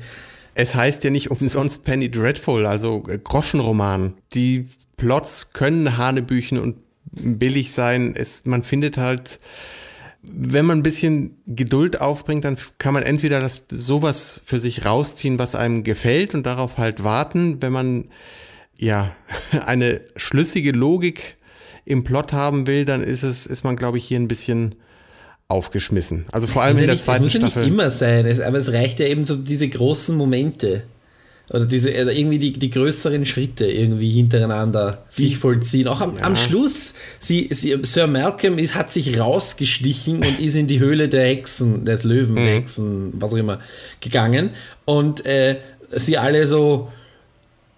es 0.54 0.74
heißt 0.74 1.04
ja 1.04 1.10
nicht 1.10 1.30
umsonst 1.30 1.84
Penny 1.84 2.10
Dreadful, 2.10 2.66
also 2.66 3.04
äh, 3.08 3.18
Groschenroman. 3.18 4.14
Die 4.34 4.68
Plots 4.96 5.52
können 5.52 5.98
Hanebüchen 5.98 6.58
und 6.58 6.76
billig 7.12 7.72
sein. 7.72 8.14
Es, 8.16 8.46
man 8.46 8.62
findet 8.62 8.96
halt, 8.96 9.38
wenn 10.22 10.64
man 10.64 10.78
ein 10.78 10.82
bisschen 10.82 11.36
Geduld 11.46 12.00
aufbringt, 12.00 12.44
dann 12.44 12.56
kann 12.78 12.94
man 12.94 13.02
entweder 13.02 13.40
das, 13.40 13.64
sowas 13.68 14.42
für 14.44 14.58
sich 14.58 14.84
rausziehen, 14.86 15.38
was 15.38 15.54
einem 15.54 15.84
gefällt 15.84 16.34
und 16.34 16.44
darauf 16.44 16.78
halt 16.78 17.04
warten. 17.04 17.60
Wenn 17.60 17.72
man 17.72 18.04
ja 18.78 19.14
eine 19.66 20.02
schlüssige 20.16 20.72
Logik 20.72 21.36
im 21.84 22.04
Plot 22.04 22.32
haben 22.32 22.66
will, 22.66 22.84
dann 22.84 23.02
ist 23.02 23.22
es, 23.22 23.46
ist 23.46 23.64
man, 23.64 23.76
glaube 23.76 23.98
ich, 23.98 24.04
hier 24.04 24.18
ein 24.18 24.28
bisschen 24.28 24.74
aufgeschmissen. 25.48 26.26
Also 26.32 26.48
vor 26.48 26.62
allem 26.62 26.76
in 26.78 26.86
der 26.86 26.94
nicht, 26.94 27.04
zweiten 27.04 27.28
Staffel. 27.28 27.46
Es 27.46 27.54
muss 27.54 27.54
ja 27.54 27.60
nicht 27.62 27.72
immer 27.72 27.90
sein, 27.90 28.26
es, 28.26 28.40
aber 28.40 28.58
es 28.58 28.72
reicht 28.72 28.98
ja 28.98 29.06
eben 29.06 29.24
so 29.24 29.36
diese 29.36 29.68
großen 29.68 30.16
Momente. 30.16 30.82
Oder 31.48 31.64
diese, 31.64 31.90
irgendwie 31.90 32.40
die, 32.40 32.52
die 32.52 32.70
größeren 32.70 33.24
Schritte 33.24 33.66
irgendwie 33.66 34.10
hintereinander 34.10 35.06
die, 35.16 35.26
sich 35.26 35.38
vollziehen. 35.38 35.86
Auch 35.86 36.00
am, 36.00 36.16
ja. 36.16 36.24
am 36.24 36.34
Schluss, 36.34 36.94
sie, 37.20 37.48
sie, 37.52 37.78
Sir 37.82 38.08
Malcolm 38.08 38.58
ist, 38.58 38.74
hat 38.74 38.90
sich 38.90 39.16
rausgestichen 39.20 40.24
und 40.24 40.40
ist 40.40 40.56
in 40.56 40.66
die 40.66 40.80
Höhle 40.80 41.08
der 41.08 41.26
Hexen, 41.26 41.84
des 41.84 42.02
Löwen, 42.02 42.32
mhm. 42.32 42.42
der 42.42 42.54
Hexen, 42.54 43.12
was 43.20 43.32
auch 43.32 43.36
immer, 43.36 43.60
gegangen. 44.00 44.50
Und 44.84 45.24
äh, 45.24 45.58
sie 45.92 46.18
alle 46.18 46.48
so, 46.48 46.90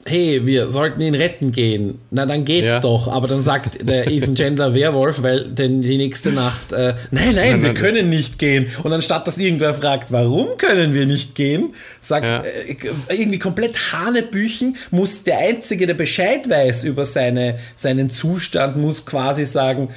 hey, 0.06 0.46
wir 0.46 0.68
sollten 0.68 1.00
ihn 1.00 1.14
retten 1.14 1.50
gehen. 1.52 2.00
Na, 2.10 2.24
dann 2.24 2.44
geht's 2.44 2.74
ja. 2.74 2.80
doch. 2.80 3.08
Aber 3.08 3.28
dann 3.28 3.42
sagt 3.42 3.88
der 3.88 4.08
Ethan 4.10 4.34
Chandler 4.34 4.74
Werwolf, 4.74 5.22
weil 5.22 5.44
denn 5.44 5.82
die 5.82 5.98
nächste 5.98 6.32
Nacht, 6.32 6.72
äh, 6.72 6.94
nein, 7.10 7.34
nein, 7.34 7.34
nein, 7.34 7.62
wir 7.62 7.74
können 7.74 8.08
nicht 8.08 8.38
gehen. 8.38 8.68
Und 8.82 8.92
anstatt 8.92 9.26
dass 9.26 9.38
irgendwer 9.38 9.74
fragt, 9.74 10.12
warum 10.12 10.56
können 10.56 10.94
wir 10.94 11.06
nicht 11.06 11.34
gehen, 11.34 11.74
sagt 12.00 12.26
ja. 12.26 12.42
äh, 12.42 12.76
irgendwie 13.10 13.38
komplett 13.38 13.76
Hanebüchen, 13.92 14.76
muss 14.90 15.24
der 15.24 15.38
Einzige, 15.38 15.86
der 15.86 15.94
Bescheid 15.94 16.48
weiß 16.48 16.84
über 16.84 17.04
seine, 17.04 17.58
seinen 17.74 18.10
Zustand, 18.10 18.76
muss 18.76 19.04
quasi 19.04 19.44
sagen, 19.44 19.90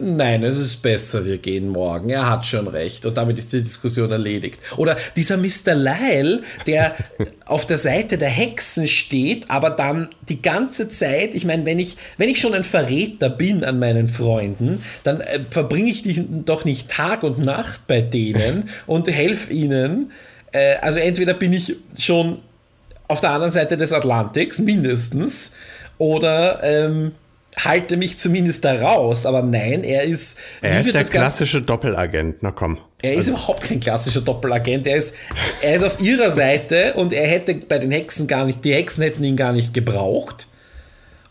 Nein, 0.00 0.42
es 0.44 0.58
ist 0.58 0.82
besser, 0.82 1.24
wir 1.24 1.38
gehen 1.38 1.68
morgen. 1.68 2.10
Er 2.10 2.28
hat 2.28 2.46
schon 2.46 2.68
recht. 2.68 3.04
Und 3.06 3.16
damit 3.16 3.38
ist 3.38 3.52
die 3.52 3.62
Diskussion 3.62 4.10
erledigt. 4.10 4.60
Oder 4.76 4.96
dieser 5.16 5.36
Mr. 5.36 5.74
Lyle, 5.74 6.42
der 6.66 6.94
auf 7.46 7.66
der 7.66 7.78
Seite 7.78 8.18
der 8.18 8.28
Hexen 8.28 8.86
steht, 8.86 9.50
aber 9.50 9.70
dann 9.70 10.08
die 10.28 10.40
ganze 10.40 10.88
Zeit, 10.88 11.34
ich 11.34 11.44
meine, 11.44 11.64
wenn 11.64 11.78
ich, 11.78 11.96
wenn 12.16 12.28
ich 12.28 12.40
schon 12.40 12.54
ein 12.54 12.64
Verräter 12.64 13.30
bin 13.30 13.64
an 13.64 13.78
meinen 13.78 14.08
Freunden, 14.08 14.82
dann 15.02 15.20
äh, 15.20 15.40
verbringe 15.50 15.90
ich 15.90 16.02
die 16.02 16.24
doch 16.44 16.64
nicht 16.64 16.88
Tag 16.88 17.22
und 17.22 17.38
Nacht 17.38 17.86
bei 17.86 18.00
denen 18.00 18.68
und 18.86 19.10
helfe 19.10 19.52
ihnen. 19.52 20.12
Äh, 20.52 20.76
also 20.76 21.00
entweder 21.00 21.34
bin 21.34 21.52
ich 21.52 21.76
schon 21.98 22.38
auf 23.08 23.20
der 23.20 23.30
anderen 23.30 23.52
Seite 23.52 23.76
des 23.76 23.92
Atlantiks, 23.92 24.58
mindestens, 24.58 25.52
oder 25.98 26.60
ähm, 26.62 27.12
halte 27.56 27.96
mich 27.96 28.18
zumindest 28.18 28.64
da 28.64 28.74
raus, 28.80 29.26
aber 29.26 29.42
nein, 29.42 29.84
er 29.84 30.04
ist. 30.04 30.38
Er 30.60 30.80
ist 30.80 30.94
der 30.94 31.04
klassische 31.04 31.62
Doppelagent, 31.62 32.36
na 32.40 32.50
komm. 32.50 32.78
Er 33.02 33.14
ist 33.14 33.28
also, 33.28 33.30
überhaupt 33.32 33.64
kein 33.64 33.80
klassischer 33.80 34.20
Doppelagent. 34.20 34.86
Er 34.86 34.96
ist, 34.96 35.16
er 35.60 35.76
ist 35.76 35.82
auf 35.82 36.00
ihrer 36.00 36.30
Seite 36.30 36.94
und 36.94 37.12
er 37.12 37.26
hätte 37.26 37.54
bei 37.54 37.78
den 37.78 37.90
Hexen 37.90 38.26
gar 38.26 38.44
nicht, 38.44 38.64
die 38.64 38.72
Hexen 38.72 39.02
hätten 39.02 39.24
ihn 39.24 39.36
gar 39.36 39.52
nicht 39.52 39.74
gebraucht 39.74 40.46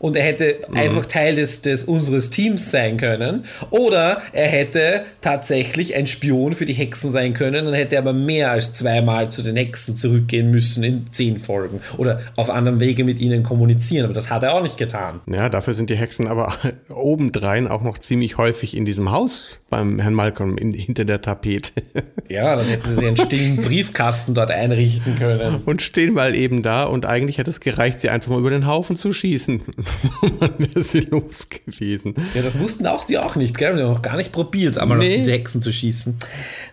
und 0.02 0.16
er 0.16 0.24
hätte 0.24 0.58
mhm. 0.68 0.76
einfach 0.76 1.06
Teil 1.06 1.36
des, 1.36 1.62
des 1.62 1.84
unseres 1.84 2.28
Teams 2.28 2.70
sein 2.70 2.98
können. 2.98 3.44
Oder 3.70 4.20
er 4.32 4.48
hätte 4.48 5.04
tatsächlich 5.22 5.94
ein 5.94 6.06
Spion 6.06 6.54
für 6.54 6.66
die 6.66 6.72
Hexen 6.74 7.10
sein 7.10 7.32
können 7.34 7.66
und 7.66 7.72
hätte 7.72 7.96
aber 7.96 8.12
mehr 8.12 8.50
als 8.50 8.72
zweimal 8.74 9.30
zu 9.30 9.42
den 9.42 9.56
Hexen 9.56 9.96
zurückgehen 9.96 10.50
müssen 10.50 10.82
in 10.82 11.06
zehn 11.12 11.38
Folgen. 11.38 11.80
Oder 11.96 12.20
auf 12.36 12.50
anderem 12.50 12.80
Wege 12.80 13.04
mit 13.04 13.20
ihnen 13.20 13.44
kommunizieren. 13.44 14.04
Aber 14.04 14.14
das 14.14 14.28
hat 14.28 14.42
er 14.42 14.54
auch 14.54 14.62
nicht 14.62 14.76
getan. 14.76 15.20
Ja, 15.26 15.48
dafür 15.48 15.72
sind 15.72 15.88
die 15.88 15.96
Hexen 15.96 16.26
aber 16.26 16.52
obendrein 16.88 17.68
auch 17.68 17.82
noch 17.82 17.96
ziemlich 17.98 18.36
häufig 18.38 18.76
in 18.76 18.84
diesem 18.84 19.12
Haus 19.12 19.60
beim 19.72 19.98
Herrn 19.98 20.12
Malcolm 20.12 20.58
in, 20.58 20.74
hinter 20.74 21.04
der 21.04 21.20
Tapete. 21.20 21.72
Ja, 22.28 22.56
dann 22.56 22.64
hätten 22.64 22.88
sie 22.88 23.06
einen 23.06 23.16
stillen 23.18 23.56
Briefkasten 23.58 24.34
dort 24.34 24.50
einrichten 24.50 25.18
können. 25.18 25.60
Und 25.66 25.82
stehen 25.82 26.14
mal 26.14 26.34
eben 26.34 26.62
da 26.62 26.84
und 26.84 27.04
eigentlich 27.04 27.36
hätte 27.36 27.50
es 27.50 27.60
gereicht, 27.60 28.00
sie 28.00 28.08
einfach 28.08 28.30
mal 28.30 28.38
über 28.38 28.48
den 28.48 28.66
Haufen 28.66 28.96
zu 28.96 29.12
schießen. 29.12 29.60
Wann 30.38 30.54
wäre 30.58 30.82
sie 30.82 31.00
los 31.00 31.48
gewesen? 31.50 32.14
Ja, 32.34 32.40
das 32.40 32.58
wussten 32.58 32.86
auch 32.86 33.04
die 33.04 33.18
auch 33.18 33.36
nicht, 33.36 33.58
gell? 33.58 33.76
Die 33.76 33.82
haben 33.82 33.92
noch 33.92 34.00
gar 34.00 34.16
nicht 34.16 34.32
probiert, 34.32 34.78
einmal 34.78 34.96
nee. 34.96 35.10
auf 35.10 35.18
diese 35.18 35.32
Hexen 35.32 35.60
zu 35.60 35.72
schießen. 35.72 36.16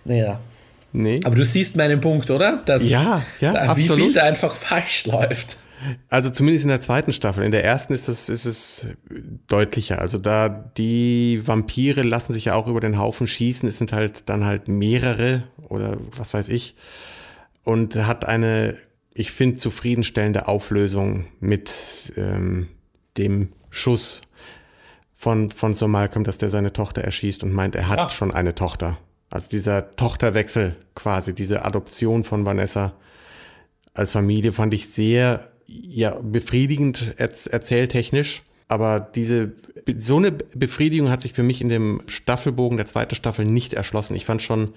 Naja. 0.05 0.39
Nee. 0.93 1.19
Aber 1.25 1.35
du 1.35 1.43
siehst 1.43 1.75
meinen 1.75 1.99
Punkt, 1.99 2.31
oder? 2.31 2.61
Dass 2.65 2.89
ja, 2.89 3.23
ja, 3.41 3.51
da, 3.51 3.59
absolut. 3.71 3.97
Wie 3.97 4.03
viel 4.03 4.13
da 4.13 4.23
einfach 4.23 4.53
falsch 4.53 5.05
läuft. 5.07 5.57
Also 6.09 6.29
zumindest 6.29 6.65
in 6.65 6.69
der 6.69 6.81
zweiten 6.81 7.13
Staffel. 7.13 7.43
In 7.43 7.51
der 7.51 7.63
ersten 7.63 7.93
ist 7.93 8.07
es, 8.07 8.29
ist 8.29 8.45
es 8.45 8.87
deutlicher. 9.47 9.99
Also 9.99 10.17
da 10.17 10.49
die 10.49 11.41
Vampire 11.45 12.01
lassen 12.03 12.33
sich 12.33 12.45
ja 12.45 12.55
auch 12.55 12.67
über 12.67 12.79
den 12.79 12.97
Haufen 12.97 13.27
schießen. 13.27 13.67
Es 13.67 13.77
sind 13.77 13.91
halt 13.91 14.29
dann 14.29 14.45
halt 14.45 14.67
mehrere 14.67 15.43
oder 15.67 15.97
was 16.15 16.33
weiß 16.33 16.49
ich. 16.49 16.75
Und 17.63 17.95
hat 17.95 18.25
eine, 18.25 18.77
ich 19.13 19.31
finde, 19.31 19.57
zufriedenstellende 19.57 20.47
Auflösung 20.47 21.25
mit 21.39 22.13
ähm, 22.17 22.67
dem 23.17 23.49
Schuss 23.69 24.21
von, 25.15 25.51
von 25.51 25.73
Sir 25.73 25.87
Malcolm, 25.87 26.23
dass 26.23 26.37
der 26.37 26.49
seine 26.49 26.73
Tochter 26.73 27.01
erschießt 27.01 27.43
und 27.43 27.53
meint, 27.53 27.75
er 27.75 27.87
hat 27.87 27.99
ja. 27.99 28.09
schon 28.09 28.31
eine 28.33 28.55
Tochter. 28.55 28.97
Also 29.29 29.49
dieser 29.49 29.95
Tochterwechsel 29.95 30.75
quasi, 30.95 31.35
diese 31.35 31.65
Adoption 31.65 32.23
von 32.23 32.45
Vanessa 32.45 32.93
als 33.93 34.11
Familie 34.11 34.51
fand 34.51 34.73
ich 34.73 34.89
sehr 34.89 35.51
ja, 35.69 36.19
befriedigend 36.21 37.13
erzähltechnisch. 37.17 38.43
Aber 38.67 38.99
diese, 38.99 39.53
so 39.97 40.17
eine 40.17 40.31
Befriedigung 40.31 41.09
hat 41.09 41.21
sich 41.21 41.33
für 41.33 41.43
mich 41.43 41.61
in 41.61 41.69
dem 41.69 42.01
Staffelbogen 42.07 42.77
der 42.77 42.85
zweiten 42.85 43.15
Staffel 43.15 43.45
nicht 43.45 43.73
erschlossen. 43.73 44.15
Ich 44.15 44.25
fand 44.25 44.41
schon 44.41 44.73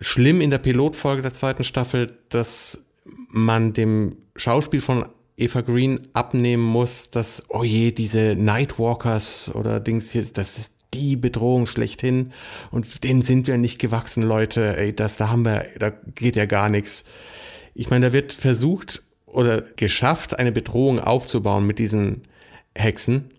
schlimm 0.00 0.40
in 0.40 0.50
der 0.50 0.58
Pilotfolge 0.58 1.22
der 1.22 1.34
zweiten 1.34 1.64
Staffel, 1.64 2.16
dass 2.30 2.86
man 3.28 3.74
dem 3.74 4.16
Schauspiel 4.36 4.80
von 4.80 5.06
Eva 5.36 5.60
Green 5.60 6.08
abnehmen 6.12 6.62
muss, 6.62 7.10
dass, 7.10 7.44
oh 7.48 7.64
je, 7.64 7.90
diese 7.90 8.36
Nightwalkers 8.36 9.54
oder 9.54 9.80
Dings 9.80 10.10
hier, 10.10 10.24
das 10.32 10.58
ist 10.58 10.78
die 10.94 11.16
Bedrohung 11.16 11.66
schlechthin 11.66 12.32
und 12.70 13.04
denen 13.04 13.22
sind 13.22 13.48
wir 13.48 13.58
nicht 13.58 13.80
gewachsen, 13.80 14.22
Leute, 14.22 14.76
ey, 14.76 14.94
das, 14.94 15.16
da 15.16 15.28
haben 15.28 15.44
wir, 15.44 15.66
da 15.78 15.90
geht 15.90 16.36
ja 16.36 16.46
gar 16.46 16.68
nichts. 16.68 17.04
Ich 17.74 17.90
meine, 17.90 18.06
da 18.06 18.12
wird 18.12 18.32
versucht 18.32 19.02
oder 19.34 19.62
geschafft, 19.76 20.38
eine 20.38 20.52
Bedrohung 20.52 21.00
aufzubauen 21.00 21.66
mit 21.66 21.78
diesen 21.78 22.22
Hexen, 22.74 23.30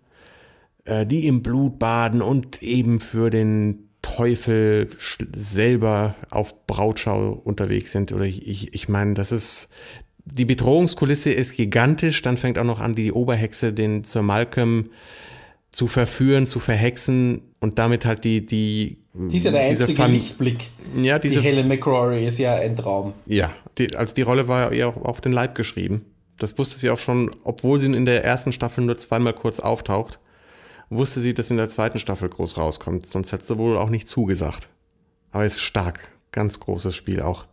äh, 0.86 1.06
die 1.06 1.28
im 1.28 1.42
Blut 1.42 1.80
baden 1.80 2.22
und 2.22 2.62
eben 2.62 3.00
für 3.00 3.30
den 3.30 3.90
Teufel 4.02 4.90
selber 5.36 6.16
auf 6.30 6.68
Brautschau 6.68 7.42
unterwegs 7.44 7.92
sind. 7.92 8.12
Oder 8.12 8.26
ich, 8.26 8.74
ich, 8.74 8.88
meine, 8.88 9.16
das 9.16 9.32
ist, 9.32 9.70
die 10.26 10.46
Bedrohungskulisse 10.46 11.32
ist 11.32 11.56
gigantisch. 11.56 12.22
Dann 12.22 12.38
fängt 12.38 12.60
auch 12.60 12.66
noch 12.66 12.80
an, 12.80 12.94
die 12.94 13.12
Oberhexe 13.12 13.74
den 13.74 14.04
Sir 14.04 14.22
Malcolm 14.22 14.92
zu 15.76 15.88
verführen, 15.88 16.48
zu 16.48 16.62
verhexen 16.62 17.42
und 17.60 17.78
damit 17.80 18.06
halt 18.06 18.24
die, 18.24 18.46
die 18.46 19.04
die 19.14 19.36
ist 19.36 19.44
ja 19.44 19.52
der 19.52 19.64
einzige 19.64 20.02
Fun 20.02 20.12
Lichtblick. 20.12 20.70
Ja, 20.96 21.20
diese, 21.20 21.42
die 21.42 21.48
Helen 21.48 21.68
McCrory 21.68 22.26
ist 22.26 22.38
ja 22.38 22.56
ein 22.56 22.78
Traum. 22.78 23.14
Ja, 23.26 23.52
die, 23.78 23.94
also 23.94 24.14
die 24.14 24.22
Rolle 24.22 24.48
war 24.48 24.72
ja 24.72 24.88
auch 24.88 24.96
auf 24.96 25.20
den 25.20 25.34
Leib 25.34 25.54
geschrieben. 25.54 26.06
Das 26.38 26.58
wusste 26.58 26.78
sie 26.78 26.90
auch 26.90 26.98
schon, 26.98 27.30
obwohl 27.44 27.82
sie 27.82 27.88
in 27.88 28.06
der 28.06 28.24
ersten 28.24 28.54
Staffel 28.54 28.86
nur 28.86 28.98
zweimal 28.98 29.34
kurz 29.34 29.60
auftaucht, 29.60 30.20
wusste 30.90 31.20
sie, 31.20 31.34
dass 31.34 31.52
in 31.52 31.58
der 31.58 31.70
zweiten 31.70 32.00
Staffel 32.00 32.30
groß 32.30 32.56
rauskommt. 32.58 33.06
Sonst 33.06 33.34
hätte 33.34 33.46
sie 33.46 33.58
wohl 33.58 33.78
auch 33.78 33.90
nicht 33.90 34.08
zugesagt. 34.08 34.70
Aber 35.32 35.46
ist 35.46 35.62
stark. 35.62 36.00
Ganz 36.32 36.62
großes 36.62 36.96
Spiel 36.96 37.22
auch. 37.22 37.48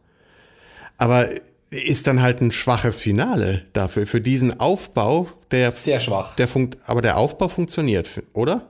Aber 0.97 1.29
ist 1.73 2.07
dann 2.07 2.21
halt 2.21 2.41
ein 2.43 2.51
schwaches 2.51 3.01
Finale 3.01 3.63
dafür, 3.73 4.07
für 4.07 4.21
diesen 4.21 4.61
Aufbau, 4.61 5.29
der. 5.51 5.73
Sehr 5.73 6.01
schwach. 6.01 6.37
Der 6.37 6.47
funkt, 6.47 6.77
aber 6.87 7.01
der 7.01 7.17
Aufbau 7.17 7.49
funktioniert, 7.49 8.23
oder? 8.35 8.67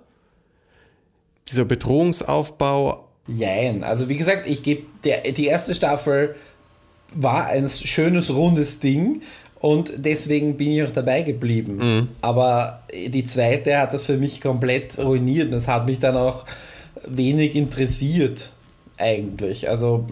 Dieser 1.51 1.65
Bedrohungsaufbau. 1.65 3.09
Jein. 3.27 3.83
Also, 3.83 4.09
wie 4.09 4.17
gesagt, 4.17 4.49
ich 4.49 4.63
gebe, 4.63 4.85
die 5.05 5.47
erste 5.47 5.75
Staffel 5.75 6.37
war 7.13 7.47
ein 7.47 7.69
schönes, 7.69 8.33
rundes 8.35 8.79
Ding 8.79 9.23
und 9.61 9.93
deswegen 9.97 10.57
bin 10.57 10.71
ich 10.71 10.83
auch 10.85 10.91
dabei 10.91 11.23
geblieben. 11.23 11.77
Mhm. 11.77 12.09
Aber 12.21 12.85
die 12.93 13.25
zweite 13.25 13.79
hat 13.79 13.93
das 13.93 14.07
für 14.07 14.17
mich 14.17 14.41
komplett 14.41 14.99
ruiniert 14.99 15.47
und 15.47 15.53
das 15.53 15.69
hat 15.69 15.87
mich 15.87 15.99
dann 15.99 16.17
auch 16.17 16.47
wenig 17.07 17.57
interessiert, 17.57 18.51
eigentlich. 18.97 19.69
Also 19.69 20.07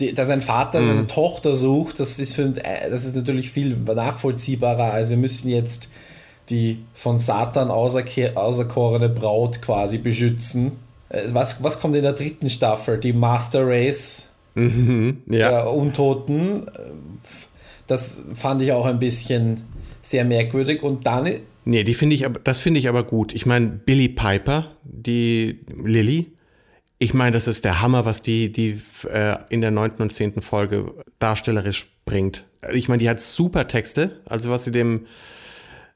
die, 0.00 0.14
dass 0.14 0.28
ein 0.30 0.40
Vater 0.40 0.80
mhm. 0.80 0.86
seine 0.86 1.06
Tochter 1.06 1.54
sucht, 1.54 2.00
das 2.00 2.18
ist, 2.18 2.34
für, 2.34 2.48
das 2.48 3.04
ist 3.04 3.16
natürlich 3.16 3.50
viel 3.50 3.76
nachvollziehbarer, 3.76 4.92
als 4.92 5.10
wir 5.10 5.16
müssen 5.16 5.48
jetzt 5.48 5.90
die 6.48 6.78
von 6.94 7.18
Satan 7.18 7.70
auserkorene 7.70 9.08
Braut 9.08 9.62
quasi 9.62 9.98
beschützen. 9.98 10.72
Äh, 11.08 11.22
was, 11.30 11.62
was 11.62 11.80
kommt 11.80 11.96
in 11.96 12.02
der 12.02 12.12
dritten 12.12 12.50
Staffel? 12.50 12.98
Die 12.98 13.12
Master 13.12 13.66
Race 13.66 14.30
mhm, 14.54 15.22
ja. 15.28 15.48
der 15.48 15.72
Untoten. 15.72 16.66
Das 17.86 18.20
fand 18.34 18.62
ich 18.62 18.72
auch 18.72 18.86
ein 18.86 18.98
bisschen 18.98 19.64
sehr 20.02 20.24
merkwürdig. 20.24 20.82
Und 20.82 21.06
dann. 21.06 21.28
Nee, 21.64 21.84
die 21.84 21.94
finde 21.94 22.14
ich 22.14 22.24
aber, 22.24 22.40
das 22.42 22.58
finde 22.58 22.78
ich 22.78 22.88
aber 22.88 23.02
gut. 23.04 23.34
Ich 23.34 23.46
meine, 23.46 23.68
Billy 23.68 24.08
Piper, 24.08 24.72
die 24.84 25.60
Lilly, 25.84 26.26
ich 26.98 27.14
meine, 27.14 27.32
das 27.32 27.46
ist 27.46 27.64
der 27.64 27.80
Hammer, 27.80 28.04
was 28.04 28.22
die, 28.22 28.50
die 28.50 28.80
äh, 29.10 29.36
in 29.50 29.60
der 29.60 29.70
neunten 29.70 30.02
und 30.02 30.12
zehnten 30.12 30.42
Folge 30.42 30.94
darstellerisch 31.18 31.86
bringt. 32.04 32.44
Ich 32.72 32.88
meine, 32.88 32.98
die 32.98 33.08
hat 33.08 33.20
super 33.20 33.68
Texte, 33.68 34.20
also 34.24 34.50
was 34.50 34.64
sie 34.64 34.70
dem, 34.70 35.06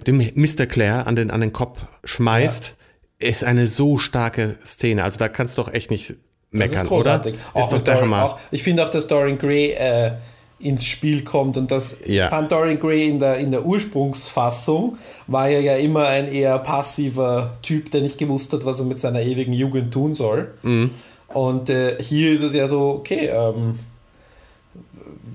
dem 0.06 0.18
Mr. 0.34 0.66
Claire 0.66 1.06
an 1.06 1.16
den, 1.16 1.30
an 1.30 1.40
den 1.40 1.52
Kopf 1.52 1.80
schmeißt, 2.04 2.74
ja. 3.20 3.28
ist 3.28 3.44
eine 3.44 3.66
so 3.66 3.96
starke 3.96 4.58
Szene. 4.64 5.04
Also 5.04 5.18
da 5.18 5.28
kannst 5.28 5.56
du 5.56 5.62
doch 5.62 5.72
echt 5.72 5.90
nicht 5.90 6.14
meckern, 6.50 6.72
das 6.72 6.82
ist 6.82 6.88
großartig. 6.88 7.34
oder? 7.34 7.42
Auch 7.54 7.64
ist 7.64 7.72
doch 7.72 7.82
der 7.82 8.00
Hammer. 8.00 8.24
Auch, 8.24 8.38
ich 8.50 8.62
finde 8.62 8.84
auch, 8.84 8.90
dass 8.90 9.06
Dorian 9.06 9.38
Gray 9.38 9.72
äh, 9.72 10.12
ins 10.60 10.84
Spiel 10.84 11.24
kommt 11.24 11.56
und 11.56 11.70
das 11.70 11.98
ja. 12.06 12.28
fand 12.28 12.52
Dorian 12.52 12.78
Gray 12.78 13.08
in 13.08 13.18
der, 13.18 13.38
in 13.38 13.50
der 13.50 13.64
Ursprungsfassung 13.64 14.98
war 15.26 15.48
er 15.48 15.60
ja 15.60 15.76
immer 15.76 16.06
ein 16.06 16.30
eher 16.30 16.58
passiver 16.58 17.52
Typ, 17.62 17.90
der 17.90 18.02
nicht 18.02 18.18
gewusst 18.18 18.52
hat, 18.52 18.66
was 18.66 18.78
er 18.78 18.86
mit 18.86 18.98
seiner 18.98 19.22
ewigen 19.22 19.54
Jugend 19.54 19.92
tun 19.92 20.14
soll. 20.14 20.52
Mhm. 20.62 20.90
Und 21.28 21.70
äh, 21.70 21.96
hier 22.02 22.32
ist 22.32 22.42
es 22.42 22.54
ja 22.54 22.66
so, 22.66 22.90
okay, 22.90 23.28
ähm, 23.28 23.78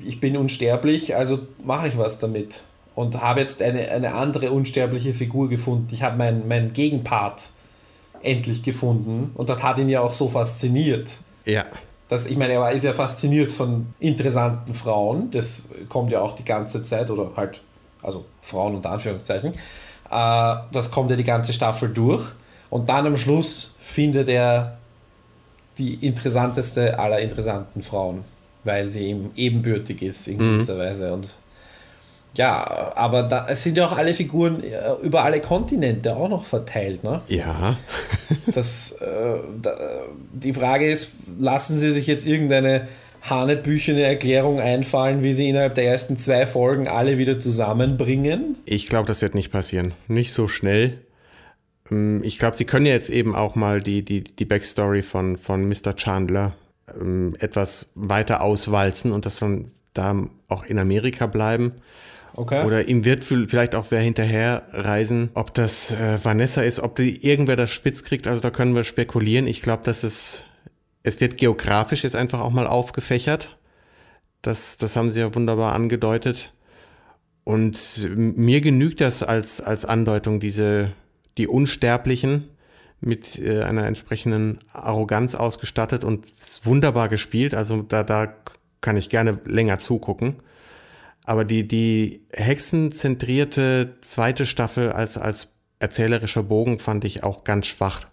ich 0.05 0.19
bin 0.19 0.37
unsterblich, 0.37 1.15
also 1.15 1.39
mache 1.63 1.87
ich 1.87 1.97
was 1.97 2.19
damit. 2.19 2.61
Und 2.93 3.21
habe 3.21 3.41
jetzt 3.41 3.61
eine, 3.61 3.89
eine 3.91 4.13
andere 4.13 4.51
unsterbliche 4.51 5.13
Figur 5.13 5.49
gefunden. 5.49 5.87
Ich 5.91 6.01
habe 6.01 6.17
meinen 6.17 6.47
mein 6.47 6.71
Gegenpart 6.73 7.49
endlich 8.21 8.63
gefunden. 8.63 9.31
Und 9.33 9.49
das 9.49 9.63
hat 9.63 9.79
ihn 9.79 9.89
ja 9.89 10.01
auch 10.01 10.13
so 10.13 10.29
fasziniert. 10.29 11.17
Ja. 11.45 11.65
Das, 12.15 12.25
ich 12.25 12.37
meine, 12.37 12.53
er 12.53 12.71
ist 12.71 12.83
ja 12.83 12.93
fasziniert 12.93 13.51
von 13.51 13.93
interessanten 13.99 14.73
Frauen. 14.73 15.31
Das 15.31 15.69
kommt 15.89 16.11
ja 16.11 16.21
auch 16.21 16.33
die 16.33 16.45
ganze 16.45 16.83
Zeit, 16.83 17.11
oder 17.11 17.31
halt, 17.35 17.61
also 18.01 18.25
Frauen 18.41 18.75
unter 18.75 18.91
Anführungszeichen. 18.91 19.53
Äh, 19.53 20.55
das 20.71 20.91
kommt 20.91 21.09
ja 21.11 21.15
die 21.15 21.23
ganze 21.23 21.53
Staffel 21.53 21.89
durch. 21.89 22.23
Und 22.69 22.89
dann 22.89 23.05
am 23.05 23.17
Schluss 23.17 23.71
findet 23.79 24.27
er 24.27 24.77
die 25.77 25.95
interessanteste 26.05 26.97
aller 26.97 27.19
interessanten 27.19 27.81
Frauen 27.81 28.23
weil 28.65 28.89
sie 28.89 29.09
ihm 29.11 29.31
ebenbürtig 29.35 30.01
ist 30.01 30.27
in 30.27 30.39
gewisser 30.39 30.75
mhm. 30.75 30.79
Weise. 30.79 31.13
Und 31.13 31.29
ja, 32.35 32.93
aber 32.95 33.23
da, 33.23 33.47
es 33.49 33.63
sind 33.63 33.77
ja 33.77 33.85
auch 33.85 33.97
alle 33.97 34.13
Figuren 34.13 34.63
äh, 34.63 35.03
über 35.03 35.23
alle 35.23 35.41
Kontinente 35.41 36.15
auch 36.15 36.29
noch 36.29 36.45
verteilt, 36.45 37.03
ne? 37.03 37.21
Ja. 37.27 37.77
das, 38.47 38.93
äh, 39.01 39.39
da, 39.61 39.75
die 40.33 40.53
Frage 40.53 40.89
ist, 40.89 41.13
lassen 41.39 41.77
sie 41.77 41.91
sich 41.91 42.07
jetzt 42.07 42.25
irgendeine 42.25 42.87
hanebüchene 43.21 44.03
Erklärung 44.03 44.59
einfallen, 44.59 45.23
wie 45.23 45.33
sie 45.33 45.49
innerhalb 45.49 45.75
der 45.75 45.85
ersten 45.85 46.17
zwei 46.17 46.45
Folgen 46.45 46.87
alle 46.87 47.17
wieder 47.17 47.39
zusammenbringen? 47.39 48.57
Ich 48.65 48.87
glaube, 48.87 49.07
das 49.07 49.21
wird 49.21 49.33
nicht 49.35 49.51
passieren. 49.51 49.93
Nicht 50.07 50.33
so 50.33 50.47
schnell. 50.47 50.99
Ähm, 51.89 52.21
ich 52.23 52.37
glaube, 52.37 52.55
sie 52.57 52.65
können 52.65 52.85
ja 52.85 52.93
jetzt 52.93 53.09
eben 53.09 53.35
auch 53.35 53.55
mal 53.55 53.81
die, 53.81 54.03
die, 54.03 54.23
die 54.23 54.45
Backstory 54.45 55.01
von, 55.01 55.37
von 55.37 55.67
Mr. 55.67 55.95
Chandler 55.95 56.55
ähm, 56.99 57.35
etwas 57.39 57.91
weiter 57.95 58.41
auswalzen 58.41 59.11
und 59.11 59.25
das 59.25 59.39
dann 59.39 59.71
da 59.93 60.15
auch 60.47 60.63
in 60.65 60.77
Amerika 60.77 61.25
bleiben. 61.25 61.73
Okay. 62.37 62.65
Oder 62.65 62.87
ihm 62.87 63.05
wird 63.05 63.23
vielleicht 63.23 63.75
auch 63.75 63.87
wer 63.89 64.01
hinterher 64.01 64.63
reisen, 64.71 65.29
ob 65.35 65.53
das 65.53 65.91
äh, 65.91 66.19
Vanessa 66.21 66.61
ist, 66.63 66.79
ob 66.79 66.97
die 66.97 67.25
irgendwer 67.25 67.55
das 67.55 67.71
spitz 67.71 68.03
kriegt. 68.03 68.27
Also 68.27 68.41
da 68.41 68.51
können 68.51 68.75
wir 68.75 68.83
spekulieren. 68.83 69.47
Ich 69.47 69.61
glaube, 69.61 69.83
dass 69.83 70.03
es, 70.03 70.43
es 71.03 71.21
wird 71.21 71.37
geografisch 71.37 72.03
jetzt 72.03 72.15
einfach 72.15 72.41
auch 72.41 72.51
mal 72.51 72.67
aufgefächert. 72.67 73.57
Das, 74.41 74.77
das 74.77 74.97
haben 74.97 75.09
sie 75.09 75.21
ja 75.21 75.33
wunderbar 75.33 75.73
angedeutet. 75.73 76.53
Und 77.45 78.09
mir 78.09 78.59
genügt 78.59 78.99
das 78.99 79.23
als, 79.23 79.61
als 79.61 79.85
Andeutung, 79.85 80.39
diese, 80.39 80.91
die 81.37 81.47
Unsterblichen, 81.47 82.49
mit 83.01 83.39
äh, 83.39 83.61
einer 83.61 83.85
entsprechenden 83.85 84.59
Arroganz 84.73 85.35
ausgestattet 85.35 86.03
und 86.03 86.33
wunderbar 86.63 87.07
gespielt. 87.07 87.53
Also 87.53 87.81
da, 87.81 88.03
da 88.03 88.33
kann 88.81 88.97
ich 88.97 89.09
gerne 89.09 89.39
länger 89.45 89.79
zugucken. 89.79 90.37
Aber 91.25 91.43
die, 91.43 91.67
die 91.67 92.21
hexenzentrierte 92.31 93.97
zweite 94.01 94.45
Staffel 94.45 94.91
als, 94.91 95.17
als 95.17 95.55
erzählerischer 95.79 96.43
Bogen 96.43 96.79
fand 96.79 97.03
ich 97.03 97.23
auch 97.23 97.43
ganz 97.43 97.65
schwach. 97.67 98.07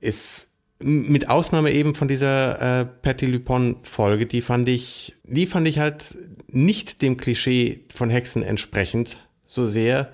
Ist 0.00 0.52
mit 0.80 1.28
Ausnahme 1.28 1.72
eben 1.72 1.94
von 1.94 2.08
dieser 2.08 2.80
äh, 2.80 2.86
Patty 2.86 3.26
Lupon-Folge, 3.26 4.26
die 4.26 4.40
fand 4.40 4.68
ich, 4.68 5.14
die 5.24 5.46
fand 5.46 5.68
ich 5.68 5.78
halt 5.78 6.16
nicht 6.48 7.00
dem 7.00 7.16
Klischee 7.16 7.84
von 7.94 8.10
Hexen 8.10 8.42
entsprechend 8.42 9.16
so 9.46 9.66
sehr. 9.66 10.12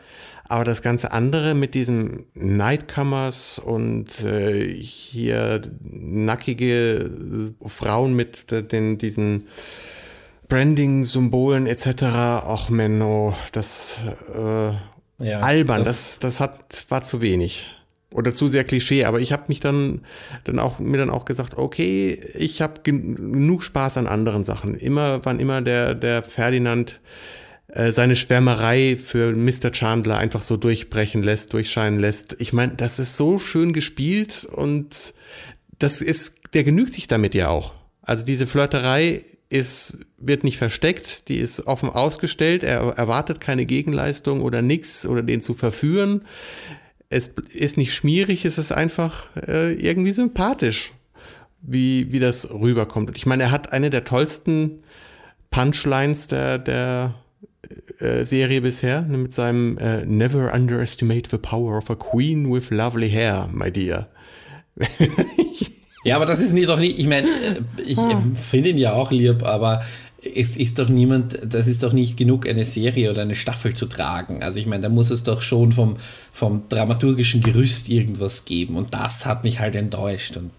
Aber 0.48 0.64
das 0.64 0.82
ganze 0.82 1.12
andere 1.12 1.54
mit 1.54 1.74
diesen 1.74 2.26
Nightcomers 2.34 3.60
und 3.60 4.20
äh, 4.20 4.68
hier 4.74 5.62
nackige 5.80 7.54
Frauen 7.64 8.14
mit 8.14 8.50
den, 8.50 8.98
diesen 8.98 9.44
Branding-Symbolen 10.50 11.66
etc. 11.66 12.02
Ach 12.04 12.68
Menno, 12.68 13.34
das 13.52 13.94
äh, 14.34 14.72
ja, 15.24 15.40
albern, 15.40 15.84
das, 15.84 16.18
das, 16.18 16.36
das 16.36 16.40
hat, 16.40 16.84
war 16.90 17.02
zu 17.02 17.22
wenig. 17.22 17.66
Oder 18.12 18.34
zu 18.34 18.48
sehr 18.48 18.64
Klischee, 18.64 19.04
aber 19.04 19.20
ich 19.20 19.32
habe 19.32 19.44
mich 19.46 19.60
dann, 19.60 20.00
dann 20.44 20.58
auch, 20.58 20.80
mir 20.80 20.98
dann 20.98 21.10
auch 21.10 21.24
gesagt, 21.24 21.56
okay, 21.56 22.20
ich 22.34 22.60
habe 22.60 22.82
genug 22.82 23.62
Spaß 23.62 23.98
an 23.98 24.08
anderen 24.08 24.42
Sachen. 24.44 24.74
Immer, 24.74 25.24
wann 25.24 25.38
immer 25.38 25.62
der, 25.62 25.94
der 25.94 26.24
Ferdinand 26.24 27.00
äh, 27.68 27.92
seine 27.92 28.16
Schwärmerei 28.16 28.96
für 28.96 29.32
Mr. 29.32 29.70
Chandler 29.70 30.18
einfach 30.18 30.42
so 30.42 30.56
durchbrechen 30.56 31.22
lässt, 31.22 31.52
durchscheinen 31.52 32.00
lässt. 32.00 32.34
Ich 32.40 32.52
meine, 32.52 32.74
das 32.74 32.98
ist 32.98 33.16
so 33.16 33.38
schön 33.38 33.72
gespielt 33.72 34.44
und 34.50 35.14
das 35.78 36.02
ist, 36.02 36.40
der 36.52 36.64
genügt 36.64 36.92
sich 36.92 37.06
damit 37.06 37.32
ja 37.34 37.48
auch. 37.48 37.74
Also 38.02 38.24
diese 38.24 38.48
Flirterei 38.48 39.24
ist, 39.50 39.98
wird 40.16 40.44
nicht 40.44 40.56
versteckt, 40.56 41.28
die 41.28 41.38
ist 41.38 41.66
offen 41.66 41.90
ausgestellt, 41.90 42.62
er 42.62 42.80
erwartet 42.96 43.40
keine 43.40 43.66
Gegenleistung 43.66 44.40
oder 44.40 44.62
nix 44.62 45.04
oder 45.04 45.22
den 45.22 45.42
zu 45.42 45.54
verführen. 45.54 46.22
Es 47.10 47.26
ist 47.52 47.76
nicht 47.76 47.92
schmierig, 47.92 48.44
es 48.44 48.56
ist 48.56 48.70
einfach 48.70 49.28
äh, 49.36 49.74
irgendwie 49.74 50.12
sympathisch, 50.12 50.92
wie, 51.60 52.12
wie 52.12 52.20
das 52.20 52.48
rüberkommt. 52.50 53.10
Und 53.10 53.16
ich 53.16 53.26
meine, 53.26 53.42
er 53.44 53.50
hat 53.50 53.72
eine 53.72 53.90
der 53.90 54.04
tollsten 54.04 54.84
Punchlines 55.50 56.28
der, 56.28 56.58
der 56.58 57.16
äh, 57.98 58.24
Serie 58.24 58.60
bisher 58.60 59.02
ne, 59.02 59.18
mit 59.18 59.34
seinem 59.34 59.76
äh, 59.78 60.06
Never 60.06 60.54
underestimate 60.54 61.28
the 61.28 61.38
power 61.38 61.76
of 61.76 61.90
a 61.90 61.96
queen 61.96 62.52
with 62.52 62.70
lovely 62.70 63.10
hair, 63.10 63.48
my 63.52 63.70
dear. 63.70 64.06
ja, 66.04 66.16
aber 66.16 66.26
das 66.26 66.40
ist 66.40 66.52
nicht 66.52 66.68
doch 66.68 66.78
nicht, 66.78 66.98
ich 66.98 67.06
meine, 67.06 67.26
äh, 67.26 67.82
ich 67.86 67.98
ah. 67.98 68.22
finde 68.50 68.70
ihn 68.70 68.78
ja 68.78 68.92
auch 68.92 69.10
lieb, 69.10 69.42
aber 69.42 69.82
es 70.22 70.56
ist 70.56 70.78
doch 70.78 70.88
niemand, 70.88 71.38
das 71.42 71.66
ist 71.66 71.82
doch 71.82 71.92
nicht 71.92 72.16
genug, 72.16 72.46
eine 72.46 72.64
Serie 72.64 73.10
oder 73.10 73.22
eine 73.22 73.34
Staffel 73.34 73.74
zu 73.74 73.86
tragen. 73.86 74.42
Also 74.42 74.60
ich 74.60 74.66
meine, 74.66 74.82
da 74.82 74.88
muss 74.88 75.10
es 75.10 75.22
doch 75.22 75.40
schon 75.40 75.72
vom, 75.72 75.96
vom 76.32 76.68
dramaturgischen 76.68 77.42
Gerüst 77.42 77.88
irgendwas 77.88 78.44
geben. 78.44 78.76
Und 78.76 78.92
das 78.92 79.24
hat 79.24 79.44
mich 79.44 79.60
halt 79.60 79.74
enttäuscht. 79.76 80.36
Und 80.36 80.50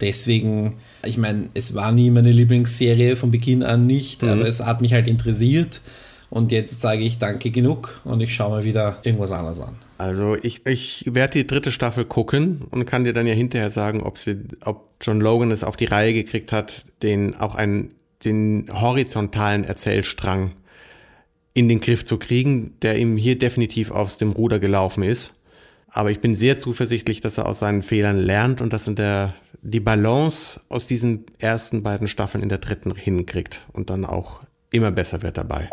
deswegen, 0.00 0.76
ich 1.04 1.18
meine, 1.18 1.48
es 1.54 1.74
war 1.74 1.90
nie 1.90 2.10
meine 2.10 2.30
Lieblingsserie 2.30 3.16
von 3.16 3.32
Beginn 3.32 3.64
an 3.64 3.86
nicht, 3.86 4.22
mhm. 4.22 4.28
aber 4.28 4.46
es 4.46 4.64
hat 4.64 4.80
mich 4.80 4.92
halt 4.92 5.08
interessiert. 5.08 5.80
Und 6.28 6.52
jetzt 6.52 6.80
sage 6.80 7.02
ich 7.02 7.18
danke 7.18 7.50
genug 7.50 8.00
und 8.04 8.20
ich 8.20 8.32
schaue 8.32 8.50
mal 8.50 8.64
wieder 8.64 8.98
irgendwas 9.02 9.32
anderes 9.32 9.60
an. 9.60 9.74
Also 10.00 10.34
ich, 10.34 10.64
ich 10.64 11.04
werde 11.06 11.34
die 11.34 11.46
dritte 11.46 11.70
Staffel 11.70 12.06
gucken 12.06 12.62
und 12.70 12.86
kann 12.86 13.04
dir 13.04 13.12
dann 13.12 13.26
ja 13.26 13.34
hinterher 13.34 13.68
sagen, 13.68 14.02
ob, 14.02 14.16
sie, 14.16 14.34
ob 14.64 14.88
John 15.02 15.20
Logan 15.20 15.50
es 15.50 15.62
auf 15.62 15.76
die 15.76 15.84
Reihe 15.84 16.14
gekriegt 16.14 16.52
hat, 16.52 16.84
den 17.02 17.36
auch 17.36 17.54
einen, 17.54 17.90
den 18.24 18.70
horizontalen 18.72 19.62
Erzählstrang 19.62 20.52
in 21.52 21.68
den 21.68 21.82
Griff 21.82 22.02
zu 22.06 22.16
kriegen, 22.16 22.78
der 22.80 22.96
ihm 22.96 23.18
hier 23.18 23.38
definitiv 23.38 23.90
aus 23.90 24.16
dem 24.16 24.32
Ruder 24.32 24.58
gelaufen 24.58 25.02
ist. 25.02 25.42
Aber 25.90 26.10
ich 26.10 26.20
bin 26.20 26.34
sehr 26.34 26.56
zuversichtlich, 26.56 27.20
dass 27.20 27.36
er 27.36 27.44
aus 27.44 27.58
seinen 27.58 27.82
Fehlern 27.82 28.16
lernt 28.16 28.62
und 28.62 28.72
dass 28.72 28.88
er 28.88 29.34
die 29.60 29.80
Balance 29.80 30.62
aus 30.70 30.86
diesen 30.86 31.26
ersten 31.38 31.82
beiden 31.82 32.08
Staffeln 32.08 32.42
in 32.42 32.48
der 32.48 32.56
dritten 32.56 32.94
hinkriegt 32.94 33.66
und 33.74 33.90
dann 33.90 34.06
auch 34.06 34.40
immer 34.70 34.92
besser 34.92 35.20
wird 35.20 35.36
dabei. 35.36 35.68